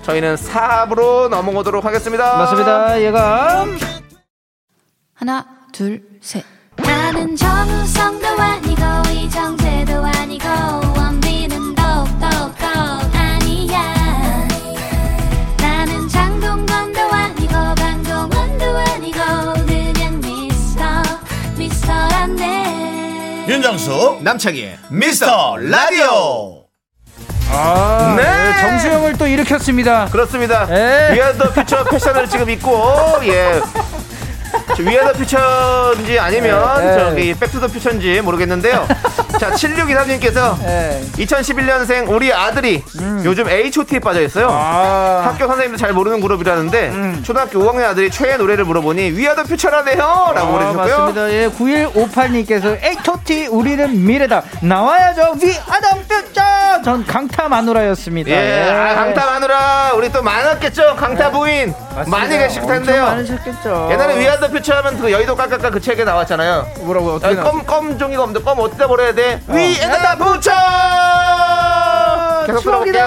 저희는 0.04 0.34
4부로 0.36 1.28
넘어오도록 1.28 1.84
하겠습니다. 1.84 2.36
맞습니다. 2.36 3.00
예감. 3.00 3.78
하나, 5.14 5.46
둘, 5.72 6.02
셋. 6.20 6.44
나는 6.76 7.34
정우성도 7.36 8.26
아니고 8.26 8.82
이정재도 9.12 10.04
아니고 10.04 10.46
원빈은 10.96 11.74
더욱더 11.74 12.26
아니야 13.14 13.94
나는 15.58 16.08
장동건도 16.08 17.00
아니고 17.00 17.52
강동원도 17.76 18.64
아니고 18.76 19.18
그냥 19.66 20.20
미스터 20.20 20.84
미스터란데 21.56 23.46
윤정수 23.48 24.18
남창희의 24.22 24.78
미스터 24.90 25.56
라디오 25.58 26.63
아, 27.56 28.14
네. 28.16 28.22
네, 28.24 28.60
정수영을 28.60 29.16
또 29.16 29.26
일으켰습니다. 29.26 30.06
그렇습니다. 30.06 30.66
에. 30.70 31.14
We 31.14 31.24
are 31.24 31.38
the 31.38 31.52
future 31.52 31.84
패션을 31.84 32.28
지금 32.28 32.50
입고 32.50 32.94
예. 33.24 33.60
위아더 34.78 35.12
퓨처인지 35.12 36.18
아니면 36.18 36.80
네. 36.84 36.98
저기 36.98 37.34
Back 37.34 37.49
to 37.49 37.57
the 37.57 37.68
Future인지 37.68 38.20
모르겠는데요. 38.22 38.86
자, 39.44 39.50
7623님께서 39.50 40.58
네. 40.62 41.02
2011년생 41.18 42.08
우리 42.10 42.32
아들이 42.32 42.82
요즘 43.24 43.46
H.O.T에 43.48 43.98
빠져 43.98 44.22
있어요. 44.22 44.48
아, 44.50 45.22
학교 45.26 45.46
선생님도 45.46 45.76
잘 45.76 45.92
모르는 45.92 46.20
그룹이라는데 46.22 47.22
초등학교 47.22 47.58
5학년 47.60 47.84
아들이 47.84 48.10
최애 48.10 48.38
노래를 48.38 48.64
물어보니 48.64 49.10
We 49.10 49.18
are 49.18 49.30
the 49.30 49.42
future라네요 49.44 49.96
라고 49.98 50.38
아, 50.38 50.50
보내주셨고요 50.72 50.98
맞습니다. 50.98 51.30
예, 51.32 51.48
9158님께서 51.48 52.82
H.O.T 52.82 53.46
우리는 53.48 54.04
미래다. 54.06 54.42
나와야죠. 54.62 55.34
위 55.42 55.54
아담 55.68 56.02
뼈짜. 56.08 56.80
전 56.82 57.04
강타 57.04 57.48
마누라였습니다. 57.48 58.30
예, 58.30 58.70
아, 58.70 58.94
강타 58.94 59.26
마누라 59.26 59.92
우리 59.94 60.10
또 60.10 60.22
많았겠죠 60.22 60.96
강타 60.96 61.30
부인 61.30 61.72
많이 62.06 62.36
계실 62.36 62.62
텐데요 62.66 63.04
많으셨겠죠. 63.04 63.88
옛날에 63.92 64.18
위아더 64.20 64.48
퓨처 64.48 64.74
하면 64.76 64.98
그 65.00 65.12
여의도 65.12 65.36
깔깔깔 65.36 65.70
그 65.70 65.80
책에 65.80 66.04
나왔잖아요 66.04 66.66
뭐라고 66.80 67.12
어떻게 67.14 67.38
아, 67.38 67.42
껌, 67.42 67.64
껌 67.64 67.98
종이가 67.98 68.22
없는데 68.24 68.44
껌 68.44 68.58
어디다 68.58 68.86
버려야 68.88 69.14
돼? 69.14 69.33
위에다 69.48 70.16
붙여! 70.16 70.52
계속 72.46 72.62
들어볼게요. 72.62 73.04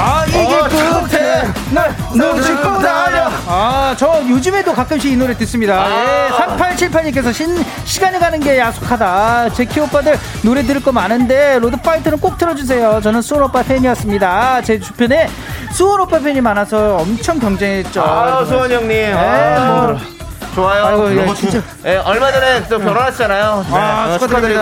아 0.00 0.24
이게 0.28 0.38
어, 0.54 0.68
끝에 0.68 1.42
널 2.16 2.40
짚고 2.42 2.78
달려 2.78 3.28
아저 3.48 4.22
요즘에도 4.28 4.72
가끔씩 4.72 5.12
이 5.12 5.16
노래 5.16 5.34
듣습니다. 5.38 5.86
예, 5.90 6.28
3878님께서 6.30 7.32
신, 7.32 7.64
시간이 7.84 8.18
가는 8.20 8.38
게 8.38 8.58
야속하다. 8.58 9.50
제키 9.54 9.80
오빠들 9.80 10.16
노래 10.42 10.62
들을 10.62 10.80
거 10.82 10.92
많은데 10.92 11.58
Road 11.58 11.74
Fighter는 11.74 12.18
꼭 12.18 12.38
틀어주세요. 12.38 13.00
저는 13.02 13.22
수원 13.22 13.44
오빠 13.44 13.62
팬이었습니다. 13.62 14.62
제 14.62 14.78
주변에 14.78 15.28
수원 15.72 16.00
오빠 16.00 16.18
팬이 16.20 16.40
많아서 16.40 16.96
엄청 16.98 17.38
경쟁했죠. 17.40 18.00
아, 18.02 18.44
수원 18.44 18.70
형님. 18.70 18.88
네, 18.88 19.12
아, 19.14 19.96
뭐. 19.98 20.17
좋아요. 20.58 20.86
아이고 20.86 21.16
예, 21.16 21.34
진짜 21.34 21.62
예, 21.86 21.96
얼마 21.98 22.32
전에 22.32 22.64
또 22.68 22.78
결혼하셨잖아요. 22.78 23.66
아, 23.70 24.14
어. 24.14 24.18
축하드리고, 24.18 24.60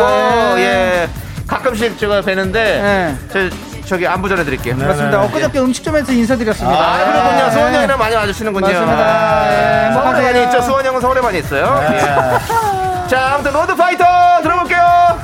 예. 0.59 0.62
예. 0.62 1.09
가끔씩 1.47 1.99
제가 1.99 2.20
뵈는데, 2.20 2.61
예. 2.61 3.14
저, 3.32 3.57
저기 3.86 4.07
안부 4.07 4.28
전해드릴게요. 4.28 4.76
맞습니다 4.76 5.22
엊그저께 5.22 5.59
음식점에서 5.61 6.12
인사드렸습니다 6.12 6.78
아, 6.78 6.99
그렇군요. 7.05 7.47
예. 7.47 7.51
수원 7.51 7.74
형이랑 7.74 7.99
많이 7.99 8.14
와주시는군요. 8.14 8.66
맞습니다. 8.66 9.47
예, 9.49 9.92
서울에 9.92 9.94
행복하세요. 9.94 10.32
많이 10.32 10.42
있죠. 10.44 10.62
수원 10.62 10.84
형은 10.84 11.01
서울에 11.01 11.20
많이 11.22 11.38
있어요. 11.38 11.80
예. 11.92 13.09
자, 13.09 13.34
아무튼 13.34 13.53
Road 13.52 13.71
Fighter 13.71 14.04
들어볼게요. 14.42 15.18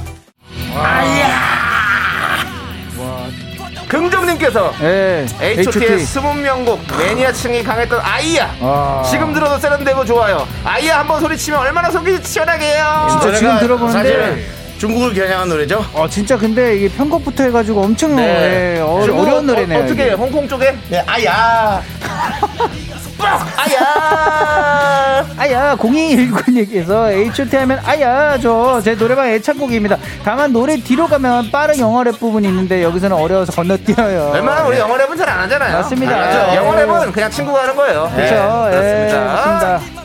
긍정님께서 3.92 4.72
예, 4.82 5.26
H.O.T의 5.40 6.00
숨은 6.00 6.42
명곡 6.42 6.80
매니아층이 6.98 7.62
강했던 7.62 8.00
아이야 8.02 8.56
아. 8.60 9.06
지금 9.10 9.34
들어도 9.34 9.58
세련되고 9.58 10.06
좋아요 10.06 10.48
아이야 10.64 11.00
한번 11.00 11.20
소리치면 11.20 11.60
얼마나 11.60 11.90
속이 11.90 12.18
시원하게 12.22 12.76
해요 12.76 13.08
진짜 13.10 13.36
지금 13.36 13.58
들어보는데 13.58 13.92
사실 13.92 14.46
중국을 14.78 15.14
겨냥한 15.14 15.48
노래죠. 15.48 15.84
어 15.92 16.08
진짜 16.08 16.36
근데 16.36 16.74
이게 16.76 16.88
편곡부터 16.88 17.44
해가지고 17.44 17.82
엄청 17.82 18.16
네. 18.16 18.78
예, 18.78 18.80
어, 18.80 18.86
어려운 18.86 19.46
노래네요. 19.46 19.78
어. 19.78 19.94
해요 19.94 20.16
홍콩 20.18 20.48
쪽에 20.48 20.76
네, 20.88 21.04
아야. 21.06 21.80
아야 23.26 25.24
아야 25.38 25.76
0219님께서 25.76 27.10
H.O.T 27.10 27.56
하면 27.56 27.78
아야 27.84 28.38
저 28.38 28.80
제 28.82 28.96
노래방 28.96 29.28
애창곡입니다. 29.28 29.96
다만 30.24 30.52
노래 30.52 30.76
뒤로 30.76 31.06
가면 31.06 31.50
빠른 31.50 31.78
영어 31.78 32.02
랩 32.02 32.18
부분이 32.18 32.48
있는데 32.48 32.82
여기서는 32.82 33.16
어려워서 33.16 33.52
건너뛰어요. 33.52 34.32
웬만하면 34.34 34.70
우리 34.72 34.78
영어 34.78 34.96
랩은 34.96 35.16
잘 35.18 35.28
안 35.28 35.40
하잖아요 35.40 35.76
맞습니다. 35.78 36.16
맞죠? 36.16 36.48
예. 36.52 36.56
영어 36.56 36.72
랩은 36.74 37.12
그냥 37.12 37.30
친구가 37.30 37.62
하는 37.62 37.76
거예요 37.76 38.10
그렇죠. 38.14 38.34
네, 38.34 38.66
예, 38.66 38.70
그렇습니다 39.08 39.20
맞습니다. 39.32 40.01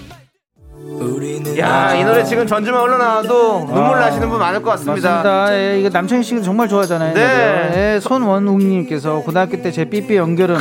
야 1.59 1.95
이 1.95 2.03
노래 2.03 2.23
지금 2.23 2.45
전주만 2.47 2.81
흘러나와도 2.81 3.65
눈물 3.67 3.99
나시는 3.99 4.29
분 4.29 4.39
많을 4.39 4.61
것 4.61 4.71
같습니다 4.71 5.09
맞습니다. 5.09 5.53
예, 5.57 5.79
이거 5.79 5.89
남창희 5.89 6.23
씨가 6.23 6.41
정말 6.41 6.67
좋아하잖아요. 6.67 7.13
네. 7.13 7.93
예, 7.95 7.99
손원웅님께서 7.99 9.19
고등학교 9.21 9.61
때 9.61 9.71
제 9.71 9.85
삐삐 9.85 10.15
연결은 10.17 10.57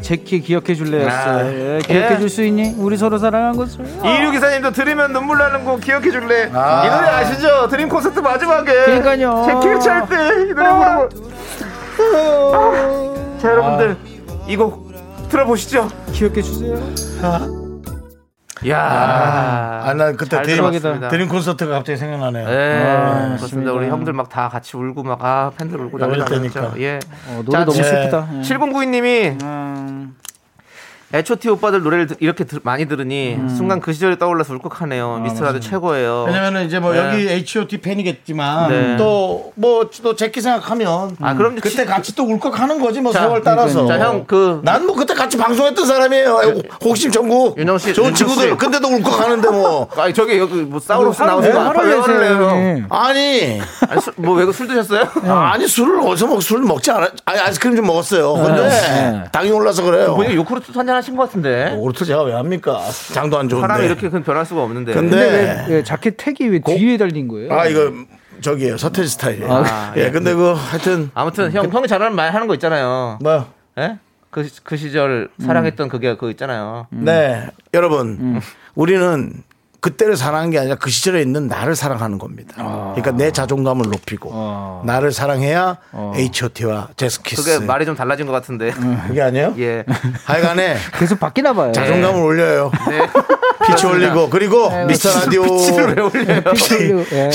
제키 0.00 0.40
기억해 0.40 0.74
줄래였어요. 0.74 1.32
아, 1.38 1.44
예, 1.46 1.78
기억해 1.84 2.12
예. 2.14 2.18
줄수 2.18 2.42
있니? 2.44 2.74
우리 2.78 2.96
서로 2.96 3.18
사랑한 3.18 3.56
것을. 3.56 3.84
이유 4.04 4.30
기사님도 4.32 4.72
들으면 4.72 5.12
눈물 5.12 5.38
나는 5.38 5.64
거 5.64 5.76
기억해 5.76 6.10
줄래? 6.10 6.44
이 6.46 6.50
노래 6.50 7.08
아시죠? 7.08 7.68
드림 7.68 7.88
콘서트 7.88 8.18
마지막에 8.18 8.72
그러니까요. 8.84 9.44
제 9.46 9.52
기억할 9.68 10.08
때이 10.08 10.52
노래 10.54 11.08
부르고 11.96 13.38
자 13.40 13.50
여러분들 13.50 13.96
이 14.48 14.56
곡 14.56 14.90
들어보시죠. 15.28 15.88
기억해 16.12 16.42
주세요. 16.42 16.76
야, 18.68 19.82
아, 19.84 19.94
난 19.94 20.16
그때 20.16 20.36
잘 20.36 20.44
드림, 20.44 20.56
들어봤습니다. 20.70 21.08
드림 21.08 21.28
콘서트가 21.28 21.74
갑자기 21.74 21.96
생각나네요. 21.98 22.48
네, 22.48 22.84
아, 22.86 23.36
그렇습니다. 23.36 23.72
우리 23.72 23.88
형들 23.88 24.12
막 24.12 24.28
다 24.28 24.48
같이 24.48 24.76
울고 24.76 25.02
막 25.02 25.18
아 25.22 25.50
팬들 25.58 25.78
울고 25.80 25.98
난리 25.98 26.18
났죠. 26.18 26.72
예. 26.78 26.98
어, 27.28 27.42
노래 27.44 27.58
너무 27.64 27.72
자, 27.76 27.82
슬프다. 27.82 28.28
예. 28.34 28.40
7092님이 28.40 29.42
음, 29.42 30.01
H.O.T 31.14 31.48
오빠들 31.50 31.82
노래를 31.82 32.06
들- 32.06 32.16
이렇게 32.20 32.44
들- 32.44 32.60
많이 32.62 32.86
들으니 32.86 33.38
순간 33.56 33.80
그 33.80 33.92
시절이 33.92 34.18
떠올라서 34.18 34.54
울컥하네요. 34.54 35.18
미스터라드 35.24 35.60
최고예요. 35.60 36.24
왜냐면은 36.26 36.64
이제 36.64 36.78
뭐 36.78 36.92
네. 36.92 36.98
여기 36.98 37.28
H.O.T 37.28 37.78
팬이겠지만 37.82 38.70
네. 38.70 38.96
또뭐또 38.96 40.16
제키 40.16 40.40
생각하면 40.40 41.16
아, 41.20 41.34
그럼 41.34 41.56
그때 41.56 41.68
치- 41.68 41.84
같이 41.84 42.14
또 42.16 42.24
울컥하는 42.24 42.80
거지 42.80 43.00
뭐 43.00 43.12
자, 43.12 43.20
세월 43.22 43.42
따라서. 43.42 43.86
자, 43.86 43.98
형, 43.98 44.24
그- 44.26 44.60
난 44.64 44.86
뭐 44.86 44.96
그때 44.96 45.14
같이 45.14 45.36
방송했던 45.36 45.84
사람이에요. 45.86 46.40
호심 46.84 47.10
전국. 47.12 47.56
윤정 47.58 47.78
씨, 47.78 47.92
좋은 47.94 48.14
친구들. 48.14 48.50
씨. 48.50 48.56
근데도 48.56 48.88
울컥하는데 48.88 49.48
뭐. 49.50 49.88
아니 49.96 50.12
저기 50.14 50.38
여기 50.38 50.54
뭐 50.62 50.80
화를 50.86 51.12
나오세요? 51.26 51.58
화를 51.60 51.80
왜 51.82 51.86
내세요, 51.88 52.02
화를 52.02 52.20
내요? 52.20 52.48
형님. 52.48 52.86
아니 52.88 53.60
뭐왜술 54.16 54.66
드셨어요? 54.68 55.04
아니 55.24 55.68
술을 55.68 56.00
어디서 56.00 56.26
먹술 56.26 56.60
먹지 56.62 56.90
않아? 56.90 57.08
아니 57.26 57.38
아이스크림 57.38 57.76
좀 57.76 57.86
먹었어요. 57.86 58.32
근데 58.34 58.68
네. 58.68 59.24
당이 59.30 59.50
올라서 59.50 59.82
그래요. 59.82 60.14
보니까 60.16 60.34
요크루트 60.34 60.72
한잔 60.74 61.01
하신 61.02 61.16
것 61.16 61.24
같은데. 61.24 61.74
오르트 61.76 62.04
제가 62.04 62.22
왜 62.22 62.32
합니까? 62.32 62.80
장도 63.12 63.38
안 63.38 63.48
좋은데. 63.48 63.66
사람이 63.66 63.86
이렇게 63.86 64.08
큰 64.08 64.22
변할 64.22 64.46
수가 64.46 64.62
없는데. 64.62 64.94
근데 64.94 65.16
근데 65.16 65.66
왜 65.68 65.78
예, 65.78 65.82
자켓 65.82 66.14
택이 66.16 66.48
왜 66.48 66.60
뒤에 66.60 66.96
달린 66.96 67.26
거예요? 67.28 67.52
아 67.52 67.66
이거 67.66 67.92
저기예요 68.40 68.76
서태지 68.76 69.08
스타일이에요. 69.08 69.52
아, 69.52 69.92
예, 69.96 70.06
예. 70.06 70.10
근데 70.10 70.32
그 70.34 70.52
하여튼 70.52 71.10
아무튼 71.14 71.52
형 71.52 71.68
형이 71.70 71.88
잘하는 71.88 72.14
말 72.14 72.32
하는 72.32 72.46
거 72.46 72.54
있잖아요. 72.54 73.18
뭐 73.20 73.46
예? 73.78 73.98
그, 74.30 74.48
그 74.62 74.76
시절 74.78 75.28
사랑했던 75.44 75.88
그게 75.90 76.14
그거 76.14 76.30
있잖아요. 76.30 76.86
네, 76.88 77.48
여러분, 77.74 78.16
음. 78.18 78.40
우리는 78.74 79.42
그때를 79.82 80.16
사랑한 80.16 80.50
게 80.50 80.60
아니라 80.60 80.76
그 80.76 80.90
시절에 80.90 81.20
있는 81.20 81.48
나를 81.48 81.74
사랑하는 81.74 82.16
겁니다. 82.18 82.54
아. 82.56 82.92
그러니까 82.94 83.10
내 83.16 83.32
자존감을 83.32 83.86
높이고 83.90 84.82
나를 84.86 85.10
사랑해야 85.12 85.76
H.O.T.와 86.14 86.88
젝스키스. 86.96 87.42
그게 87.42 87.66
말이 87.66 87.84
좀 87.84 87.96
달라진 87.96 88.26
것 88.26 88.32
같은데. 88.32 88.70
그게 89.08 89.20
아니에요? 89.20 89.54
예. 89.58 89.84
하여간에 90.24 90.76
계속 90.98 91.18
바뀌나 91.18 91.52
봐요. 91.52 91.72
자존감을 91.72 92.22
올려요. 92.22 92.70
네. 92.88 93.08
피치 93.66 93.86
올리고 93.86 94.30
그리고 94.30 94.70
미스터 94.86 95.18
라디오 95.20 95.42
피치를 95.50 95.94
왜 95.96 96.02
올려요? 96.02 96.42
예. 97.12 97.30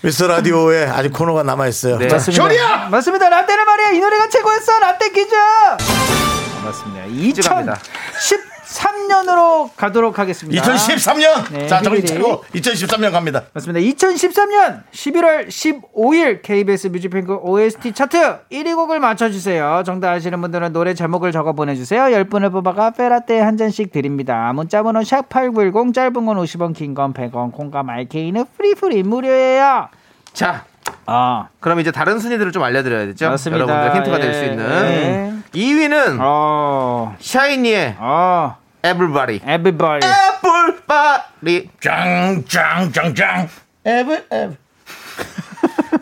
미스터 0.00 0.28
라디오에 0.28 0.86
아직 0.86 1.12
코너가 1.12 1.42
남아 1.42 1.66
있어요. 1.68 1.98
네. 1.98 2.08
자, 2.08 2.16
맞습니다. 2.16 2.42
쇼리야! 2.42 2.88
맞습니다. 2.88 3.28
라떼는 3.28 3.64
말이야. 3.66 3.90
이 3.90 4.00
노래가 4.00 4.30
최고였어. 4.30 4.78
라떼 4.78 5.10
퀴즈. 5.10 5.34
맞습니다. 6.64 7.06
퀴즈 7.06 7.42
갑니다. 7.42 7.78
2013년으로 9.06 9.70
가도록 9.76 10.18
하겠습니다. 10.18 10.62
2013년. 10.62 11.52
네, 11.52 11.66
자, 11.66 11.80
정신. 11.82 12.06
차고 12.06 12.44
2013년 12.54 13.12
갑니다. 13.12 13.42
맞습니다. 13.52 13.80
2013년 13.80 14.82
11월 14.92 15.48
15일 15.48 16.42
KBS 16.42 16.88
뮤직뱅크 16.88 17.34
OST 17.34 17.92
차트 17.92 18.38
1위 18.50 18.74
곡을 18.74 19.00
맞춰주세요. 19.00 19.82
정답 19.84 20.12
아시는 20.12 20.40
분들은 20.40 20.72
노래 20.72 20.94
제목을 20.94 21.32
적어 21.32 21.52
보내주세요. 21.52 22.02
10분을 22.04 22.52
뽑아 22.52 22.90
카페라떼 22.90 23.40
한 23.40 23.56
잔씩 23.56 23.92
드립니다. 23.92 24.52
문자번호 24.54 25.00
샵8910 25.00 25.94
짧은 25.94 26.12
건 26.26 26.36
50원 26.38 26.74
긴 26.74 26.94
건 26.96 27.12
100원 27.12 27.52
콩과 27.52 27.82
마이케이는 27.82 28.44
free 28.56 28.79
free 28.79 29.02
무료예요. 29.02 29.88
자, 30.32 30.64
아 31.04 31.48
그럼 31.60 31.80
이제 31.80 31.90
다른 31.90 32.18
순위들을 32.18 32.52
좀 32.52 32.62
알려드려야 32.62 33.06
되죠. 33.06 33.28
맞습니다. 33.28 33.62
여러분들 33.64 33.96
힌트가 33.96 34.18
될 34.18 34.28
예, 34.30 34.32
수 34.32 34.44
있는. 34.44 34.64
예. 34.64 35.32
2위는 35.58 36.18
어, 36.20 37.14
샤이니의 37.20 37.96
어, 37.98 38.56
Everybody. 38.82 39.40
everybody. 39.44 40.06
Everybody. 40.06 41.70
짱짱짱짱. 41.80 43.48
에브 43.84 44.24
에브. 44.30 44.56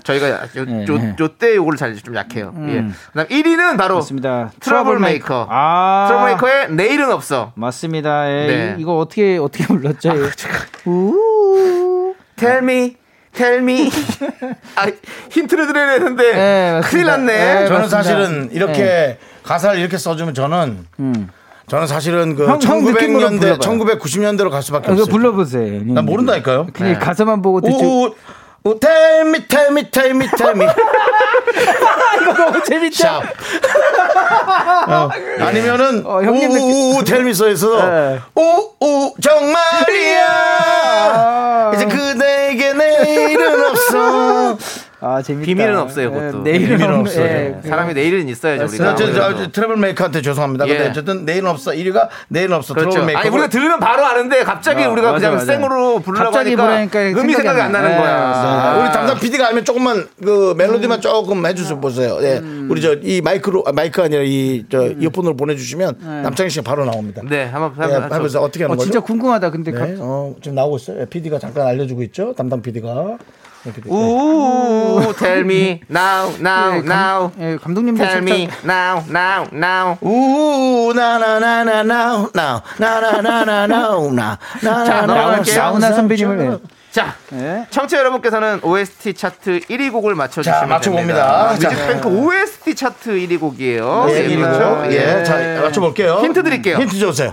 저희가 0.02 0.28
요, 0.28 0.38
네, 0.66 0.84
요, 0.86 0.98
네. 0.98 1.16
요때 1.18 1.54
요거를 1.56 1.78
잘좀 1.78 2.14
약해요. 2.16 2.52
예. 2.68 2.84
그다음 3.12 3.26
1위는 3.28 3.78
바로 3.78 3.96
맞습니다. 3.96 4.50
Trouble 4.60 4.98
Maker. 4.98 5.46
아. 5.48 6.06
Trouble 6.08 6.26
Maker의 6.30 6.70
내일은 6.72 7.10
없어. 7.10 7.52
맞습니다. 7.54 8.28
예. 8.30 8.46
네. 8.46 8.74
이- 8.76 8.82
이거 8.82 8.98
어떻게 8.98 9.38
어떻게 9.38 9.66
불렀죠? 9.66 10.10
예. 10.10 10.90
우. 10.90 12.14
Tell 12.36 12.58
me, 12.62 12.96
tell 13.32 13.58
me. 13.62 13.90
아, 14.76 14.86
힌트를 15.30 15.68
드려야 15.68 15.98
되는데 15.98 16.32
네. 16.34 16.80
큰일 16.84 17.06
났네. 17.06 17.26
네, 17.32 17.54
저는 17.66 17.80
맞습니다. 17.82 17.88
사실은 18.02 18.48
이렇게 18.52 19.18
가사를 19.44 19.78
이렇게 19.78 19.96
써주면 19.96 20.34
저는 20.34 20.86
음. 21.00 21.30
저는 21.68 21.86
사실은 21.86 22.34
그 22.36 22.46
형, 22.46 22.60
형 22.62 22.84
느낌으로 22.84 23.28
1900년대, 23.28 23.40
불러봐요. 23.40 23.58
1990년대로 23.58 24.50
갈 24.50 24.62
수밖에 24.62 24.92
이거 24.92 25.02
없어요. 25.02 25.12
불러보세요. 25.12 25.80
나 25.86 26.02
모른다니까요. 26.02 26.66
그냥 26.72 26.92
네. 26.92 26.98
가사만 26.98 27.40
보고 27.42 27.60
대충 27.62 27.86
오, 27.86 28.14
오, 28.66 28.78
tell 28.80 29.28
me, 29.28 29.46
tell 29.48 29.70
me, 29.72 29.90
tell 29.90 30.10
me, 30.14 30.28
tell 30.36 30.54
me. 30.56 30.66
너무 32.36 32.62
재밌죠? 32.64 33.02
샵. 33.02 33.22
어, 34.90 35.08
아니면은 35.40 36.04
어, 36.06 36.22
형님 36.22 36.50
느낌- 36.50 36.62
오오오 36.62 37.04
텔미서에서 37.04 37.86
네. 37.86 38.20
오 38.34 38.74
오 38.80 39.14
정말이야 40.34 41.72
이제 41.74 41.86
그대에게 41.86 42.72
내일은 42.74 43.64
없어 43.70 44.58
아 45.06 45.20
재밌다. 45.20 45.44
비밀은 45.44 45.78
없어요, 45.78 46.10
그것도. 46.10 46.38
예, 46.46 46.52
내일은 46.52 46.78
비밀은 46.78 46.94
없- 46.94 47.00
없어요. 47.00 47.24
예, 47.26 47.58
사람이 47.62 47.92
내일은 47.92 48.26
있어야죠, 48.28 48.64
우리가. 48.64 48.94
저, 48.94 49.12
저, 49.12 49.36
저, 49.36 49.50
Trouble 49.52 49.76
Maker한테 49.76 50.22
죄송합니다 50.22 50.64
근데 50.64 50.84
예. 50.84 50.88
어쨌든 50.88 51.24
내일은 51.26 51.46
없어 51.50 51.72
1위가 51.72 52.08
내일은 52.28 52.54
없어 52.56 52.72
그렇죠. 52.72 52.90
Trouble 52.90 53.06
Maker 53.08 53.20
아니 53.20 53.28
우리가 53.28 53.48
들으면 53.48 53.80
바로 53.80 54.04
아는데 54.06 54.42
갑자기 54.44 54.82
어, 54.84 54.90
우리가 54.92 55.12
맞아, 55.12 55.18
그냥 55.28 55.34
맞아. 55.34 55.44
생으로 55.52 55.98
부르려고 56.00 56.30
갑자기 56.30 56.54
하니까 56.54 56.90
부르니까 56.90 57.20
음이 57.20 57.32
생각이 57.34 57.36
생각이 57.36 57.60
안안 57.60 57.72
나. 57.72 57.80
나는 57.82 57.90
네, 57.96 57.98
거야. 58.02 58.14
아, 58.34 58.78
우리 58.78 58.92
담당 58.92 59.18
PD가 59.20 59.46
하면 59.48 59.64
조금만 59.64 60.06
그 60.24 60.54
멜로디만 60.56 61.00
조금 61.02 61.44
해주세요 61.44 61.80
보세요. 61.80 62.18
예, 62.22 62.40
우리 62.68 62.80
저 62.80 62.94
이 63.02 63.20
마이크로 63.20 63.64
아, 63.66 63.72
마이크 63.72 64.00
아니라 64.02 64.22
이저 64.22 64.86
이어폰으로 64.98 65.36
보내 65.36 65.54
주시면 65.56 65.96
남창희 66.22 66.48
씨가 66.48 66.62
바로 66.62 66.84
나옵니다. 66.86 67.20
네, 67.28 67.44
한번 67.44 67.72
예, 67.90 67.92
한번 67.94 68.14
해 68.18 68.22
보세요. 68.22 68.40
어떻게 68.42 68.64
하는 68.64 68.72
어, 68.74 68.76
거죠? 68.78 68.84
진짜 68.90 69.00
궁금하다. 69.00 69.50
근데 69.50 69.70
네, 69.72 69.78
갑- 69.78 69.88
어, 70.00 70.34
지금 70.40 70.54
나오고 70.54 70.76
있어요. 70.78 71.04
PD가 71.06 71.38
잠깐 71.38 71.66
알려 71.66 71.86
주고 71.86 72.02
있죠. 72.04 72.32
담당 72.34 72.62
PD가. 72.62 73.18
우 73.86 75.12
tell 75.18 75.40
me 75.40 75.80
now 75.90 76.30
now 76.40 76.74
예, 76.74 76.78
now 76.78 77.30
감, 77.30 77.32
예, 77.40 77.56
감독님도 77.56 78.04
tell 78.04 78.18
me 78.22 78.48
now 78.64 79.02
now 79.08 79.46
now 79.52 79.96
우 80.02 80.92
나나나나나 80.94 81.82
나우 82.32 82.62
나나나나나 82.78 83.66
나우 83.66 84.12
나 84.12 84.38
자, 84.62 85.02
넘어갈게요. 85.06 85.56
나훈아 85.56 85.92
선배님을 85.92 86.58
자 86.90 87.14
예. 87.32 87.66
청취자 87.70 87.98
여러분께서는 87.98 88.60
OST 88.62 89.14
차트 89.14 89.60
1위 89.60 89.90
곡을 89.92 90.14
맞춰주시면 90.14 90.60
자, 90.60 90.66
맞춰봅니다. 90.66 91.48
됩니다. 91.48 91.58
자. 91.58 91.68
뮤직뱅크 91.70 92.08
OST 92.08 92.74
차트 92.76 93.10
1위 93.10 93.40
곡이에요. 93.40 94.06
예, 94.10 94.30
예, 94.30 94.36
그렇죠. 94.36 94.58
그렇죠. 94.76 94.92
예, 94.92 95.24
자 95.24 95.60
맞춰볼게요. 95.62 96.20
힌트 96.22 96.42
드릴게요. 96.44 96.76
힌트 96.78 96.96
주세요. 96.96 97.32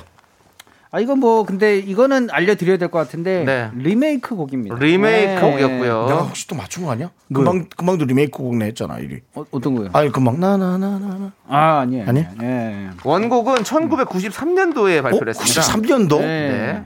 아 0.93 0.99
이건 0.99 1.19
뭐 1.19 1.45
근데 1.45 1.77
이거는 1.79 2.29
알려드려야 2.31 2.77
될 2.77 2.89
것 2.89 2.99
같은데 2.99 3.45
네. 3.45 3.71
리메이크 3.75 4.35
곡입니다. 4.35 4.75
리메이크 4.75 5.31
네. 5.31 5.39
곡이었고요. 5.51 6.05
내가 6.07 6.21
혹시 6.23 6.45
또 6.47 6.55
맞춘 6.55 6.83
거 6.83 6.91
아니야? 6.91 7.09
금방 7.33 7.65
금방도 7.69 8.03
리메이크 8.03 8.31
곡 8.37 8.57
냈잖아 8.57 8.97
1위. 8.97 9.21
어, 9.35 9.45
어떤 9.51 9.75
거요? 9.75 9.89
아니 9.93 10.11
금방 10.11 10.39
나나나나나. 10.41 11.31
아 11.47 11.79
아니에요. 11.79 12.05
아니? 12.09 12.25
예. 12.43 12.89
원곡은 13.05 13.63
1993년도에 13.63 15.01
발표를 15.01 15.29
어? 15.29 15.33
했습니다. 15.39 15.61
93년도 15.61 16.19
네. 16.19 16.25
네. 16.49 16.85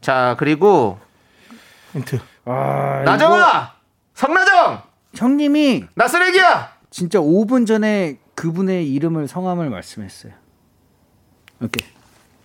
자 0.00 0.36
그리고 0.38 0.98
힌트. 1.94 2.20
아, 2.46 3.02
나정아, 3.04 3.72
성나정, 4.14 4.82
형님이 5.14 5.86
나 5.94 6.06
쓰레기야. 6.06 6.72
진짜 6.90 7.18
5분 7.18 7.66
전에 7.66 8.18
그분의 8.34 8.92
이름을 8.92 9.26
성함을 9.28 9.70
말씀했어요. 9.70 10.32
오케이. 11.62 11.88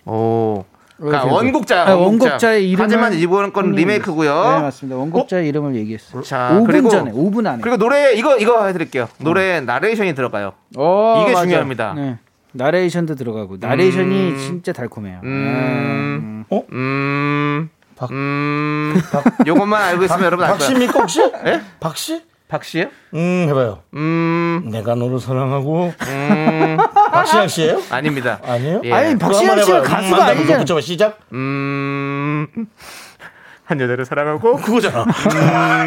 오. 0.09 0.65
그러니까. 0.97 1.25
원곡자, 1.33 1.87
아, 1.87 1.95
원곡자의 1.95 2.69
이름을 2.71 2.83
하지만 2.83 3.13
이번 3.13 3.53
건 3.53 3.65
형님이 3.67 3.79
리메이크고요. 3.81 4.33
네 4.55 4.59
맞습니다. 4.61 4.97
원곡자의 4.97 5.47
이름을 5.47 5.75
얘기했어요. 5.75 6.21
자, 6.23 6.49
5분 6.53 6.65
그리고- 6.67 6.89
전에 6.89 7.11
5분 7.11 7.47
안에. 7.47 7.61
그리고 7.61 7.77
노래 7.77 8.11
이거 8.13 8.35
이거 8.37 8.65
해드릴게요. 8.65 9.07
노래 9.19 9.61
나레이션이 9.61 10.13
들어가요. 10.13 10.51
어, 10.77 11.21
이게 11.23 11.31
맞아. 11.33 11.43
중요합니다. 11.45 11.93
네. 11.93 12.17
나레이션도 12.51 13.15
들어가고 13.15 13.57
나레이션이 13.61 14.37
진짜 14.39 14.73
달콤해요. 14.73 15.21
음, 15.23 16.43
어? 16.49 16.63
음, 16.73 17.69
음, 18.11 19.01
요것만 19.45 19.81
알고 19.81 20.03
있으면 20.05 20.23
여러분 20.23 20.45
알 20.45 20.51
거예요. 20.51 20.59
박씨입니까 20.59 20.99
혹시? 20.99 21.21
예? 21.45 21.61
박씨? 21.79 22.21
박씨요? 22.49 22.85
음 23.13 23.45
해봐요. 23.47 23.79
음, 23.93 24.69
내가 24.71 24.95
너를 24.95 25.19
사랑하고 25.19 25.93
음, 26.07 26.77
박시영 27.13 27.47
씨예요? 27.47 27.79
아닙니다. 27.91 28.39
아니에요? 28.43 28.81
예. 28.85 28.91
아니, 28.93 29.09
한번 29.09 29.33
씨가. 29.63 29.81
가수가 29.83 30.17
음, 30.17 30.21
아니잖아. 30.29 30.59
붙여봐 30.59 30.81
시작. 30.81 31.19
음, 31.31 32.47
한 33.65 33.79
여자를 33.79 34.03
사랑하고 34.03 34.55
그거잖아. 34.57 35.05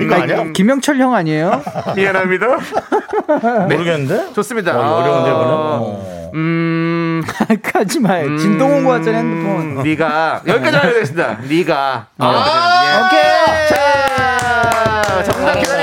이거 0.00 0.14
아니야? 0.14 0.44
김영철 0.52 0.98
형 1.00 1.14
아니에요? 1.14 1.62
미안합니다. 1.96 2.46
모르겠는데. 3.68 4.32
좋습니다. 4.32 4.78
어, 4.78 5.00
어려운데 5.02 5.30
아, 5.30 5.32
이거는. 5.32 5.50
어. 5.52 6.30
음, 6.34 7.22
하지 7.74 7.98
마요. 7.98 8.38
진동온 8.38 8.84
거 8.84 8.90
같잖아 8.90 9.18
핸드폰. 9.18 9.82
네가 9.82 10.42
여기까지 10.46 10.76
알겠습니다. 10.76 11.38
네가 11.48 12.06
아, 12.18 13.06
오케이. 13.08 13.22
자, 13.68 15.22
정답 15.24 15.54
기다리 15.58 15.81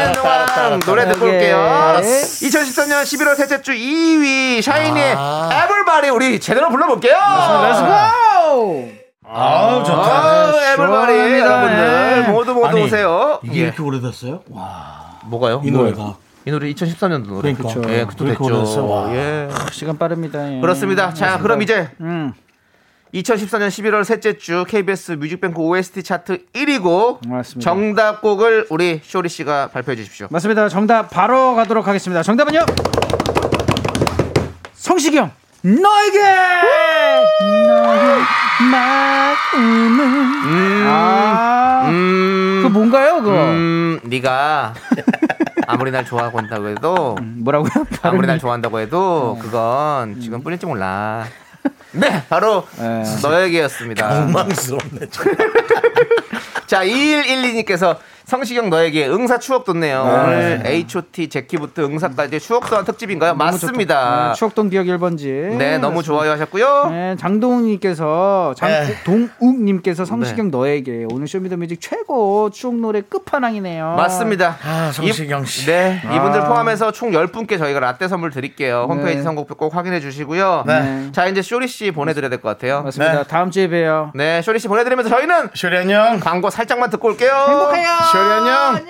는 0.69 0.79
동안 0.79 0.95
노래 1.05 1.05
듣고 1.13 1.25
오케이. 1.25 1.35
올게요. 1.35 1.57
알았어. 1.57 2.45
2013년 2.47 3.03
11월 3.03 3.35
셋째 3.35 3.61
주 3.61 3.71
2위 3.73 4.61
샤이니의 4.61 5.15
아. 5.17 5.49
에블바리 5.63 6.09
우리 6.09 6.39
제대로 6.39 6.69
불러볼게요. 6.69 7.15
고! 7.15 8.91
아우 9.31 9.83
좋다. 9.83 10.01
아, 10.01 10.51
에블바리. 10.73 11.39
여러분들 11.39 12.21
네. 12.23 12.31
모두 12.31 12.53
모두 12.53 12.67
아니, 12.67 12.83
오세요. 12.83 13.39
이게 13.43 13.59
예. 13.59 13.63
이렇게 13.65 13.81
오래됐어요? 13.83 14.41
와, 14.49 15.19
뭐가요? 15.25 15.61
이 15.63 15.71
노래가. 15.71 16.15
이 16.45 16.51
노래 16.51 16.71
2013년도 16.73 17.27
노래. 17.27 17.53
그러니까. 17.53 17.63
그쵸. 17.67 17.81
예, 17.91 18.01
오래됐어. 18.03 18.25
됐죠. 18.65 18.87
와. 18.89 19.13
예. 19.15 19.49
시간 19.71 19.97
빠릅니다. 19.97 20.51
예. 20.51 20.59
그렇습니다. 20.61 21.13
자, 21.13 21.37
그럼 21.39 21.61
이제 21.61 21.89
음. 22.01 22.33
2014년 23.13 23.69
11월 23.69 24.03
셋째 24.03 24.37
주 24.37 24.65
KBS 24.67 25.13
뮤직뱅크 25.13 25.59
OST 25.59 26.03
차트 26.03 26.45
1위 26.53 26.81
곡 26.81 27.21
맞습니다. 27.27 27.69
정답곡을 27.71 28.67
우리 28.69 29.01
쇼리 29.03 29.29
씨가 29.29 29.69
발표해 29.69 29.95
주십시오. 29.95 30.27
맞습니다. 30.29 30.69
정답 30.69 31.09
바로 31.09 31.55
가도록 31.55 31.87
하겠습니다. 31.87 32.21
정답은요? 32.21 32.65
성시경 34.73 35.31
너에게 35.61 36.19
너의 37.41 38.21
마음은 38.71 40.87
아 40.87 41.87
음, 41.89 42.59
그거 42.61 42.69
뭔가요 42.69 43.15
그거 43.15 43.31
음, 43.31 43.99
네가 44.03 44.73
아무리 45.67 45.91
날 45.91 46.05
좋아하고 46.05 46.37
한다고 46.37 46.67
해도 46.69 47.17
뭐라고요? 47.21 47.69
아무리 48.03 48.27
날 48.27 48.39
좋아한다고 48.39 48.79
해도 48.79 49.35
음. 49.37 49.41
그건 49.41 50.21
지금뿐일지 50.21 50.65
몰라. 50.67 51.25
네, 51.91 52.23
바로 52.29 52.67
네. 52.77 53.03
너에게였습니다. 53.21 54.23
엉망스럽네. 54.23 55.07
자, 56.67 56.83
2112님께서 56.85 57.97
성시경 58.29 58.69
너에게 58.69 59.07
응사 59.07 59.39
추억 59.39 59.65
돋네요. 59.65 60.01
오늘 60.03 60.61
H.O.T. 60.63 61.29
젝키부터 61.29 61.81
응사까지 61.83 62.39
추억 62.39 62.69
돋한 62.69 62.85
특집인가요? 62.85 63.33
맞습니다. 63.33 64.27
네, 64.29 64.33
추억동 64.35 64.69
기억 64.69 64.85
1번지 64.85 65.57
네, 65.57 65.79
너무 65.79 66.03
좋아요 66.03 66.31
하셨고요. 66.31 66.87
네, 66.91 67.15
장동욱님께서 67.19 68.53
네. 68.61 68.85
장동욱님께서 69.03 70.05
성시경 70.05 70.51
너에게 70.51 71.07
오늘 71.11 71.27
Show 71.27 71.43
Me 71.43 71.50
The 71.50 71.62
Music 71.62 71.81
최고 71.81 72.51
추억 72.51 72.75
노래 72.75 73.01
끝판왕이네요. 73.01 73.95
맞습니다. 73.97 74.57
아, 74.63 74.91
성시경 74.93 75.45
씨. 75.45 75.63
이, 75.63 75.65
네, 75.65 75.99
이분들 76.03 76.41
아. 76.41 76.47
포함해서 76.47 76.91
총 76.91 77.11
10분께 77.11 77.57
저희가 77.57 77.79
라떼 77.79 78.07
선물 78.07 78.29
드릴게요. 78.29 78.85
홈페이지 78.87 79.17
네. 79.17 79.23
선곡표 79.23 79.55
꼭 79.55 79.75
확인해 79.75 79.99
주시고요. 79.99 80.65
네. 80.67 81.09
자, 81.13 81.25
이제 81.25 81.41
쇼리 81.41 81.67
씨 81.67 81.89
보내드려야 81.91 82.29
될 82.29 82.39
것 82.39 82.49
같아요. 82.49 82.83
맞습니다. 82.83 83.23
네. 83.23 83.27
다음 83.27 83.49
주에 83.49 83.67
봬요. 83.67 84.11
네, 84.13 84.41
쇼리 84.43 84.59
씨 84.59 84.67
보내드리면서 84.67 85.09
저희는 85.09 85.49
쇼리 85.55 85.77
안녕. 85.77 86.19
광고 86.19 86.49
살짝만 86.51 86.91
듣고 86.91 87.07
올게요. 87.07 87.31
쇼리 88.19 88.31
안녕. 88.33 88.85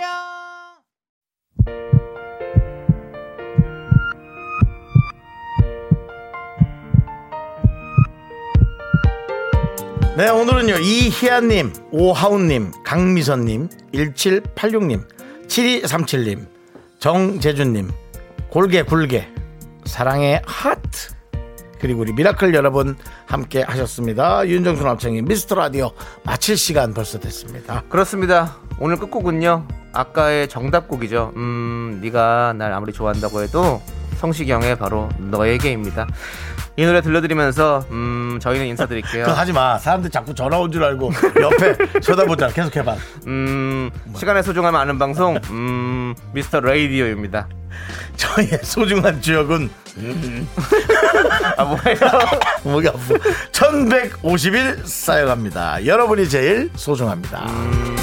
네, 10.18 10.30
오늘은요, 10.30 10.80
이희아님, 10.80 11.74
오하운님, 11.92 12.72
강미선님, 12.84 13.70
1786님, 13.94 15.08
7237님, 15.48 16.48
정재준님, 17.00 17.92
골게 18.50 18.82
굴게, 18.82 19.30
사랑의 19.86 20.42
하트, 20.46 21.14
그리고 21.80 22.02
우리 22.02 22.12
미라클 22.14 22.54
여러분 22.54 22.96
함께 23.26 23.64
하셨습니다. 23.64 24.48
윤정수 24.48 24.84
남창희 24.84 25.22
미스터 25.22 25.56
라디오 25.56 25.92
마칠 26.24 26.58
시간 26.58 26.94
벌써 26.94 27.20
됐습니다. 27.20 27.84
그렇습니다. 27.90 28.56
오늘 28.80 28.98
끝곡은요. 28.98 29.66
아까의 29.94 30.48
정답곡이죠. 30.50 31.34
음, 31.36 32.00
네가 32.04 32.54
날 32.58 32.74
아무리 32.74 32.94
좋아한다고 32.94 33.42
해도 33.42 33.82
성시경의 34.18 34.78
바로 34.78 35.10
너에게입니다. 35.18 36.08
이 36.76 36.86
노래 36.86 37.02
들려드리면서 37.02 37.86
음, 37.92 38.40
저희는 38.42 38.68
인사드릴게요. 38.68 39.26
그거 39.26 39.36
하지 39.38 39.52
마. 39.52 39.78
사람들 39.78 40.10
자꾸 40.12 40.34
전화 40.34 40.58
온 40.60 40.72
줄 40.72 40.84
알고 40.84 41.12
옆에 41.42 41.78
쳐다보잖아. 42.00 42.54
계속 42.54 42.76
해봐. 42.76 42.96
음, 43.28 43.90
시간의 44.16 44.44
소중함 44.44 44.76
아는 44.76 44.98
방송 45.00 45.38
음, 45.50 46.14
미스터 46.34 46.60
라디오입니다. 46.62 47.48
저희의 48.16 48.60
소중한 48.64 49.22
주역은 49.22 49.70
아 51.58 51.64
뭐예요? 51.66 51.98
목이 52.64 52.88
아프. 52.88 53.14
1150일 53.52 54.86
쌓여갑니다. 54.86 55.86
여러분이 55.86 56.28
제일 56.30 56.70
소중합니다. 56.76 57.46
음. 57.50 57.96